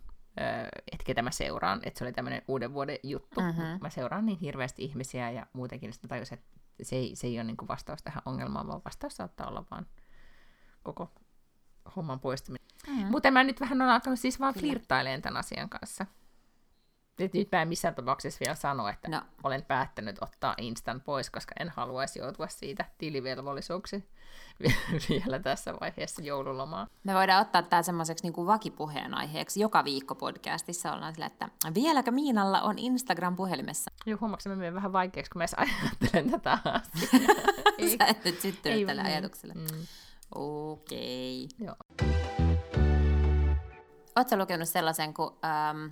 että 0.91 1.03
ketä 1.05 1.21
mä 1.21 1.32
seuraan, 1.32 1.80
että 1.84 1.97
se 1.97 2.03
oli 2.03 2.13
tämmöinen 2.13 2.41
uuden 2.47 2.73
vuoden 2.73 2.97
juttu. 3.03 3.41
Mm-hmm. 3.41 3.80
Mä 3.82 3.89
seuraan 3.89 4.25
niin 4.25 4.39
hirveästi 4.39 4.84
ihmisiä 4.84 5.32
ja 5.32 5.47
muutenkin 5.53 5.93
sitten 5.93 6.09
tajusin, 6.09 6.38
että 6.38 6.47
se 6.84 6.95
ei, 6.95 7.15
se 7.15 7.28
ei 7.28 7.38
ole 7.38 7.43
niin 7.43 7.57
kuin 7.57 7.67
vastaus 7.67 8.03
tähän 8.03 8.21
ongelmaan, 8.25 8.67
vaan 8.67 8.82
vastaus 8.86 9.15
saattaa 9.15 9.47
olla 9.47 9.65
vaan 9.71 9.86
koko 10.84 11.11
homman 11.95 12.19
poistaminen. 12.19 12.67
Mm-hmm. 12.88 13.05
Mutta 13.05 13.32
mä 13.32 13.43
nyt 13.43 13.61
vähän 13.61 13.82
olen 13.82 13.93
alkanut 13.93 14.19
siis 14.19 14.39
vaan 14.39 14.53
flirttailemaan 14.53 15.21
tämän 15.21 15.38
asian 15.39 15.69
kanssa. 15.69 16.05
Et 17.20 17.34
nyt 17.34 17.51
mä 17.51 17.61
en 17.61 17.68
missään 17.68 17.95
tapauksessa 17.95 18.39
vielä 18.39 18.55
sano, 18.55 18.88
että 18.88 19.09
no. 19.09 19.22
olen 19.43 19.65
päättänyt 19.65 20.18
ottaa 20.22 20.55
Instan 20.57 21.01
pois, 21.01 21.30
koska 21.30 21.55
en 21.59 21.70
haluaisi 21.70 22.20
joutua 22.20 22.47
siitä 22.47 22.86
tilivelvollisuuksi 22.97 24.09
vielä 25.09 25.39
tässä 25.39 25.74
vaiheessa 25.82 26.22
joululomaa. 26.22 26.88
Me 27.03 27.13
voidaan 27.13 27.41
ottaa 27.41 27.61
tämä 27.61 27.84
semmoiseksi 27.84 28.24
niin 28.24 28.47
vakipuheen 28.47 29.13
aiheeksi. 29.13 29.59
Joka 29.59 29.84
viikko 29.84 30.15
podcastissa 30.15 30.93
ollaan 30.93 31.13
sillä, 31.13 31.26
että 31.26 31.49
vieläkö 31.74 32.11
Miinalla 32.11 32.61
on 32.61 32.80
Instagram 32.80 33.36
puhelimessa? 33.36 33.91
Joo, 34.05 34.18
huomaatko, 34.22 34.49
me 34.55 34.74
vähän 34.74 34.93
vaikeaksi, 34.93 35.32
kun 35.32 35.41
mä 35.41 35.45
ajattelen 35.57 36.32
tätä 36.32 36.51
asiaa. 36.51 37.97
Sä 37.99 38.05
et 38.05 38.26
nyt 38.26 38.41
syttynyt 38.41 38.86
tälle 38.86 39.03
niin. 39.03 39.13
ajatukselle. 39.13 39.53
Mm. 39.53 39.88
Okei. 40.36 41.47
Okay. 41.55 41.65
Joo. 41.68 41.76
Oletko 44.15 44.38
lukenut 44.38 44.70
sellaisen 44.70 45.13
kuin 45.13 45.30
um, 45.30 45.91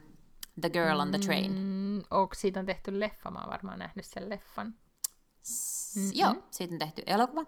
The 0.62 0.70
Girl 0.70 1.00
on 1.00 1.12
the 1.12 1.20
Train? 1.20 1.52
Mm, 1.52 2.04
onko 2.12 2.36
siitä 2.36 2.60
on 2.60 2.66
tehty 2.66 3.00
leffa? 3.00 3.32
Mä 3.32 3.40
oon 3.40 3.52
varmaan 3.52 3.80
nähnyt 3.80 4.06
sen 4.06 4.30
leffan. 4.30 4.68
Mm-hmm. 4.68 6.12
Joo, 6.14 6.36
siitä 6.52 6.76
on 6.76 6.80
tehty 6.80 7.02
elokuva. 7.06 7.46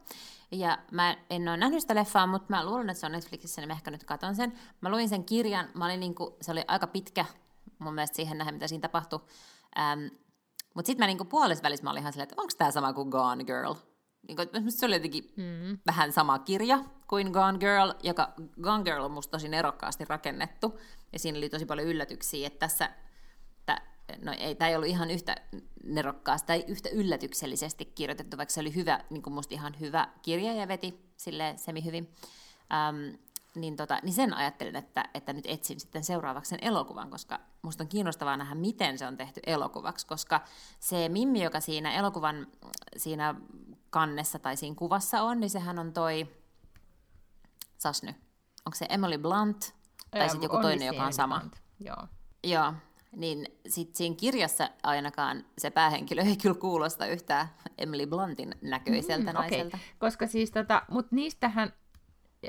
Ja 0.51 0.77
mä 0.91 1.17
en 1.29 1.49
ole 1.49 1.57
nähnyt 1.57 1.81
sitä 1.81 1.95
leffaa, 1.95 2.27
mutta 2.27 2.45
mä 2.49 2.65
luulen, 2.65 2.89
että 2.89 2.99
se 2.99 3.05
on 3.05 3.11
Netflixissä, 3.11 3.61
niin 3.61 3.67
mä 3.67 3.73
ehkä 3.73 3.91
nyt 3.91 4.03
katon 4.03 4.35
sen. 4.35 4.53
Mä 4.81 4.89
luin 4.89 5.09
sen 5.09 5.25
kirjan, 5.25 5.69
mä 5.73 5.85
olin 5.85 5.99
niinku, 5.99 6.37
se 6.41 6.51
oli 6.51 6.63
aika 6.67 6.87
pitkä 6.87 7.25
mun 7.79 7.93
mielestä 7.93 8.15
siihen 8.15 8.37
nähdä, 8.37 8.51
mitä 8.51 8.67
siinä 8.67 8.81
tapahtui. 8.81 9.19
Ähm, 9.79 9.99
mutta 10.73 10.87
sitten 10.87 11.03
mä 11.03 11.07
niinku 11.07 11.25
puolessa 11.25 11.63
välissä 11.63 11.83
mä 11.83 11.91
olin 11.91 12.01
ihan 12.01 12.13
silleen, 12.13 12.29
että 12.29 12.41
onko 12.41 12.53
tämä 12.57 12.71
sama 12.71 12.93
kuin 12.93 13.09
Gone 13.09 13.43
Girl? 13.43 13.73
Niinku, 14.27 14.43
se 14.69 14.85
oli 14.85 14.95
jotenkin 14.95 15.33
mm. 15.35 15.77
vähän 15.85 16.11
sama 16.11 16.39
kirja 16.39 16.79
kuin 17.07 17.31
Gone 17.31 17.57
Girl, 17.57 17.93
joka 18.03 18.33
Gone 18.61 18.83
Girl 18.83 19.03
on 19.03 19.11
musta 19.11 19.31
tosi 19.31 19.49
nerokkaasti 19.49 20.05
rakennettu. 20.05 20.79
Ja 21.13 21.19
siinä 21.19 21.37
oli 21.37 21.49
tosi 21.49 21.65
paljon 21.65 21.87
yllätyksiä, 21.87 22.47
että 22.47 22.59
tässä 22.59 22.89
no 24.21 24.33
ei, 24.37 24.55
tämä 24.55 24.69
ei 24.69 24.75
ollut 24.75 24.89
ihan 24.89 25.11
yhtä 25.11 25.35
nerokkaasti 25.83 26.47
tai 26.47 26.65
yhtä 26.67 26.89
yllätyksellisesti 26.89 27.85
kirjoitettu, 27.85 28.37
vaikka 28.37 28.53
se 28.53 28.59
oli 28.59 28.75
hyvä, 28.75 28.99
niin 29.09 29.21
kuin 29.21 29.33
musta 29.33 29.53
ihan 29.53 29.75
hyvä 29.79 30.07
kirja 30.21 30.53
ja 30.53 30.67
veti 30.67 30.99
sille 31.17 31.53
semi 31.57 31.85
hyvin. 31.85 32.13
Ähm, 32.73 33.15
niin, 33.57 33.75
tota, 33.75 33.99
niin 34.03 34.13
sen 34.13 34.33
ajattelin, 34.33 34.75
että, 34.75 35.09
että 35.13 35.33
nyt 35.33 35.45
etsin 35.47 35.79
sitten 35.79 36.03
seuraavaksi 36.03 36.49
sen 36.49 36.59
elokuvan, 36.61 37.09
koska 37.09 37.39
musta 37.61 37.83
on 37.83 37.87
kiinnostavaa 37.87 38.37
nähdä, 38.37 38.55
miten 38.55 38.97
se 38.97 39.07
on 39.07 39.17
tehty 39.17 39.41
elokuvaksi, 39.45 40.07
koska 40.07 40.41
se 40.79 41.09
Mimmi, 41.09 41.43
joka 41.43 41.59
siinä 41.59 41.93
elokuvan 41.93 42.47
siinä 42.97 43.35
kannessa 43.89 44.39
tai 44.39 44.57
siinä 44.57 44.75
kuvassa 44.75 45.21
on, 45.21 45.39
niin 45.39 45.49
sehän 45.49 45.79
on 45.79 45.93
toi, 45.93 46.27
sas 47.77 48.03
nyt, 48.03 48.15
onko 48.65 48.75
se 48.75 48.85
Emily 48.89 49.17
Blunt, 49.17 49.75
tai 50.11 50.29
sitten 50.29 50.43
joku 50.43 50.61
toinen, 50.61 50.87
joka 50.87 51.05
on 51.05 51.13
sama. 51.13 51.39
Blunt. 51.39 51.61
Joo. 51.79 52.07
Joo, 52.43 52.73
niin 53.15 53.45
sit 53.67 53.95
siinä 53.95 54.15
kirjassa 54.15 54.69
ainakaan 54.83 55.45
se 55.57 55.69
päähenkilö 55.69 56.21
ei 56.21 56.37
kyllä 56.37 56.55
kuulosta 56.59 57.05
yhtään 57.05 57.47
Emily 57.77 58.05
Bluntin 58.05 58.55
näköiseltä 58.61 59.31
mm, 59.31 59.37
naiselta. 59.37 59.77
Okay. 59.77 59.89
Koska 59.97 60.27
siis 60.27 60.51
tota, 60.51 60.81
mut 60.89 61.11
niistähän 61.11 61.73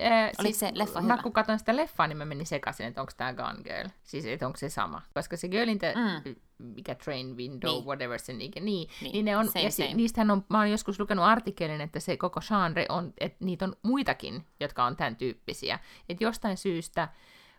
Äh, 0.00 0.30
siis, 0.42 0.58
se 0.58 0.70
leffa 0.74 1.00
mä 1.00 1.12
hyvä? 1.12 1.22
kun 1.22 1.32
katson 1.32 1.58
sitä 1.58 1.76
leffaa, 1.76 2.06
niin 2.06 2.18
mä 2.18 2.24
menin 2.24 2.46
sekaisin, 2.46 2.86
että 2.86 3.00
onko 3.00 3.12
tämä 3.16 3.32
Gone 3.32 3.62
Girl. 3.62 3.88
Siis, 4.02 4.26
että 4.26 4.46
onko 4.46 4.58
se 4.58 4.68
sama. 4.68 5.02
Koska 5.14 5.36
se 5.36 5.48
Girl 5.48 5.68
in 5.68 5.78
the, 5.78 5.94
mm. 5.96 6.34
mikä 6.58 6.94
train 6.94 7.36
window, 7.36 7.70
niin. 7.70 7.84
whatever 7.84 8.18
se 8.18 8.32
niin, 8.32 8.52
niin, 8.60 8.88
niin, 9.00 9.24
ne 9.24 9.36
on, 9.36 9.48
same, 9.48 9.64
ja 9.64 9.70
same. 9.70 9.94
niistähän 9.94 10.30
on, 10.30 10.44
mä 10.48 10.58
oon 10.58 10.70
joskus 10.70 11.00
lukenut 11.00 11.24
artikkelin, 11.24 11.80
että 11.80 12.00
se 12.00 12.16
koko 12.16 12.40
genre 12.48 12.86
on, 12.88 13.12
että 13.18 13.44
niitä 13.44 13.64
on 13.64 13.76
muitakin, 13.82 14.46
jotka 14.60 14.84
on 14.84 14.96
tämän 14.96 15.16
tyyppisiä. 15.16 15.78
Että 16.08 16.24
jostain 16.24 16.56
syystä 16.56 17.08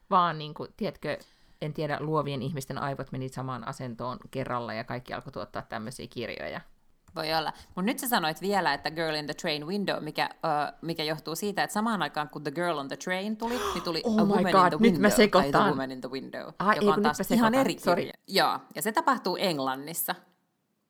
vaan, 0.10 0.38
niin 0.38 0.54
kuin, 0.54 0.74
tiedätkö, 0.78 1.18
en 1.62 1.74
tiedä, 1.74 1.98
luovien 2.00 2.42
ihmisten 2.42 2.78
aivot 2.78 3.12
meni 3.12 3.30
samaan 3.30 3.68
asentoon 3.68 4.20
kerralla 4.32 4.74
ja 4.74 4.84
kaikki 4.84 5.14
alkoi 5.14 5.34
tuottaa 5.34 5.62
tämmöisiä 5.62 6.08
kirjoja. 6.10 6.62
Voi 7.16 7.34
olla. 7.34 7.53
Mutta 7.68 7.82
nyt 7.82 7.99
sä 7.99 8.07
sanoit 8.07 8.41
vielä, 8.41 8.74
että 8.74 8.91
Girl 8.91 9.16
in 9.16 9.26
the 9.26 9.34
Train 9.34 9.68
Window, 9.68 10.03
mikä, 10.03 10.30
uh, 10.34 10.78
mikä 10.82 11.03
johtuu 11.03 11.36
siitä, 11.36 11.64
että 11.64 11.74
samaan 11.74 12.01
aikaan 12.01 12.30
kun 12.30 12.43
The 12.43 12.51
Girl 12.51 12.78
on 12.78 12.88
the 12.88 12.97
Train 12.97 13.38
tuli, 13.38 13.60
niin 13.74 13.84
tuli 13.84 14.01
oh 14.05 14.20
A 14.20 14.24
Woman 14.24 14.43
God, 14.43 14.43
in 14.43 14.51
the 14.51 14.80
Window, 14.80 14.82
nyt 14.82 15.01
mä 15.01 15.10
tai 15.32 15.51
The 15.51 15.70
Woman 15.70 15.91
in 15.91 16.01
the 16.01 16.10
Window, 16.10 16.47
Ai, 16.60 16.76
joka 16.76 16.86
ei, 16.86 16.89
on 16.89 17.01
taas 17.03 17.32
ihan 17.32 17.55
eri 17.55 17.76
kirja. 17.76 18.14
Joo, 18.28 18.60
ja 18.76 18.82
se 18.82 18.91
tapahtuu 18.91 19.38
Englannissa. 19.38 20.16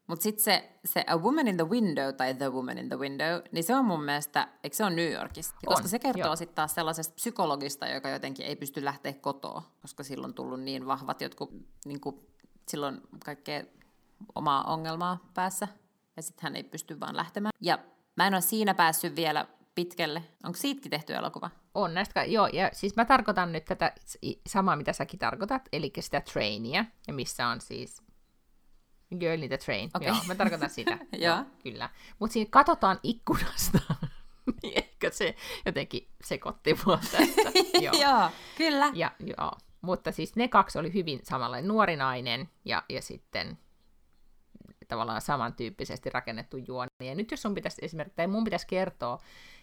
Mutta 0.10 0.24
sitten 0.24 0.44
se, 0.44 0.70
se 0.86 1.06
A 1.08 1.18
Woman 1.18 1.48
in 1.48 1.58
the 1.58 1.70
Window 1.70 2.16
tai 2.16 2.34
The 2.34 2.50
Woman 2.50 2.78
in 2.78 2.90
the 2.90 3.00
Window, 3.00 3.42
niin 3.52 3.64
se 3.64 3.76
on 3.76 3.86
mun 3.86 4.04
mielestä, 4.04 4.48
eikö 4.64 4.76
se 4.76 4.84
on 4.84 4.96
New 4.96 5.12
Yorkista? 5.12 5.56
On, 5.68 5.74
koska 5.74 5.88
se 5.88 6.00
kertoo 6.00 6.36
sitten 6.36 6.56
taas 6.56 6.76
sellaisesta 6.76 7.16
psykologista, 7.16 7.88
joka 7.88 8.10
jotenkin 8.10 8.46
ei 8.46 8.56
pysty 8.56 8.86
lähteä 8.86 9.14
kotoa, 9.14 9.64
koska 9.82 10.04
silloin 10.04 10.30
on 10.30 10.34
tullut 10.34 10.62
niin 10.62 10.86
vahvat 10.86 11.22
jotkut, 11.22 11.52
niin 11.86 12.00
kuin, 12.00 12.28
silloin 12.68 13.02
kaikkea 13.26 13.64
omaa 14.36 14.64
ongelmaa 14.64 15.18
päässä, 15.34 15.68
ja 16.20 16.24
sitten 16.24 16.44
hän 16.44 16.56
ei 16.56 16.64
pysty 16.64 17.00
vaan 17.00 17.18
lähtemään. 17.18 17.52
Ja 17.62 17.80
mä 18.16 18.28
en 18.28 18.34
ole 18.34 18.42
siinä 18.42 18.74
päässyt 18.74 19.16
vielä 19.16 19.48
pitkälle. 19.76 20.24
Onko 20.44 20.58
siitäkin 20.58 20.92
tehty 20.92 21.16
elokuva? 21.16 21.50
On 21.74 21.94
näistä, 21.94 22.24
joo, 22.24 22.48
ja 22.48 22.70
siis 22.74 22.96
mä 22.96 23.06
tarkoitan 23.06 23.52
nyt 23.52 23.66
tätä 23.66 23.94
samaa, 24.48 24.76
mitä 24.76 24.94
säkin 24.94 25.20
tarkoitat, 25.20 25.70
eli 25.74 25.92
sitä 26.00 26.22
trainia, 26.22 26.86
ja 27.08 27.14
missä 27.14 27.48
on 27.48 27.62
siis 27.62 28.04
Girl 29.20 29.44
in 29.44 29.50
the 29.50 29.58
Train, 29.58 29.90
okay. 29.96 30.08
joo, 30.08 30.18
mä 30.28 30.36
tarkoitan 30.36 30.70
sitä. 30.70 30.98
joo. 31.26 31.38
Kyllä. 31.64 31.90
Mutta 32.20 32.34
siinä 32.34 32.50
katsotaan 32.52 33.00
ikkunasta, 33.04 33.80
niin 34.64 34.74
ehkä 34.76 35.10
se 35.10 35.36
jotenkin 35.66 36.08
sekoitti 36.24 36.78
mua 36.86 37.00
tässä. 37.12 37.52
joo. 37.82 37.94
joo, 38.02 38.30
kyllä. 38.58 38.92
Ja, 38.94 39.12
joo. 39.38 39.52
Mutta 39.82 40.12
siis 40.12 40.36
ne 40.36 40.48
kaksi 40.48 40.80
oli 40.80 40.94
hyvin 40.94 41.20
samanlainen 41.24 41.68
nuori 41.68 41.96
nainen 41.96 42.50
ja, 42.66 42.84
ja 42.90 43.02
sitten 43.02 43.58
tavallaan 44.90 45.22
samantyyppisesti 45.22 46.10
rakennettu 46.10 46.58
juoni. 46.58 46.90
Ja 47.04 47.16
nyt 47.16 47.32
jos 47.32 47.42
sun 47.42 47.56
pitäisi 47.56 47.86
esimerkiksi, 47.86 48.16
tai 48.16 48.28
mun 48.28 48.44
pitäisi 48.44 48.68
kertoa, 48.68 49.20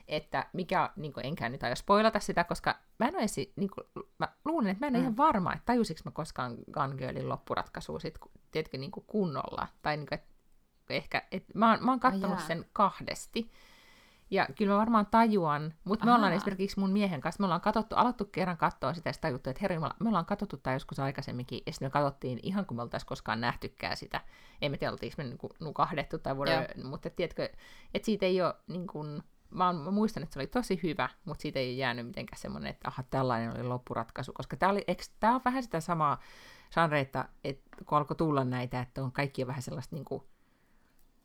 että 0.09 0.47
mikä, 0.53 0.91
niin 0.97 1.13
kuin, 1.13 1.27
enkään 1.27 1.53
nyt 1.53 1.63
aio 1.63 1.77
spoilata 1.77 2.21
sitä, 2.21 2.45
koska 2.45 2.79
mä 2.99 3.09
en 3.09 3.15
ole 3.15 3.23
esi, 3.23 3.53
niin 3.57 3.71
kuin, 3.71 4.07
mä 4.19 4.29
luulen, 4.45 4.71
että 4.71 4.85
mä 4.85 4.87
en 4.87 4.93
ole 4.95 4.99
mm. 4.99 5.03
ihan 5.03 5.17
varma, 5.17 5.53
että 5.53 5.67
tajusinko 5.67 6.01
mä 6.05 6.11
koskaan 6.11 6.57
Gun 6.73 6.97
Girlin 6.99 7.29
loppuratkaisua 7.29 7.99
sit, 7.99 8.19
tiedätkö, 8.51 8.79
niin 8.79 8.91
kuin 8.91 9.05
kunnolla. 9.07 9.69
Tai 9.83 9.97
niin 9.97 10.07
kuin, 10.07 10.19
että 10.19 10.35
ehkä, 10.91 11.23
että 11.33 11.53
mä, 11.55 11.71
oon, 11.71 11.85
mä 11.85 11.91
oon 11.93 12.01
katsonut 12.01 12.39
oh, 12.39 12.47
sen 12.47 12.65
kahdesti, 12.73 13.51
Ja 14.31 14.49
kyllä 14.59 14.73
mä 14.73 14.79
varmaan 14.79 15.07
tajuan, 15.07 15.75
mutta 15.85 16.07
me 16.07 16.15
ollaan 16.15 16.33
esimerkiksi 16.33 16.81
mun 16.81 16.91
miehen 16.91 17.21
kanssa, 17.21 17.41
me 17.41 17.45
ollaan 17.45 17.61
katsottu, 17.61 17.97
alettu 17.97 18.25
kerran 18.25 18.57
katsoa 18.57 18.95
sitä 18.95 19.11
ja 19.11 19.15
tajuttu, 19.21 19.51
että 19.51 19.61
herra 19.63 19.81
me 20.01 20.09
ollaan 20.09 20.27
katsottu 20.27 20.57
tämä 20.57 20.75
joskus 20.75 21.01
aikaisemminkin, 21.01 21.63
ja 21.67 21.73
sitten 21.73 21.87
me 21.87 21.91
katsottiin 21.91 22.41
ihan 22.43 22.67
kuin 22.67 22.77
me 22.77 22.83
oltaisiin 22.83 23.09
koskaan 23.09 23.41
nähtykään 23.41 23.97
sitä. 23.97 24.21
Ei 24.63 24.69
me 24.69 24.77
tiedä, 24.77 24.93
oltiinko 24.93 25.15
me 25.19 25.25
niinku 25.25 25.51
nukahdettu 25.61 26.19
tai 26.19 26.35
whatever, 26.35 26.85
mutta 26.85 27.11
tiedätkö, 27.11 27.45
että 27.95 28.07
siitä 28.07 28.27
ei 28.27 28.43
ole 28.43 28.55
niin 28.67 28.87
kuin, 28.87 29.23
mä, 29.51 29.73
mä 29.73 29.91
muistan, 29.91 30.23
että 30.23 30.35
se 30.35 30.41
oli 30.41 30.47
tosi 30.47 30.81
hyvä, 30.83 31.09
mutta 31.25 31.43
siitä 31.43 31.59
ei 31.59 31.79
jäänyt 31.79 32.07
mitenkään 32.07 32.41
semmoinen, 32.41 32.71
että 32.71 32.89
aha, 32.89 33.03
tällainen 33.03 33.55
oli 33.55 33.63
loppuratkaisu, 33.63 34.33
koska 34.33 34.57
tämä, 34.57 34.73
oli, 34.73 34.85
tämä 35.21 35.35
on 35.35 35.41
vähän 35.45 35.63
sitä 35.63 35.81
samaa 35.81 36.21
genreita, 36.75 37.25
että 37.45 37.85
kun 37.87 37.99
alkoi 37.99 38.17
tulla 38.17 38.45
näitä, 38.45 38.81
että 38.81 39.03
on 39.03 39.13
kaikki 39.13 39.47
vähän 39.47 39.63
sellaista 39.63 39.97
niin 39.97 40.05
kuin, 40.05 40.23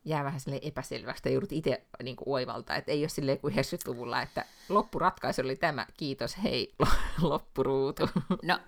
jää 0.04 0.24
vähän 0.24 0.40
sille 0.40 0.60
epäselväksi, 0.62 1.22
tai 1.22 1.32
joudut 1.32 1.52
itse 1.52 1.86
niin 2.02 2.16
kuin, 2.16 2.28
oivaltaa, 2.28 2.76
että 2.76 2.92
ei 2.92 3.02
ole 3.02 3.08
silleen 3.08 3.40
kuin 3.40 3.54
90-luvulla, 3.54 4.22
että 4.22 4.44
loppuratkaisu 4.68 5.42
oli 5.42 5.56
tämä, 5.56 5.86
kiitos, 5.96 6.36
hei, 6.42 6.74
loppuruutu. 7.20 8.08
No, 8.42 8.58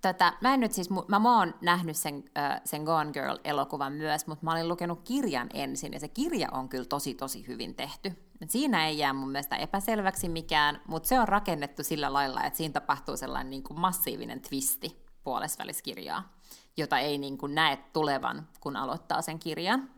Tätä, 0.00 0.32
mä 0.40 0.54
en 0.54 0.60
nyt 0.60 0.72
siis, 0.72 0.90
mä, 0.90 1.18
mä 1.18 1.38
oon 1.38 1.54
nähnyt 1.60 1.96
sen, 1.96 2.24
sen 2.64 2.82
Gone 2.82 3.12
Girl-elokuvan 3.12 3.92
myös, 3.92 4.26
mutta 4.26 4.44
mä 4.44 4.52
olin 4.52 4.68
lukenut 4.68 5.00
kirjan 5.04 5.48
ensin, 5.54 5.92
ja 5.92 6.00
se 6.00 6.08
kirja 6.08 6.48
on 6.52 6.68
kyllä 6.68 6.84
tosi 6.84 7.14
tosi 7.14 7.46
hyvin 7.46 7.74
tehty. 7.74 8.12
Siinä 8.48 8.86
ei 8.86 8.98
jää 8.98 9.12
mun 9.12 9.30
mielestä 9.30 9.56
epäselväksi 9.56 10.28
mikään, 10.28 10.80
mutta 10.88 11.08
se 11.08 11.20
on 11.20 11.28
rakennettu 11.28 11.84
sillä 11.84 12.12
lailla, 12.12 12.44
että 12.44 12.56
siinä 12.56 12.72
tapahtuu 12.72 13.16
sellainen 13.16 13.50
niin 13.50 13.62
kuin 13.62 13.80
massiivinen 13.80 14.40
twisti 14.40 15.06
puolesväliskirjaa, 15.24 16.32
jota 16.76 16.98
ei 16.98 17.18
niin 17.18 17.38
kuin 17.38 17.54
näe 17.54 17.76
tulevan, 17.92 18.48
kun 18.60 18.76
aloittaa 18.76 19.22
sen 19.22 19.38
kirjan. 19.38 19.90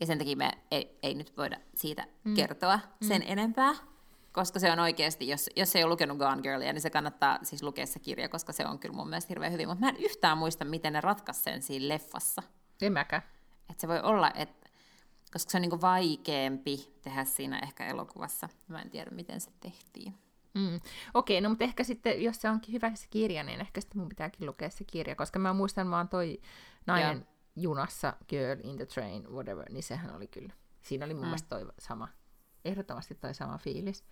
Ja 0.00 0.06
sen 0.06 0.18
takia 0.18 0.36
me 0.36 0.50
ei, 0.70 0.98
ei 1.02 1.14
nyt 1.14 1.36
voida 1.36 1.56
siitä 1.74 2.06
mm. 2.24 2.34
kertoa 2.34 2.80
sen 3.02 3.22
mm. 3.22 3.32
enempää 3.32 3.74
koska 4.32 4.58
se 4.58 4.72
on 4.72 4.78
oikeasti, 4.78 5.28
jos, 5.28 5.50
jos 5.56 5.76
ei 5.76 5.84
ole 5.84 5.90
lukenut 5.90 6.18
Gone 6.18 6.42
Girlia, 6.42 6.72
niin 6.72 6.82
se 6.82 6.90
kannattaa 6.90 7.38
siis 7.42 7.62
lukea 7.62 7.86
se 7.86 7.98
kirja, 7.98 8.28
koska 8.28 8.52
se 8.52 8.66
on 8.66 8.78
kyllä 8.78 8.94
mun 8.94 9.08
mielestä 9.08 9.28
hirveän 9.28 9.52
hyvin. 9.52 9.68
Mutta 9.68 9.84
mä 9.84 9.88
en 9.88 9.96
yhtään 9.96 10.38
muista, 10.38 10.64
miten 10.64 10.92
ne 10.92 11.00
ratkaisi 11.00 11.42
sen 11.42 11.62
siinä 11.62 11.88
leffassa. 11.88 12.42
En 12.82 12.92
mäkään. 12.92 13.22
Että 13.70 13.80
se 13.80 13.88
voi 13.88 14.00
olla, 14.00 14.30
että 14.34 14.68
koska 15.32 15.50
se 15.50 15.58
on 15.58 15.62
niinku 15.62 15.80
vaikeampi 15.80 16.94
tehdä 17.02 17.24
siinä 17.24 17.58
ehkä 17.58 17.86
elokuvassa. 17.86 18.48
Mä 18.68 18.80
en 18.82 18.90
tiedä, 18.90 19.10
miten 19.10 19.40
se 19.40 19.50
tehtiin. 19.60 20.14
Mm. 20.54 20.80
Okei, 21.14 21.40
no 21.40 21.48
mutta 21.48 21.64
ehkä 21.64 21.84
sitten, 21.84 22.22
jos 22.22 22.40
se 22.40 22.50
onkin 22.50 22.72
hyvä 22.72 22.94
se 22.94 23.06
kirja, 23.10 23.42
niin 23.42 23.60
ehkä 23.60 23.80
sitten 23.80 23.98
mun 23.98 24.08
pitääkin 24.08 24.46
lukea 24.46 24.70
se 24.70 24.84
kirja, 24.84 25.16
koska 25.16 25.38
mä 25.38 25.52
muistan 25.52 25.90
vaan 25.90 26.08
toi 26.08 26.40
nainen. 26.86 27.26
Junassa, 27.62 28.16
Girl 28.28 28.60
in 28.62 28.76
the 28.76 28.86
Train, 28.86 29.30
whatever, 29.30 29.72
niin 29.72 29.82
sehän 29.82 30.16
oli 30.16 30.26
kyllä, 30.26 30.52
siinä 30.82 31.04
oli 31.04 31.14
mun 31.14 31.22
mm. 31.22 31.26
mielestä 31.26 31.48
toi 31.48 31.66
sama, 31.78 32.08
ehdottomasti 32.64 33.14
toi 33.14 33.34
sama 33.34 33.58
fiilis 33.58 34.04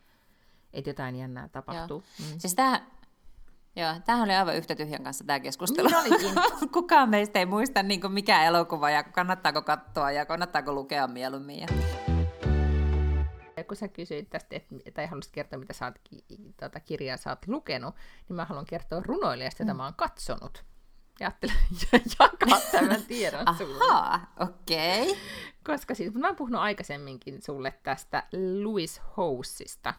että 0.76 0.90
jotain 0.90 1.16
jännää 1.16 1.48
tapahtuu. 1.48 2.04
Joo. 2.20 2.28
Mm. 2.30 2.38
Siis 2.38 2.54
tämähän, 2.54 2.86
Joo, 3.76 3.94
tämähän 4.04 4.24
oli 4.24 4.34
aivan 4.34 4.56
yhtä 4.56 4.74
tyhjän 4.74 5.02
kanssa 5.02 5.24
tämä 5.24 5.40
keskustelu. 5.40 5.88
Niin 5.88 6.34
Kukaan 6.72 7.08
meistä 7.08 7.38
ei 7.38 7.46
muista 7.46 7.82
niin 7.82 8.00
kuin 8.00 8.12
mikä 8.12 8.44
elokuva 8.44 8.90
ja 8.90 9.02
kannattaako 9.02 9.62
katsoa 9.62 10.10
ja 10.10 10.26
kannattaako 10.26 10.72
lukea 10.72 11.08
mieluummin. 11.08 11.60
Ja... 11.60 11.66
Kun 13.68 13.76
sä 13.76 13.88
kysyit 13.88 14.30
tästä, 14.30 14.56
et, 14.56 14.66
tai 14.94 15.06
haluaisit 15.06 15.32
kertoa, 15.32 15.58
mitä 15.58 15.72
sä 15.72 15.84
oot, 15.84 15.94
tuota 16.60 16.80
kirjaa 16.80 17.16
sä 17.16 17.30
oot 17.30 17.46
lukenut, 17.46 17.94
niin 18.28 18.36
mä 18.36 18.44
haluan 18.44 18.66
kertoa 18.66 19.02
runoilijasta, 19.04 19.62
jota 19.62 19.74
mm. 19.74 19.76
mä 19.76 19.84
oon 19.84 19.94
katsonut. 19.94 20.64
Ja 21.20 21.26
ajattelin 21.26 21.54
jakaa 22.20 22.60
tämän 22.72 23.02
tiedon 23.02 23.56
sulle. 23.58 23.84
Ahaa, 23.84 24.32
okei. 24.40 25.10
Okay. 25.10 25.22
Koska 25.64 25.94
siis, 25.94 26.14
mä 26.14 26.26
oon 26.26 26.36
puhunut 26.36 26.60
aikaisemminkin 26.60 27.42
sulle 27.42 27.74
tästä 27.82 28.22
Louis 28.62 29.02
Housesta, 29.16 29.94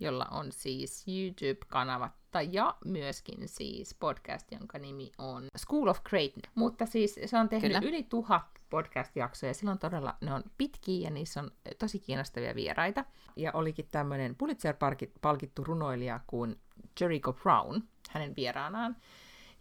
jolla 0.00 0.24
on 0.30 0.52
siis 0.52 1.04
YouTube-kanava 1.08 2.10
ja 2.50 2.76
myöskin 2.84 3.48
siis 3.48 3.94
podcast, 3.94 4.52
jonka 4.52 4.78
nimi 4.78 5.12
on 5.18 5.46
School 5.56 5.88
of 5.88 6.02
Greatness. 6.02 6.52
Mutta 6.54 6.86
siis 6.86 7.20
se 7.26 7.38
on 7.38 7.48
tehnyt 7.48 7.72
Kyllä. 7.72 7.88
yli 7.88 8.02
tuhat 8.02 8.46
podcast-jaksoja, 8.70 9.50
ja 9.50 9.54
silloin 9.54 9.78
todella 9.78 10.16
ne 10.20 10.34
on 10.34 10.42
pitkiä 10.58 11.04
ja 11.04 11.10
niissä 11.10 11.40
on 11.40 11.50
tosi 11.78 11.98
kiinnostavia 11.98 12.54
vieraita. 12.54 13.04
Ja 13.36 13.50
olikin 13.54 13.88
tämmöinen 13.90 14.36
Pulitzer-palkittu 14.36 15.64
runoilija 15.64 16.20
kuin 16.26 16.60
Jericho 17.00 17.32
Brown, 17.32 17.82
hänen 18.10 18.36
vieraanaan. 18.36 18.96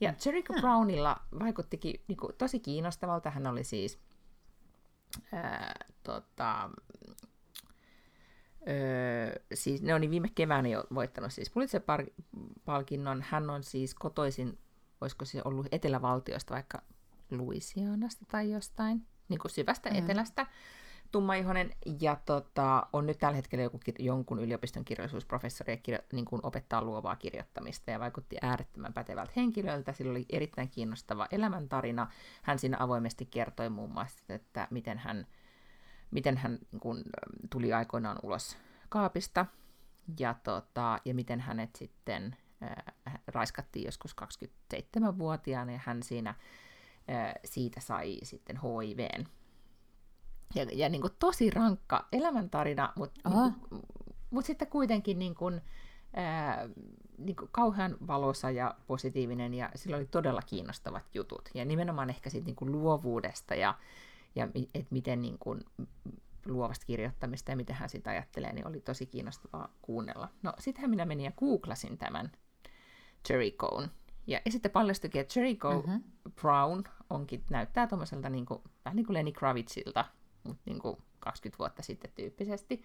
Ja 0.02 0.14
Jericho 0.26 0.54
hmm. 0.54 0.62
Brownilla 0.62 1.22
vaikuttikin 1.40 2.02
niin 2.08 2.18
kuin, 2.18 2.36
tosi 2.38 2.60
kiinnostavalta. 2.60 3.30
Hän 3.30 3.48
oli 3.48 3.64
siis 3.64 4.00
ää, 5.34 5.76
tota, 6.04 6.70
Öö, 8.68 9.44
siis 9.54 9.82
ne 9.82 9.94
on 9.94 10.02
niin 10.02 10.12
viime 10.12 10.30
keväänä 10.36 10.68
jo 10.68 10.84
voittanut 10.94 11.34
siis 11.34 11.52
Pulitzer-palkinnon. 11.52 13.24
Hän 13.30 13.50
on 13.50 13.64
siis 13.64 13.96
kotoisin, 13.96 14.58
olisiko 15.02 15.26
se 15.26 15.42
ollut 15.46 15.68
etelävaltiosta, 15.72 16.54
vaikka 16.54 16.82
Louisianasta 17.32 18.26
tai 18.32 18.52
jostain, 18.52 19.08
niin 19.30 19.40
kuin 19.40 19.52
syvästä 19.52 19.90
mm. 19.90 19.96
etelästä, 19.96 20.46
tummaihonen, 21.12 21.72
ja 22.02 22.18
tota, 22.26 22.88
on 22.94 23.06
nyt 23.06 23.18
tällä 23.18 23.36
hetkellä 23.36 23.64
joku, 23.64 23.80
jonkun 24.00 24.40
yliopiston 24.40 24.86
kirjallisuusprofessori 24.86 25.74
ja 25.74 25.78
kirjo, 25.78 26.00
niin 26.14 26.26
kuin 26.26 26.40
opettaa 26.44 26.84
luovaa 26.84 27.16
kirjoittamista, 27.16 27.92
ja 27.92 28.00
vaikutti 28.00 28.38
äärettömän 28.42 28.94
pätevältä 28.94 29.32
henkilöltä. 29.36 29.94
Sillä 29.94 30.12
oli 30.12 30.26
erittäin 30.30 30.70
kiinnostava 30.70 31.28
elämäntarina. 31.32 32.12
Hän 32.42 32.60
siinä 32.60 32.78
avoimesti 32.80 33.26
kertoi 33.26 33.70
muun 33.70 33.92
muassa, 33.92 34.24
että 34.30 34.68
miten 34.72 34.98
hän 34.98 35.28
miten 36.12 36.38
hän 36.38 36.60
kun, 36.80 37.04
tuli 37.50 37.74
aikoinaan 37.74 38.20
ulos 38.24 38.58
kaapista 38.90 39.46
ja, 40.20 40.36
tota, 40.44 41.00
ja 41.06 41.14
miten 41.14 41.40
hänet 41.40 41.76
sitten 41.76 42.36
äh, 42.64 43.20
raiskattiin 43.28 43.86
joskus 43.86 44.16
27-vuotiaana 44.22 45.72
ja 45.72 45.80
hän 45.86 46.04
siinä 46.04 46.30
äh, 46.30 47.34
siitä 47.46 47.80
sai 47.80 48.18
sitten 48.24 48.60
HIVn. 48.62 49.26
Ja, 50.56 50.66
ja 50.74 50.90
niin 50.90 51.02
kuin 51.02 51.14
tosi 51.20 51.50
rankka 51.50 52.08
elämäntarina, 52.12 52.94
mutta 52.96 53.30
niin 53.30 53.56
mut 54.30 54.46
sitten 54.46 54.68
kuitenkin 54.68 55.20
niin 55.20 55.36
kuin, 55.36 55.62
ää, 56.14 56.70
niin 57.18 57.36
kuin 57.36 57.50
kauhean 57.52 57.98
valoisa 58.08 58.52
ja 58.52 58.76
positiivinen, 58.88 59.54
ja 59.54 59.70
sillä 59.76 59.98
oli 59.98 60.06
todella 60.06 60.42
kiinnostavat 60.42 61.04
jutut. 61.14 61.50
Ja 61.54 61.66
nimenomaan 61.66 62.10
ehkä 62.10 62.30
siitä 62.30 62.46
niin 62.46 62.56
kuin 62.56 62.72
luovuudesta 62.72 63.56
ja 63.56 63.78
ja 64.36 64.48
että 64.56 64.88
miten 64.90 65.22
niin 65.22 65.38
kuin, 65.40 65.64
luovasta 66.46 66.86
kirjoittamista 66.86 67.52
ja 67.52 67.56
miten 67.56 67.76
hän 67.76 67.90
sitä 67.90 68.10
ajattelee, 68.10 68.54
niin 68.54 68.68
oli 68.68 68.82
tosi 68.82 69.06
kiinnostavaa 69.06 69.74
kuunnella. 69.82 70.30
No 70.44 70.54
sittenhän 70.60 70.90
minä 70.90 71.06
menin 71.06 71.24
ja 71.24 71.32
googlasin 71.32 71.98
tämän 71.98 72.32
Jerichoon. 73.30 73.92
Ja, 74.28 74.42
ja 74.46 74.52
sitten 74.52 74.72
paljastuikin, 74.72 75.22
että 75.22 75.40
Jericho 75.40 75.74
mm-hmm. 75.74 76.04
Brown 76.42 76.84
onkin, 77.10 77.44
näyttää 77.50 77.88
tuommoiselta 77.88 78.30
niin 78.30 78.46
kuin, 78.46 78.62
vähän 78.86 78.96
niin 78.96 79.06
kuin 79.06 79.14
Lenny 79.14 79.32
Kravitzilta, 79.32 80.06
mutta 80.44 80.62
niin 80.66 80.80
kuin 80.80 80.98
20 81.20 81.60
vuotta 81.60 81.82
sitten 81.82 82.12
tyyppisesti. 82.16 82.84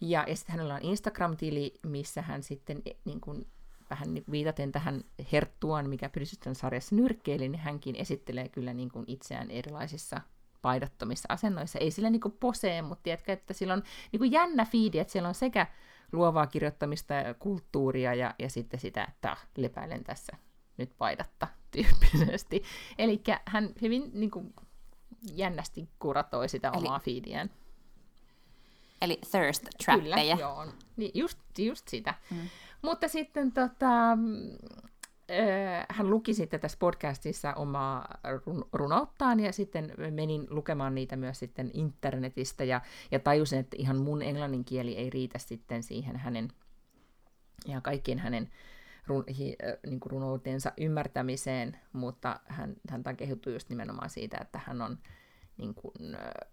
Ja, 0.00 0.24
ja 0.28 0.36
sitten 0.36 0.52
hänellä 0.52 0.74
on 0.74 0.82
Instagram-tili, 0.82 1.74
missä 1.86 2.22
hän 2.22 2.42
sitten 2.42 2.82
e, 2.86 2.90
niin 3.04 3.20
kuin, 3.20 3.46
vähän 3.90 4.14
niin 4.14 4.24
viitaten 4.30 4.72
tähän 4.72 5.04
herttuaan, 5.32 5.88
mikä 5.88 6.08
Pyrsystön 6.08 6.54
sarjassa 6.54 6.94
nyrkkeili, 6.94 7.48
niin 7.48 7.60
hänkin 7.60 7.96
esittelee 7.96 8.48
kyllä 8.48 8.74
niin 8.74 8.90
kuin 8.90 9.04
itseään 9.08 9.50
erilaisissa 9.50 10.20
paidattomissa 10.62 11.26
asennoissa. 11.28 11.78
Ei 11.78 11.90
sillä 11.90 12.10
niinku 12.10 12.30
posee, 12.30 12.82
mutta 12.82 13.02
tiedätkö, 13.02 13.32
että 13.32 13.54
sillä 13.54 13.74
on 13.74 13.82
niinku 14.12 14.24
jännä 14.24 14.64
fiidi, 14.64 14.98
että 14.98 15.12
siellä 15.12 15.28
on 15.28 15.34
sekä 15.34 15.66
luovaa 16.12 16.46
kirjoittamista 16.46 17.14
ja 17.14 17.34
kulttuuria 17.34 18.14
ja, 18.14 18.34
ja 18.38 18.50
sitten 18.50 18.80
sitä, 18.80 19.04
että 19.08 19.30
ah, 19.30 19.46
lepäilen 19.56 20.04
tässä 20.04 20.36
nyt 20.76 20.90
paidatta 20.98 21.48
tyyppisesti. 21.70 22.62
Eli 22.98 23.22
hän 23.46 23.70
hyvin 23.82 24.10
niinku, 24.14 24.52
jännästi 25.22 25.88
kuratoi 25.98 26.48
sitä 26.48 26.68
Eli... 26.68 26.76
omaa 26.76 26.98
fiidiään. 26.98 27.50
Eli 29.02 29.18
thirst 29.30 29.64
trappeja. 29.84 30.36
Kyllä, 30.36 30.40
joo. 30.40 30.66
Niin 30.96 31.10
just, 31.14 31.38
just 31.58 31.88
sitä. 31.88 32.14
Mm. 32.30 32.48
Mutta 32.82 33.08
sitten 33.08 33.52
tota, 33.52 34.18
hän 35.88 36.10
luki 36.10 36.34
sitten 36.34 36.60
tässä 36.60 36.78
podcastissa 36.80 37.54
omaa 37.54 38.18
runouttaan 38.72 39.40
ja 39.40 39.52
sitten 39.52 39.94
menin 40.10 40.46
lukemaan 40.50 40.94
niitä 40.94 41.16
myös 41.16 41.38
sitten 41.38 41.70
internetistä 41.74 42.64
ja, 42.64 42.80
ja 43.10 43.18
tajusin, 43.18 43.58
että 43.58 43.76
ihan 43.78 43.96
mun 43.96 44.22
englannin 44.22 44.64
kieli 44.64 44.96
ei 44.96 45.10
riitä 45.10 45.38
sitten 45.38 45.82
siihen 45.82 46.16
hänen 46.16 46.48
ja 47.66 47.80
kaikkien 47.80 48.18
hänen 48.18 48.50
run, 49.08 49.24
hi, 49.38 49.56
niin 49.86 50.00
kuin 50.00 50.10
runoutensa 50.10 50.72
ymmärtämiseen, 50.76 51.78
mutta 51.92 52.40
hän, 52.46 52.76
hän 52.90 53.02
on 53.06 53.16
kehuttu 53.16 53.50
just 53.50 53.68
nimenomaan 53.68 54.10
siitä, 54.10 54.38
että 54.40 54.60
hän 54.66 54.82
on 54.82 54.98
niin 55.56 55.74
kuin, 55.74 56.14
äh, 56.14 56.50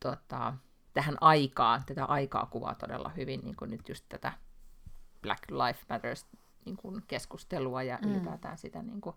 tota, 0.00 0.54
tähän 0.92 1.16
aikaan, 1.20 1.82
tätä 1.86 2.04
aikaa 2.04 2.46
kuvaa 2.46 2.74
todella 2.74 3.08
hyvin, 3.08 3.40
niin 3.44 3.56
kuin 3.56 3.70
nyt 3.70 3.88
just 3.88 4.04
tätä 4.08 4.32
Black 5.22 5.50
Life 5.50 5.80
Matters 5.88 6.26
niin 6.64 6.76
kuin 6.76 7.02
keskustelua 7.06 7.82
ja 7.82 7.98
mm. 8.02 8.10
ylipäätään 8.10 8.58
sitä 8.58 8.82
niin 8.82 9.00
kuin, 9.00 9.16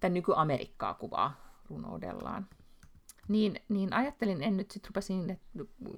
tämän 0.00 0.14
nyky-Amerikkaa 0.14 0.94
kuvaa 0.94 1.60
runoudellaan. 1.70 2.48
Niin, 3.28 3.60
niin 3.68 3.92
ajattelin, 3.92 4.42
en 4.42 4.56
nyt 4.56 4.70
sitten 4.70 4.88
rupesin 4.88 5.40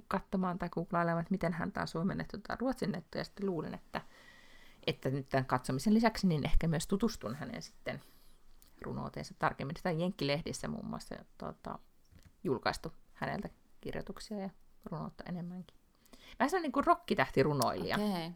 katsomaan 0.08 0.58
tai 0.58 0.68
googlailemaan, 0.68 1.20
että 1.20 1.30
miten 1.30 1.52
häntä 1.52 1.80
on 1.80 1.88
suomennettu 1.88 2.38
tai 2.38 2.56
ruotsinnettu, 2.60 3.18
ja 3.18 3.24
sitten 3.24 3.46
luulen, 3.46 3.74
että, 3.74 4.00
että 4.86 5.10
nyt 5.10 5.28
tämän 5.28 5.46
katsomisen 5.46 5.94
lisäksi 5.94 6.26
niin 6.26 6.46
ehkä 6.46 6.68
myös 6.68 6.86
tutustun 6.86 7.34
hänen 7.34 7.62
sitten 7.62 8.02
runouteensa 8.82 9.34
tarkemmin. 9.38 9.76
Sitä 9.76 9.90
Jenkkilehdissä 9.90 10.68
muun 10.68 10.86
muassa 10.86 11.14
tuota, 11.38 11.78
julkaistu 12.44 12.92
häneltä 13.14 13.48
kirjoituksia 13.80 14.38
ja 14.38 14.50
runoutta 14.84 15.24
enemmänkin. 15.28 15.76
Vähän 16.38 16.50
sellainen 16.50 16.62
niin 16.62 16.72
kuin 16.72 16.84
rokkitähtirunoilija. 16.84 17.96
Okay. 17.96 18.30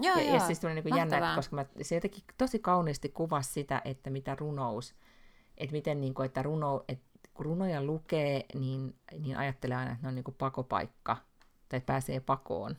Joo, 0.00 0.16
ja, 0.16 0.22
joo. 0.22 0.34
ja 0.34 0.40
siis 0.40 0.60
tuli 0.60 0.74
niin 0.74 0.82
kuin 0.82 0.96
jännä, 0.96 1.32
koska 1.36 1.56
mä, 1.56 1.66
se 1.82 1.94
jotenkin 1.94 2.24
tosi 2.38 2.58
kauniisti 2.58 3.08
kuvasi 3.08 3.52
sitä, 3.52 3.82
että 3.84 4.10
mitä 4.10 4.34
runous, 4.34 4.94
että 5.56 5.72
miten 5.72 6.00
niin 6.00 6.14
kuin, 6.14 6.26
että, 6.26 6.42
runo, 6.42 6.84
että 6.88 7.10
kun 7.34 7.46
runoja 7.46 7.82
lukee, 7.84 8.44
niin, 8.54 8.96
niin 9.18 9.36
ajattelee 9.36 9.76
aina, 9.76 9.92
että 9.92 10.02
ne 10.02 10.08
on 10.08 10.14
niin 10.14 10.24
kuin 10.24 10.34
pakopaikka, 10.38 11.16
tai 11.68 11.80
pääsee 11.80 12.20
pakoon 12.20 12.76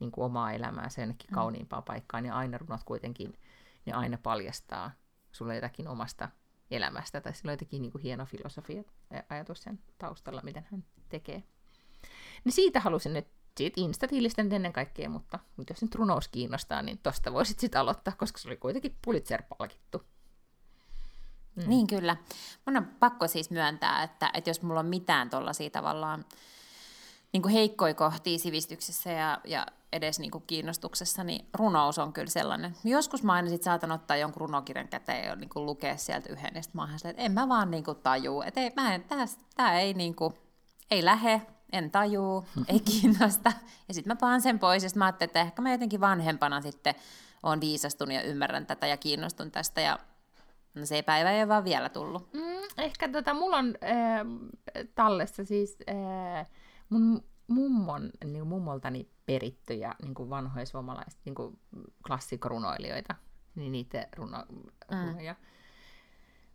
niin 0.00 0.10
kuin 0.10 0.24
omaa 0.24 0.52
elämäänsä 0.52 1.00
jonnekin 1.00 1.30
mm. 1.30 1.34
kauniimpaan 1.34 1.82
paikkaan, 1.82 2.26
ja 2.26 2.34
aina 2.34 2.58
runot 2.58 2.84
kuitenkin, 2.84 3.38
ne 3.86 3.92
aina 3.92 4.18
paljastaa 4.22 4.90
sulle 5.32 5.54
jotakin 5.54 5.88
omasta 5.88 6.28
elämästä, 6.70 7.20
tai 7.20 7.34
sillä 7.34 7.50
on 7.50 7.52
jotenkin 7.52 7.82
niin 7.82 7.92
kuin 7.92 8.02
hieno 8.02 8.26
filosofia 8.26 8.82
ajatus 9.28 9.62
sen 9.62 9.78
taustalla, 9.98 10.40
miten 10.44 10.66
hän 10.70 10.84
tekee. 11.08 11.42
Niin 12.44 12.52
siitä 12.52 12.80
halusin 12.80 13.12
nyt 13.12 13.26
siitä 13.56 13.80
Instatilistä 13.80 14.42
ennen 14.42 14.72
kaikkea, 14.72 15.08
mutta, 15.08 15.38
mutta 15.56 15.72
jos 15.72 15.82
nyt 15.82 15.94
runous 15.94 16.28
kiinnostaa, 16.28 16.82
niin 16.82 16.98
tosta 16.98 17.32
voisit 17.32 17.58
sitten 17.58 17.80
aloittaa, 17.80 18.14
koska 18.18 18.38
se 18.38 18.48
oli 18.48 18.56
kuitenkin 18.56 18.96
Pulitzer-palkittu. 19.04 20.02
Mm. 21.54 21.68
Niin 21.68 21.86
kyllä. 21.86 22.16
Mun 22.66 22.76
on 22.76 22.86
pakko 23.00 23.28
siis 23.28 23.50
myöntää, 23.50 24.02
että, 24.02 24.30
että 24.34 24.50
jos 24.50 24.62
mulla 24.62 24.80
on 24.80 24.86
mitään 24.86 25.30
tuollaisia 25.30 25.70
tavallaan 25.70 26.24
niin 27.32 27.42
kuin 27.42 27.52
heikkoja 27.52 27.94
kohtia 27.94 28.38
sivistyksessä 28.38 29.10
ja, 29.10 29.40
ja 29.44 29.66
edes 29.92 30.18
niin 30.18 30.30
kuin 30.30 30.44
kiinnostuksessa, 30.46 31.24
niin 31.24 31.48
runous 31.54 31.98
on 31.98 32.12
kyllä 32.12 32.30
sellainen. 32.30 32.76
Joskus 32.84 33.22
mä 33.22 33.32
aina 33.32 33.48
sit 33.48 33.62
saatan 33.62 33.92
ottaa 33.92 34.16
jonkun 34.16 34.40
runokirjan 34.40 34.88
käteen 34.88 35.26
ja 35.26 35.36
niin 35.36 35.48
kuin 35.48 35.66
lukea 35.66 35.96
sieltä 35.96 36.32
yhden, 36.32 36.52
ja 36.54 36.62
mä 36.72 36.88
että 37.04 37.22
en 37.22 37.32
mä 37.32 37.48
vaan 37.48 37.70
niin 37.70 37.84
kuin 37.84 37.98
tajuu, 37.98 38.42
että 38.42 38.60
ei, 38.60 38.72
mä 38.76 38.94
en, 38.94 39.04
tää, 39.04 39.24
tää 39.56 39.80
ei, 39.80 39.94
niin 39.94 40.14
kuin, 40.14 40.34
ei 40.90 41.04
lähe, 41.04 41.42
en 41.72 41.90
tajuu, 41.90 42.44
ei 42.72 42.80
kiinnosta. 42.80 43.52
Ja 43.88 43.94
sitten 43.94 44.10
mä 44.10 44.16
paan 44.16 44.40
sen 44.40 44.58
pois, 44.58 44.82
ja 44.82 44.90
mä 44.94 45.04
ajattelin, 45.04 45.28
että 45.28 45.40
ehkä 45.40 45.62
mä 45.62 45.72
jotenkin 45.72 46.00
vanhempana 46.00 46.60
sitten 46.60 46.94
on 47.42 47.60
viisastunut 47.60 48.14
ja 48.14 48.22
ymmärrän 48.22 48.66
tätä 48.66 48.86
ja 48.86 48.96
kiinnostun 48.96 49.50
tästä, 49.50 49.80
ja 49.80 49.98
no 50.74 50.86
se 50.86 51.02
päivä 51.02 51.30
ei 51.30 51.40
ole 51.40 51.48
vaan 51.48 51.64
vielä 51.64 51.88
tullut. 51.88 52.32
Mm, 52.32 52.82
ehkä 52.84 53.08
tota, 53.08 53.34
mulla 53.34 53.56
on 53.56 53.74
äh, 53.84 54.26
tallessa 54.94 55.44
siis 55.44 55.78
äh, 55.90 56.46
mun 56.88 57.24
mummon, 57.48 58.10
niin 58.24 58.46
mummoltani 58.46 59.08
perittyjä 59.26 59.94
niin 60.02 60.14
kuin 60.14 60.30
vanhoja 60.30 60.66
suomalaisia 60.66 61.20
niin 61.24 61.34
kuin 61.34 61.58
klassikorunoilijoita, 62.06 63.14
niin 63.54 63.72
niitä 63.72 64.08
runo, 64.16 64.44
mm. 64.48 65.06
runoja. 65.06 65.34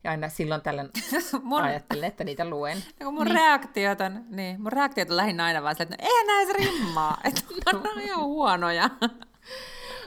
Ja 0.04 0.12
aina 0.12 0.30
silloin 0.30 0.62
tällöin 0.62 0.90
mun... 1.44 1.62
ajattelen, 1.62 2.08
että 2.08 2.24
niitä 2.24 2.50
luen. 2.50 2.78
No, 3.00 3.12
mun, 3.12 3.26
niin. 3.26 3.36
reaktiot 3.36 4.02
on, 4.02 4.26
niin, 4.30 4.62
mun 4.62 4.72
reaktiot 4.72 5.10
on 5.10 5.18
lähinnä 5.18 5.46
aina 5.46 5.62
vaan 5.62 5.76
että 5.80 5.86
no, 5.86 5.96
eihän 6.00 6.28
näissä 6.28 6.54
rimmaa, 6.54 7.18
että 7.24 7.42
on 7.94 8.02
ihan 8.02 8.24
huonoja. 8.24 8.90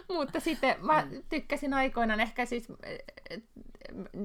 Mutta 0.08 0.40
sitten 0.40 0.76
mä 0.80 1.06
tykkäsin 1.28 1.74
aikoinaan 1.74 2.20
ehkä 2.20 2.46
siis, 2.46 2.68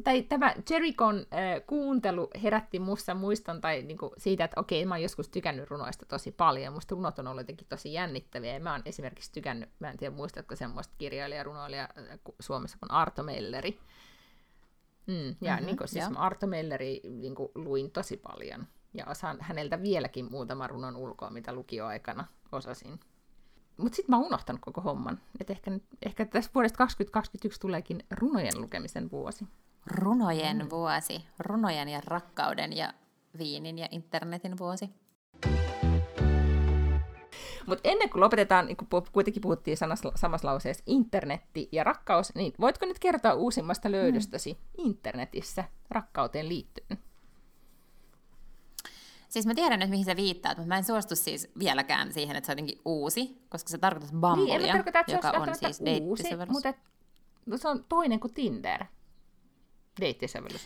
tai 0.04 0.22
tämä 0.22 0.56
Jerikon 0.70 1.16
äh, 1.18 1.66
kuuntelu 1.68 2.30
herätti 2.44 2.80
musta 2.80 3.14
muiston 3.14 3.62
tai 3.62 3.82
niinku 3.82 4.14
siitä, 4.18 4.44
että 4.44 4.60
okei, 4.60 4.86
mä 4.86 4.94
oon 4.94 5.02
joskus 5.02 5.30
tykännyt 5.30 5.70
runoista 5.70 6.06
tosi 6.06 6.32
paljon. 6.32 6.74
Musta 6.74 6.96
runot 6.96 7.20
on 7.20 7.28
ollut 7.28 7.42
jotenkin 7.42 7.68
tosi 7.68 7.94
jännittäviä. 7.94 8.54
Ja 8.54 8.60
mä 8.60 8.72
oon 8.72 8.82
esimerkiksi 8.86 9.32
tykännyt, 9.32 9.70
mä 9.80 9.90
en 9.90 9.98
tiedä 9.98 10.16
muistatko 10.16 10.56
semmoista 10.56 10.94
kirjailija 10.98 11.44
runoilija 11.44 11.90
Suomessa 12.40 12.78
kuin 12.78 12.92
Arto 12.92 13.24
Melleri. 13.24 13.80
Mm, 15.08 15.36
ja 15.42 15.52
mm-hmm, 15.52 15.66
niin 15.66 15.78
kuin, 15.78 15.88
siis 15.88 16.06
Arto 16.16 16.48
Melleri 16.48 17.02
niin 17.04 17.36
kuin, 17.36 17.52
luin 17.56 17.92
tosi 17.92 18.18
paljon. 18.18 18.68
Ja 18.94 19.06
osaan 19.06 19.38
häneltä 19.42 19.82
vieläkin 19.82 20.32
muutama 20.32 20.68
runon 20.68 20.96
ulkoa, 20.96 21.30
mitä 21.30 21.54
lukioaikana 21.54 22.28
osasin. 22.52 23.00
Mutta 23.78 23.96
sitten 23.96 24.14
mä 24.14 24.18
oon 24.18 24.26
unohtanut 24.26 24.62
koko 24.62 24.82
homman. 24.82 25.20
Et 25.40 25.50
ehkä, 25.50 25.72
ehkä 26.06 26.26
tässä 26.26 26.52
vuodesta 26.56 26.78
2021 26.78 27.60
tuleekin 27.60 28.04
runojen 28.12 28.62
lukemisen 28.62 29.12
vuosi. 29.12 29.48
Runojen 29.86 30.58
mm. 30.58 30.70
vuosi. 30.70 31.26
Runojen 31.40 31.90
ja 31.90 32.02
rakkauden 32.06 32.78
ja 32.78 32.94
viinin 33.38 33.78
ja 33.78 33.88
internetin 33.92 34.58
vuosi. 34.58 34.90
Mutta 37.68 37.90
ennen 37.90 38.10
kuin 38.10 38.22
lopetetaan, 38.22 38.66
niin 38.66 38.78
kun 38.78 38.88
kuitenkin 39.12 39.42
puhuttiin 39.42 39.78
samassa, 39.78 40.12
samassa 40.16 40.48
lauseessa 40.48 40.84
internetti 40.88 41.70
ja 41.72 41.84
rakkaus, 41.84 42.36
niin 42.36 42.54
voitko 42.60 42.86
nyt 42.86 43.00
kertoa 43.00 43.34
uusimmasta 43.34 43.92
löydöstäsi 43.92 44.54
mm. 44.54 44.60
internetissä 44.78 45.64
rakkauteen 45.90 46.50
liittyen? 46.50 47.11
Siis 49.32 49.46
mä 49.46 49.54
tiedän 49.56 49.80
nyt, 49.80 49.90
mihin 49.90 50.06
sä 50.06 50.16
viittaat, 50.16 50.58
mutta 50.58 50.68
mä 50.68 50.78
en 50.78 50.84
suostu 50.84 51.16
siis 51.16 51.52
vieläkään 51.60 52.14
siihen, 52.14 52.36
että 52.36 52.46
se 52.46 52.52
on 52.52 52.54
jotenkin 52.54 52.82
uusi, 52.86 53.46
koska 53.50 53.70
se 53.70 53.78
tarkoittaa 53.78 54.20
Bumbleja, 54.20 54.60
niin, 54.60 54.72
tarkoita, 54.72 55.00
että 55.00 55.12
joka 55.12 55.30
on 55.30 55.56
siis 55.56 55.82
uusi, 56.02 56.24
mutta 56.48 56.74
se 57.56 57.68
on 57.68 57.86
toinen 57.90 58.20
kuin 58.20 58.34
Tinder. 58.34 58.86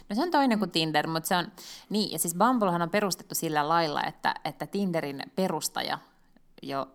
No 0.10 0.16
se 0.16 0.22
on 0.22 0.32
toinen 0.32 0.60
kuin 0.60 0.72
Tinder, 0.72 1.08
mutta 1.08 1.28
se 1.28 1.36
on, 1.36 1.52
niin, 1.90 2.12
ja 2.12 2.20
siis 2.20 2.36
Bumblehan 2.36 2.82
on 2.82 2.90
perustettu 2.90 3.36
sillä 3.36 3.70
lailla, 3.70 4.04
että, 4.04 4.36
että 4.46 4.68
Tinderin 4.68 5.24
perustaja 5.36 6.00
jo 6.68 6.88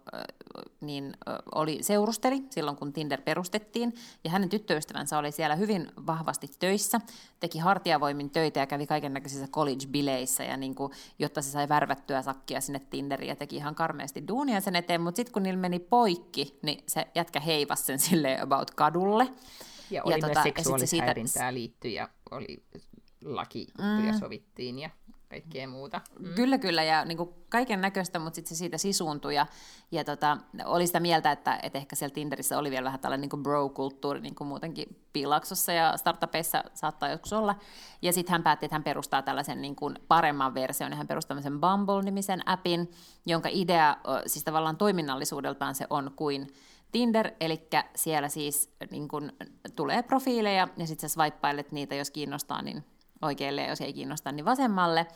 niin 0.81 1.14
oli 1.55 1.79
seurusteli 1.83 2.43
silloin, 2.51 2.77
kun 2.77 2.93
Tinder 2.93 3.21
perustettiin, 3.21 3.95
ja 4.25 4.31
hänen 4.31 4.49
tyttöystävänsä 4.49 5.18
oli 5.18 5.33
siellä 5.33 5.57
hyvin 5.57 5.93
vahvasti 6.07 6.47
töissä, 6.59 7.01
teki 7.41 7.59
hartiavoimin 7.59 8.31
töitä 8.31 8.61
ja 8.61 8.66
kävi 8.66 8.87
kaiken 8.87 9.14
näköisissä 9.14 9.47
college-bileissä, 9.47 10.45
ja 10.45 10.57
niin 10.57 10.75
kuin, 10.75 10.93
jotta 11.18 11.43
se 11.43 11.51
sai 11.51 11.68
värvättyä 11.68 12.23
sakkia 12.23 12.61
sinne 12.61 12.81
Tinderiin, 12.91 13.29
ja 13.29 13.37
teki 13.37 13.57
ihan 13.57 13.75
karmeasti 13.75 14.29
duunia 14.29 14.61
sen 14.61 14.77
eteen, 14.77 15.01
mutta 15.01 15.16
sitten 15.16 15.33
kun 15.33 15.43
niillä 15.43 15.61
meni 15.61 15.79
poikki, 15.79 16.59
niin 16.62 16.85
se 16.89 17.07
jätkä 17.14 17.41
heivasi 17.41 17.85
sen 17.85 17.99
silleen 17.99 18.43
about 18.43 18.71
kadulle. 18.71 19.29
Ja 19.91 20.03
oli 20.05 20.12
ja 20.14 20.18
myös 20.18 20.29
tota, 20.29 20.43
seksuaalista 20.43 20.97
häirintää 21.03 21.55
liittyi, 21.55 21.95
ja 21.95 22.09
oli 22.31 22.62
laki 23.25 23.66
mm. 23.79 24.07
ja 24.07 24.18
sovittiin, 24.18 24.79
ja 24.79 24.91
kaikkea 25.31 25.68
muuta. 25.68 26.01
Mm. 26.18 26.35
Kyllä, 26.35 26.59
kyllä, 26.59 26.83
ja 26.83 27.05
niin 27.05 27.18
kaiken 27.49 27.81
näköistä, 27.81 28.18
mutta 28.18 28.35
sitten 28.35 28.49
se 28.49 28.59
siitä 28.59 28.78
sisuuntui, 28.78 29.35
ja, 29.35 29.47
ja 29.91 30.05
tota, 30.05 30.39
oli 30.64 30.87
sitä 30.87 31.01
mieltä, 31.01 31.33
että, 31.33 31.59
että 31.62 31.78
ehkä 31.78 31.97
siellä 31.97 32.14
Tinderissä 32.14 32.59
oli 32.59 32.70
vielä 32.70 32.85
vähän 32.85 33.01
tällainen 33.01 33.28
niin 33.33 33.43
bro-kulttuuri 33.43 34.20
niin 34.20 34.35
muutenkin 34.41 35.05
piilaksossa 35.12 35.72
ja 35.72 35.97
startupeissa 35.97 36.64
saattaa 36.74 37.09
joskus 37.09 37.33
olla. 37.33 37.55
Ja 38.03 38.12
sitten 38.12 38.33
hän 38.33 38.43
päätti, 38.43 38.66
että 38.66 38.74
hän 38.74 38.85
perustaa 38.85 39.22
tällaisen 39.22 39.62
niin 39.62 39.76
kuin 39.76 39.99
paremman 40.09 40.55
version, 40.55 40.91
ja 40.91 40.97
hän 40.97 41.07
perustaa 41.07 41.28
tämmöisen 41.28 41.61
Bumble-nimisen 41.61 42.41
appin, 42.47 42.91
jonka 43.26 43.49
idea, 43.53 43.97
siis 44.26 44.45
tavallaan 44.45 44.76
toiminnallisuudeltaan 44.76 45.74
se 45.74 45.87
on 45.91 46.11
kuin 46.16 46.47
Tinder, 46.93 47.31
eli 47.41 47.68
siellä 47.95 48.28
siis 48.28 48.74
niin 48.91 49.09
kun, 49.09 49.33
tulee 49.76 50.03
profiileja, 50.03 50.68
ja 50.76 50.87
sitten 50.87 51.11
sä 51.11 51.14
swipeilet 51.14 51.72
niitä, 51.72 51.95
jos 51.95 52.11
kiinnostaa, 52.11 52.62
niin 52.62 52.85
oikealle, 53.23 53.66
jos 53.66 53.81
ei 53.81 53.93
kiinnosta, 53.93 54.33
niin 54.33 54.45
vasemmalle. 54.45 55.07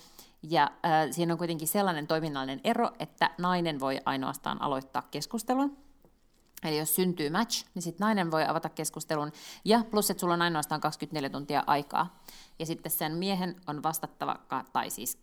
Ja 0.43 0.63
äh, 0.63 1.11
siinä 1.11 1.35
on 1.35 1.39
kuitenkin 1.39 1.69
sellainen 1.69 2.07
toiminnallinen 2.07 2.61
ero, 2.65 2.91
että 2.99 3.31
nainen 3.39 3.81
voi 3.81 4.01
ainoastaan 4.05 4.63
aloittaa 4.63 5.03
keskustelun. 5.11 5.77
Eli 6.65 6.79
jos 6.79 6.95
syntyy 6.95 7.31
match, 7.31 7.67
niin 7.75 7.83
sitten 7.83 8.05
nainen 8.05 8.31
voi 8.31 8.45
avata 8.45 8.69
keskustelun. 8.69 9.33
Ja 9.65 9.85
plus, 9.91 10.11
että 10.11 10.21
sulla 10.21 10.35
on 10.35 10.43
ainoastaan 10.43 10.81
24 10.81 11.31
tuntia 11.31 11.65
aikaa. 11.67 12.23
Ja 12.59 12.67
sitten 12.67 12.93
sen 12.93 13.13
miehen 13.13 13.57
on 13.67 13.83
vastattava, 13.83 14.37
tai 14.73 14.91
siis... 14.91 15.19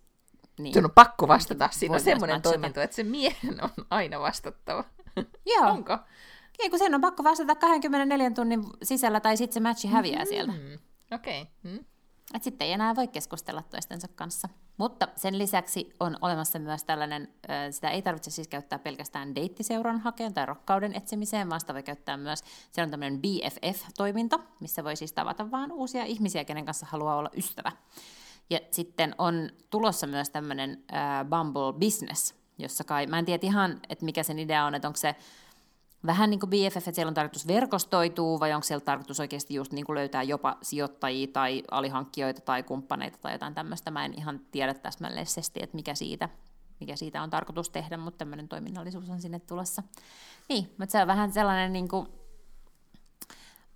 Niin, 0.59 0.73
Sun 0.73 0.85
on 0.85 0.91
pakko 0.91 1.27
vastata. 1.27 1.69
Siinä 1.71 1.95
on 1.95 2.01
semmoinen 2.01 2.41
toiminto, 2.41 2.81
että 2.81 2.95
se 2.95 3.03
miehen 3.03 3.63
on 3.63 3.69
aina 3.89 4.19
vastattava. 4.19 4.83
Joo. 5.55 5.69
Onko? 5.69 5.97
Ei, 6.59 6.69
kun 6.69 6.79
sen 6.79 6.95
on 6.95 7.01
pakko 7.01 7.23
vastata 7.23 7.55
24 7.55 8.31
tunnin 8.31 8.63
sisällä, 8.83 9.19
tai 9.19 9.37
sitten 9.37 9.53
se 9.53 9.59
matchi 9.59 9.87
häviää 9.87 10.23
mm-hmm. 10.23 10.29
sieltä. 10.29 10.53
Okei. 11.11 11.41
Okay. 11.41 11.53
Mm. 11.63 11.85
Et 12.33 12.43
sitten 12.43 12.67
ei 12.67 12.73
enää 12.73 12.95
voi 12.95 13.07
keskustella 13.07 13.61
toistensa 13.61 14.07
kanssa. 14.07 14.49
Mutta 14.77 15.07
sen 15.15 15.37
lisäksi 15.37 15.93
on 15.99 16.17
olemassa 16.21 16.59
myös 16.59 16.83
tällainen, 16.83 17.33
sitä 17.71 17.89
ei 17.89 18.01
tarvitse 18.01 18.31
siis 18.31 18.47
käyttää 18.47 18.79
pelkästään 18.79 19.35
deittiseuran 19.35 19.99
hakeen 19.99 20.33
tai 20.33 20.45
rakkauden 20.45 20.95
etsimiseen, 20.95 21.49
vaan 21.49 21.59
sitä 21.59 21.73
voi 21.73 21.83
käyttää 21.83 22.17
myös, 22.17 22.39
siellä 22.71 22.87
on 22.87 22.91
tämmöinen 22.91 23.21
BFF-toiminta, 23.21 24.39
missä 24.59 24.83
voi 24.83 24.95
siis 24.95 25.13
tavata 25.13 25.51
vaan 25.51 25.71
uusia 25.71 26.03
ihmisiä, 26.03 26.45
kenen 26.45 26.65
kanssa 26.65 26.85
haluaa 26.89 27.15
olla 27.15 27.29
ystävä. 27.37 27.71
Ja 28.49 28.59
sitten 28.71 29.15
on 29.17 29.49
tulossa 29.69 30.07
myös 30.07 30.29
tämmöinen 30.29 30.83
Bumble 31.29 31.73
Business, 31.79 32.35
jossa 32.57 32.83
kai, 32.83 33.07
mä 33.07 33.19
en 33.19 33.25
tiedä 33.25 33.47
ihan, 33.47 33.79
että 33.89 34.05
mikä 34.05 34.23
sen 34.23 34.39
idea 34.39 34.65
on, 34.65 34.75
että 34.75 34.87
onko 34.87 34.97
se 34.97 35.15
vähän 36.05 36.29
niin 36.29 36.39
kuin 36.39 36.49
BFF, 36.49 36.77
että 36.77 36.91
siellä 36.91 37.09
on 37.09 37.13
tarkoitus 37.13 37.47
verkostoitua, 37.47 38.39
vai 38.39 38.53
onko 38.53 38.63
siellä 38.63 38.85
tarkoitus 38.85 39.19
oikeasti 39.19 39.53
just 39.53 39.71
niin 39.71 39.85
kuin 39.85 39.95
löytää 39.95 40.23
jopa 40.23 40.57
sijoittajia 40.61 41.27
tai 41.27 41.63
alihankkijoita 41.71 42.41
tai 42.41 42.63
kumppaneita 42.63 43.17
tai 43.21 43.31
jotain 43.31 43.53
tämmöistä. 43.53 43.91
Mä 43.91 44.05
en 44.05 44.13
ihan 44.17 44.39
tiedä 44.51 44.73
täsmällisesti, 44.73 45.63
että 45.63 45.75
mikä 45.75 45.95
siitä 45.95 46.29
mikä 46.81 46.95
siitä 46.95 47.21
on 47.21 47.29
tarkoitus 47.29 47.69
tehdä, 47.69 47.97
mutta 47.97 48.17
tämmöinen 48.17 48.47
toiminnallisuus 48.47 49.09
on 49.09 49.21
sinne 49.21 49.39
tulossa. 49.39 49.83
Niin, 50.49 50.75
mutta 50.77 50.91
se 50.91 51.01
on 51.01 51.07
vähän 51.07 51.33
sellainen 51.33 51.73
niin 51.73 51.87
kuin 51.87 52.07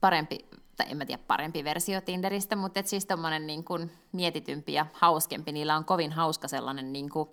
parempi, 0.01 0.39
tai 0.77 0.87
en 0.89 0.97
mä 0.97 1.05
tiedä 1.05 1.23
parempi 1.27 1.63
versio 1.63 2.01
Tinderistä, 2.01 2.55
mutta 2.55 2.79
et 2.79 2.87
siis 2.87 3.05
tommonen 3.05 3.47
niin 3.47 3.63
kuin 3.63 3.91
mietitympi 4.11 4.73
ja 4.73 4.85
hauskempi. 4.93 5.51
Niillä 5.51 5.77
on 5.77 5.85
kovin 5.85 6.11
hauska 6.11 6.47
sellainen 6.47 6.93
niin 6.93 7.09
kuin 7.09 7.29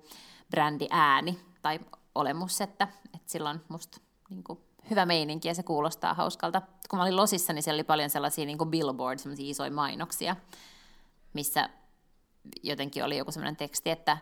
ääni 0.91 1.39
tai 1.63 1.81
olemus, 2.15 2.61
että, 2.61 2.89
että 3.15 3.31
sillä 3.33 3.51
on 3.51 3.61
musta 3.69 4.01
niin 4.31 4.45
kuin 4.45 4.59
hyvä 4.91 5.07
meininki 5.07 5.49
ja 5.49 5.55
se 5.55 5.63
kuulostaa 5.63 6.15
hauskalta. 6.15 6.63
Kun 6.91 6.99
mä 6.99 7.03
olin 7.03 7.17
Losissa, 7.17 7.53
niin 7.53 7.63
siellä 7.63 7.77
oli 7.77 7.85
paljon 7.85 8.11
sellaisia 8.11 8.47
niin 8.47 8.59
billboard, 8.71 9.19
sellaisia 9.19 9.51
isoja 9.51 9.71
mainoksia, 9.71 10.37
missä 11.33 11.69
jotenkin 12.63 13.05
oli 13.05 13.17
joku 13.17 13.33
sellainen 13.33 13.57
teksti, 13.57 13.91
että 13.91 14.19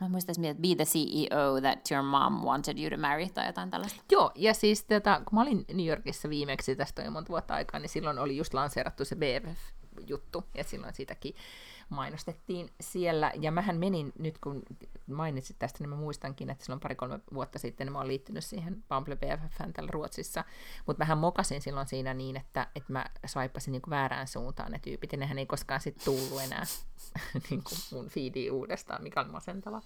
mä 0.00 0.08
muistaisin, 0.08 0.44
että 0.44 0.62
be 0.62 0.74
the 0.74 0.84
CEO 0.84 1.60
that 1.60 1.90
your 1.90 2.04
mom 2.04 2.44
wanted 2.44 2.78
you 2.78 2.90
to 2.90 2.96
marry 2.96 3.28
tai 3.28 3.46
jotain 3.46 3.70
tällaista. 3.70 4.02
Joo, 4.12 4.32
ja 4.34 4.54
siis 4.54 4.84
tätä, 4.84 5.20
kun 5.24 5.38
mä 5.38 5.42
olin 5.42 5.64
New 5.72 5.86
Yorkissa 5.86 6.30
viimeksi, 6.30 6.76
tästä 6.76 7.02
on 7.02 7.12
monta 7.12 7.28
vuotta 7.28 7.54
aikaa, 7.54 7.80
niin 7.80 7.88
silloin 7.88 8.18
oli 8.18 8.36
just 8.36 8.54
lanseerattu 8.54 9.04
se 9.04 9.16
BFF-juttu, 9.16 10.44
ja 10.54 10.64
silloin 10.64 10.94
siitäkin 10.94 11.34
mainostettiin 11.88 12.70
siellä. 12.80 13.32
Ja 13.40 13.52
mähän 13.52 13.76
menin, 13.76 14.12
nyt 14.18 14.38
kun 14.38 14.62
mainitsit 15.06 15.58
tästä, 15.58 15.78
niin 15.80 15.88
mä 15.88 15.96
muistankin, 15.96 16.50
että 16.50 16.64
silloin 16.64 16.80
pari-kolme 16.80 17.20
vuotta 17.34 17.58
sitten 17.58 17.92
mä 17.92 17.98
oon 17.98 18.08
liittynyt 18.08 18.44
siihen 18.44 18.84
Bumble 18.88 19.16
BFFään 19.16 19.72
täällä 19.72 19.90
Ruotsissa. 19.90 20.44
Mutta 20.86 21.04
mähän 21.04 21.18
mokasin 21.18 21.62
silloin 21.62 21.86
siinä 21.86 22.14
niin, 22.14 22.36
että, 22.36 22.66
että 22.74 22.92
mä 22.92 23.04
swipeasin 23.26 23.72
niin 23.72 23.82
väärään 23.90 24.28
suuntaan 24.28 24.72
ne 24.72 24.78
tyypit, 24.78 25.12
ja 25.12 25.18
nehän 25.18 25.38
ei 25.38 25.46
koskaan 25.46 25.80
sitten 25.80 26.04
tullut 26.04 26.42
enää 26.42 26.64
niin 27.50 27.62
kuin 27.64 27.78
mun 27.92 28.08
feediin 28.08 28.52
uudestaan, 28.52 29.02
mikä 29.02 29.20
on 29.20 29.30
masentava. 29.30 29.82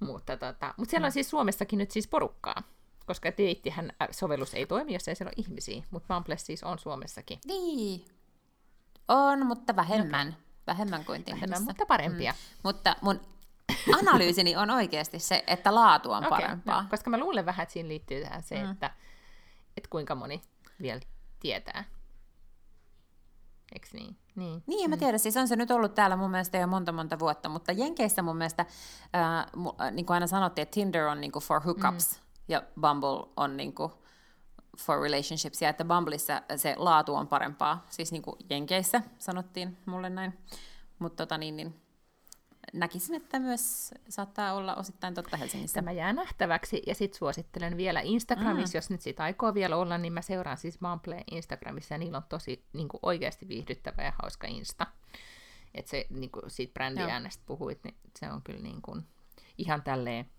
Mutta, 0.00 0.36
tota, 0.36 0.74
mutta 0.76 0.90
siellä 0.90 1.06
on 1.06 1.12
siis 1.12 1.30
Suomessakin 1.30 1.78
nyt 1.78 1.90
siis 1.90 2.08
porukkaa 2.08 2.62
koska 3.06 3.32
deittihän 3.38 3.92
äh, 4.02 4.08
sovellus 4.10 4.54
ei 4.54 4.66
toimi, 4.66 4.92
jos 4.92 5.08
ei 5.08 5.16
siellä 5.16 5.32
ole 5.36 5.44
ihmisiä, 5.46 5.82
mutta 5.90 6.14
Bumble 6.14 6.36
siis 6.36 6.64
on 6.64 6.78
Suomessakin. 6.78 7.38
Niin, 7.44 8.04
on, 9.08 9.46
mutta 9.46 9.76
vähemmän. 9.76 10.36
Vähemmän 10.66 11.04
kuin 11.04 11.24
Tinderissä. 11.24 11.50
Vähemmän, 11.50 11.66
mutta 11.70 11.86
parempia. 11.86 12.32
Mm. 12.32 12.36
Mutta 12.62 12.96
mun 13.00 13.20
analyysini 14.00 14.56
on 14.56 14.70
oikeasti 14.70 15.18
se, 15.18 15.44
että 15.46 15.74
laatu 15.74 16.12
on 16.12 16.26
okay, 16.26 16.30
parempaa. 16.30 16.82
No, 16.82 16.88
koska 16.90 17.10
mä 17.10 17.18
luulen 17.18 17.46
vähän, 17.46 17.62
että 17.62 17.72
siinä 17.72 17.88
liittyy 17.88 18.22
tähän 18.22 18.42
se, 18.42 18.64
mm. 18.64 18.70
että, 18.70 18.90
että 19.76 19.90
kuinka 19.90 20.14
moni 20.14 20.42
vielä 20.82 21.00
tietää. 21.40 21.84
Eikö 23.72 23.88
niin? 23.92 24.16
Niin, 24.34 24.62
niin 24.66 24.82
ja 24.82 24.88
mä 24.88 24.96
mm. 24.96 24.98
tiedän, 24.98 25.18
siis 25.18 25.36
on 25.36 25.48
se 25.48 25.56
nyt 25.56 25.70
ollut 25.70 25.94
täällä 25.94 26.16
mun 26.16 26.30
mielestä 26.30 26.58
jo 26.58 26.66
monta 26.66 26.92
monta 26.92 27.18
vuotta, 27.18 27.48
mutta 27.48 27.72
Jenkeissä 27.72 28.22
mun 28.22 28.36
mielestä, 28.36 28.66
äh, 29.16 29.92
niin 29.92 30.06
kuin 30.06 30.14
aina 30.14 30.26
sanottiin, 30.26 30.62
että 30.62 30.74
Tinder 30.74 31.06
on 31.06 31.20
niin 31.20 31.32
kuin 31.32 31.42
for 31.42 31.62
hookups 31.62 32.16
mm. 32.16 32.26
ja 32.48 32.62
Bumble 32.80 33.32
on 33.36 33.56
niin 33.56 33.74
kuin 33.74 33.92
for 34.76 35.02
relationships, 35.02 35.62
ja 35.62 35.68
että 35.68 35.84
Bumbleissa 35.84 36.42
se 36.56 36.74
laatu 36.76 37.14
on 37.14 37.28
parempaa, 37.28 37.86
siis 37.90 38.12
niin 38.12 38.22
kuin 38.22 38.36
Jenkeissä 38.50 39.02
sanottiin 39.18 39.76
mulle 39.86 40.10
näin, 40.10 40.38
mutta 40.98 41.26
tota 41.26 41.38
niin, 41.38 41.56
niin 41.56 41.80
näkisin, 42.72 43.14
että 43.14 43.38
myös 43.38 43.94
saattaa 44.08 44.54
olla 44.54 44.74
osittain 44.74 45.14
totta 45.14 45.36
Helsingissä. 45.36 45.74
Tämä 45.74 45.92
jää 45.92 46.12
nähtäväksi, 46.12 46.82
ja 46.86 46.94
sitten 46.94 47.18
suosittelen 47.18 47.76
vielä 47.76 48.00
Instagramissa, 48.00 48.76
mm. 48.76 48.78
jos 48.78 48.90
nyt 48.90 49.00
siitä 49.00 49.22
aikoo 49.22 49.54
vielä 49.54 49.76
olla, 49.76 49.98
niin 49.98 50.12
mä 50.12 50.22
seuraan 50.22 50.56
siis 50.56 50.78
Bumble 50.78 51.24
Instagramissa, 51.30 51.94
ja 51.94 51.98
niillä 51.98 52.16
on 52.16 52.24
tosi 52.28 52.64
niin 52.72 52.88
kuin 52.88 53.00
oikeasti 53.02 53.48
viihdyttävä 53.48 54.02
ja 54.02 54.12
hauska 54.22 54.46
Insta. 54.46 54.86
Että 55.74 55.90
se, 55.90 56.06
niin 56.10 56.30
kuin 56.30 56.50
siitä 56.50 56.72
brändiäänestä 56.74 57.42
puhuit, 57.46 57.84
niin 57.84 57.96
se 58.18 58.32
on 58.32 58.42
kyllä 58.42 58.60
niin 58.60 58.82
kuin 58.82 59.04
ihan 59.58 59.82
tälleen 59.82 60.30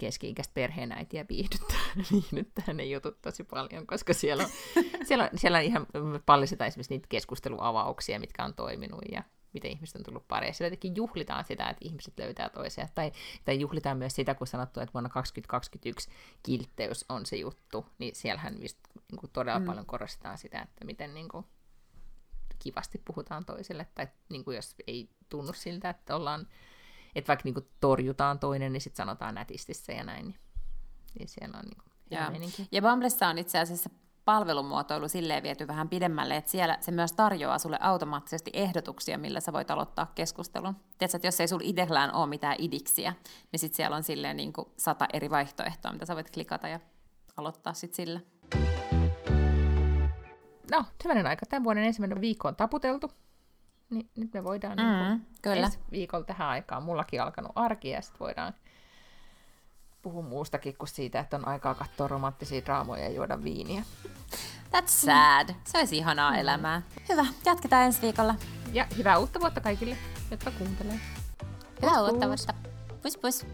keski-ikäistä 0.00 0.54
perheenäitiä 0.54 1.24
viihdyttää, 1.28 1.78
viihdyttää 2.12 2.74
ne 2.74 2.84
jutut 2.84 3.20
tosi 3.22 3.44
paljon, 3.44 3.86
koska 3.86 4.14
siellä 4.14 4.44
on, 4.44 4.50
siellä 5.08 5.24
on, 5.24 5.38
siellä 5.38 5.58
on 5.58 5.64
ihan 5.64 5.86
paljon 6.26 6.48
sitä 6.48 6.66
esimerkiksi 6.66 6.94
niitä 6.94 7.06
keskusteluavauksia, 7.08 8.20
mitkä 8.20 8.44
on 8.44 8.54
toiminut 8.54 9.02
ja 9.12 9.22
miten 9.52 9.70
ihmiset 9.70 9.96
on 9.96 10.02
tullut 10.02 10.28
pareja. 10.28 10.52
Siellä 10.52 10.66
jotenkin 10.66 10.96
juhlitaan 10.96 11.44
sitä, 11.44 11.68
että 11.68 11.84
ihmiset 11.84 12.18
löytää 12.18 12.48
toisia. 12.48 12.88
Tai, 12.94 13.12
tai 13.44 13.60
juhlitaan 13.60 13.98
myös 13.98 14.14
sitä, 14.14 14.34
kun 14.34 14.46
sanottu, 14.46 14.80
että 14.80 14.92
vuonna 14.92 15.10
2021 15.10 16.10
kiltteys 16.42 17.04
on 17.08 17.26
se 17.26 17.36
juttu, 17.36 17.86
niin 17.98 18.14
siellähän 18.14 18.54
niin 18.54 18.70
kuin 19.20 19.30
todella 19.32 19.60
mm. 19.60 19.66
paljon 19.66 19.86
korostetaan 19.86 20.38
sitä, 20.38 20.62
että 20.62 20.84
miten 20.84 21.14
niin 21.14 21.28
kuin, 21.28 21.46
kivasti 22.58 23.02
puhutaan 23.04 23.44
toisille, 23.44 23.86
tai 23.94 24.08
niin 24.28 24.44
kuin, 24.44 24.54
jos 24.54 24.74
ei 24.86 25.10
tunnu 25.28 25.52
siltä, 25.52 25.90
että 25.90 26.16
ollaan 26.16 26.46
että 27.14 27.28
vaikka 27.28 27.42
niinku 27.44 27.68
torjutaan 27.80 28.38
toinen, 28.38 28.72
niin 28.72 28.80
sitten 28.80 29.04
sanotaan 29.04 29.34
nätisti 29.34 29.74
se 29.74 29.92
ja 29.92 30.04
näin. 30.04 30.24
Niin, 30.26 30.36
niin 31.18 31.28
siellä 31.28 31.58
on 31.58 31.64
niinku 31.64 31.84
ja. 32.10 32.32
ja 32.72 32.82
Bumblessa 32.82 33.28
on 33.28 33.38
itse 33.38 33.58
asiassa 33.58 33.90
palvelumuotoilu 34.24 35.08
silleen 35.08 35.42
viety 35.42 35.68
vähän 35.68 35.88
pidemmälle, 35.88 36.36
että 36.36 36.50
siellä 36.50 36.78
se 36.80 36.90
myös 36.90 37.12
tarjoaa 37.12 37.58
sulle 37.58 37.78
automaattisesti 37.80 38.50
ehdotuksia, 38.54 39.18
millä 39.18 39.40
sä 39.40 39.52
voit 39.52 39.70
aloittaa 39.70 40.12
keskustelun. 40.14 40.74
Tiedätkö, 40.74 41.16
että 41.16 41.26
jos 41.26 41.40
ei 41.40 41.48
sulla 41.48 41.64
itsellään 41.64 42.14
ole 42.14 42.26
mitään 42.26 42.56
idiksiä, 42.58 43.14
niin 43.52 43.60
sitten 43.60 43.76
siellä 43.76 43.96
on 43.96 44.02
silleen 44.02 44.36
niin 44.36 44.52
kuin 44.52 44.68
sata 44.76 45.06
eri 45.12 45.30
vaihtoehtoa, 45.30 45.92
mitä 45.92 46.06
sä 46.06 46.14
voit 46.14 46.30
klikata 46.30 46.68
ja 46.68 46.80
aloittaa 47.36 47.74
sitten 47.74 47.96
sillä. 47.96 48.20
No, 50.70 50.84
hyvänen 51.04 51.26
aika. 51.26 51.46
Tämän 51.46 51.64
vuoden 51.64 51.84
ensimmäinen 51.84 52.20
viikko 52.20 52.48
on 52.48 52.56
taputeltu 52.56 53.10
niin 53.90 54.10
nyt 54.16 54.34
me 54.34 54.44
voidaan 54.44 54.78
mm, 54.78 55.08
niin 55.08 55.26
kyllä. 55.42 55.66
ensi 55.66 55.78
viikolla 55.90 56.24
tähän 56.24 56.48
aikaan, 56.48 56.82
mullakin 56.82 57.22
alkanut 57.22 57.52
arki, 57.54 57.90
ja 57.90 58.02
sitten 58.02 58.20
voidaan 58.20 58.54
puhua 60.02 60.22
muustakin 60.22 60.76
kuin 60.76 60.88
siitä, 60.88 61.20
että 61.20 61.36
on 61.36 61.48
aikaa 61.48 61.74
katsoa 61.74 62.08
romanttisia 62.08 62.64
draamoja 62.64 63.02
ja 63.02 63.10
juoda 63.10 63.42
viiniä. 63.42 63.82
That's 64.70 64.86
sad. 64.86 65.54
Se 65.64 65.78
olisi 65.78 65.96
ihanaa 65.96 66.30
mm. 66.30 66.38
elämää. 66.38 66.82
Hyvä, 67.08 67.26
jatketaan 67.44 67.84
ensi 67.84 68.02
viikolla. 68.02 68.34
Ja 68.72 68.86
hyvää 68.96 69.18
uutta 69.18 69.40
vuotta 69.40 69.60
kaikille, 69.60 69.96
jotka 70.30 70.50
kuuntelee. 70.50 71.00
Hyvää 71.82 72.02
uutta 72.02 72.26
vuotta. 72.26 72.54
Pus 73.02 73.18
pus. 73.18 73.46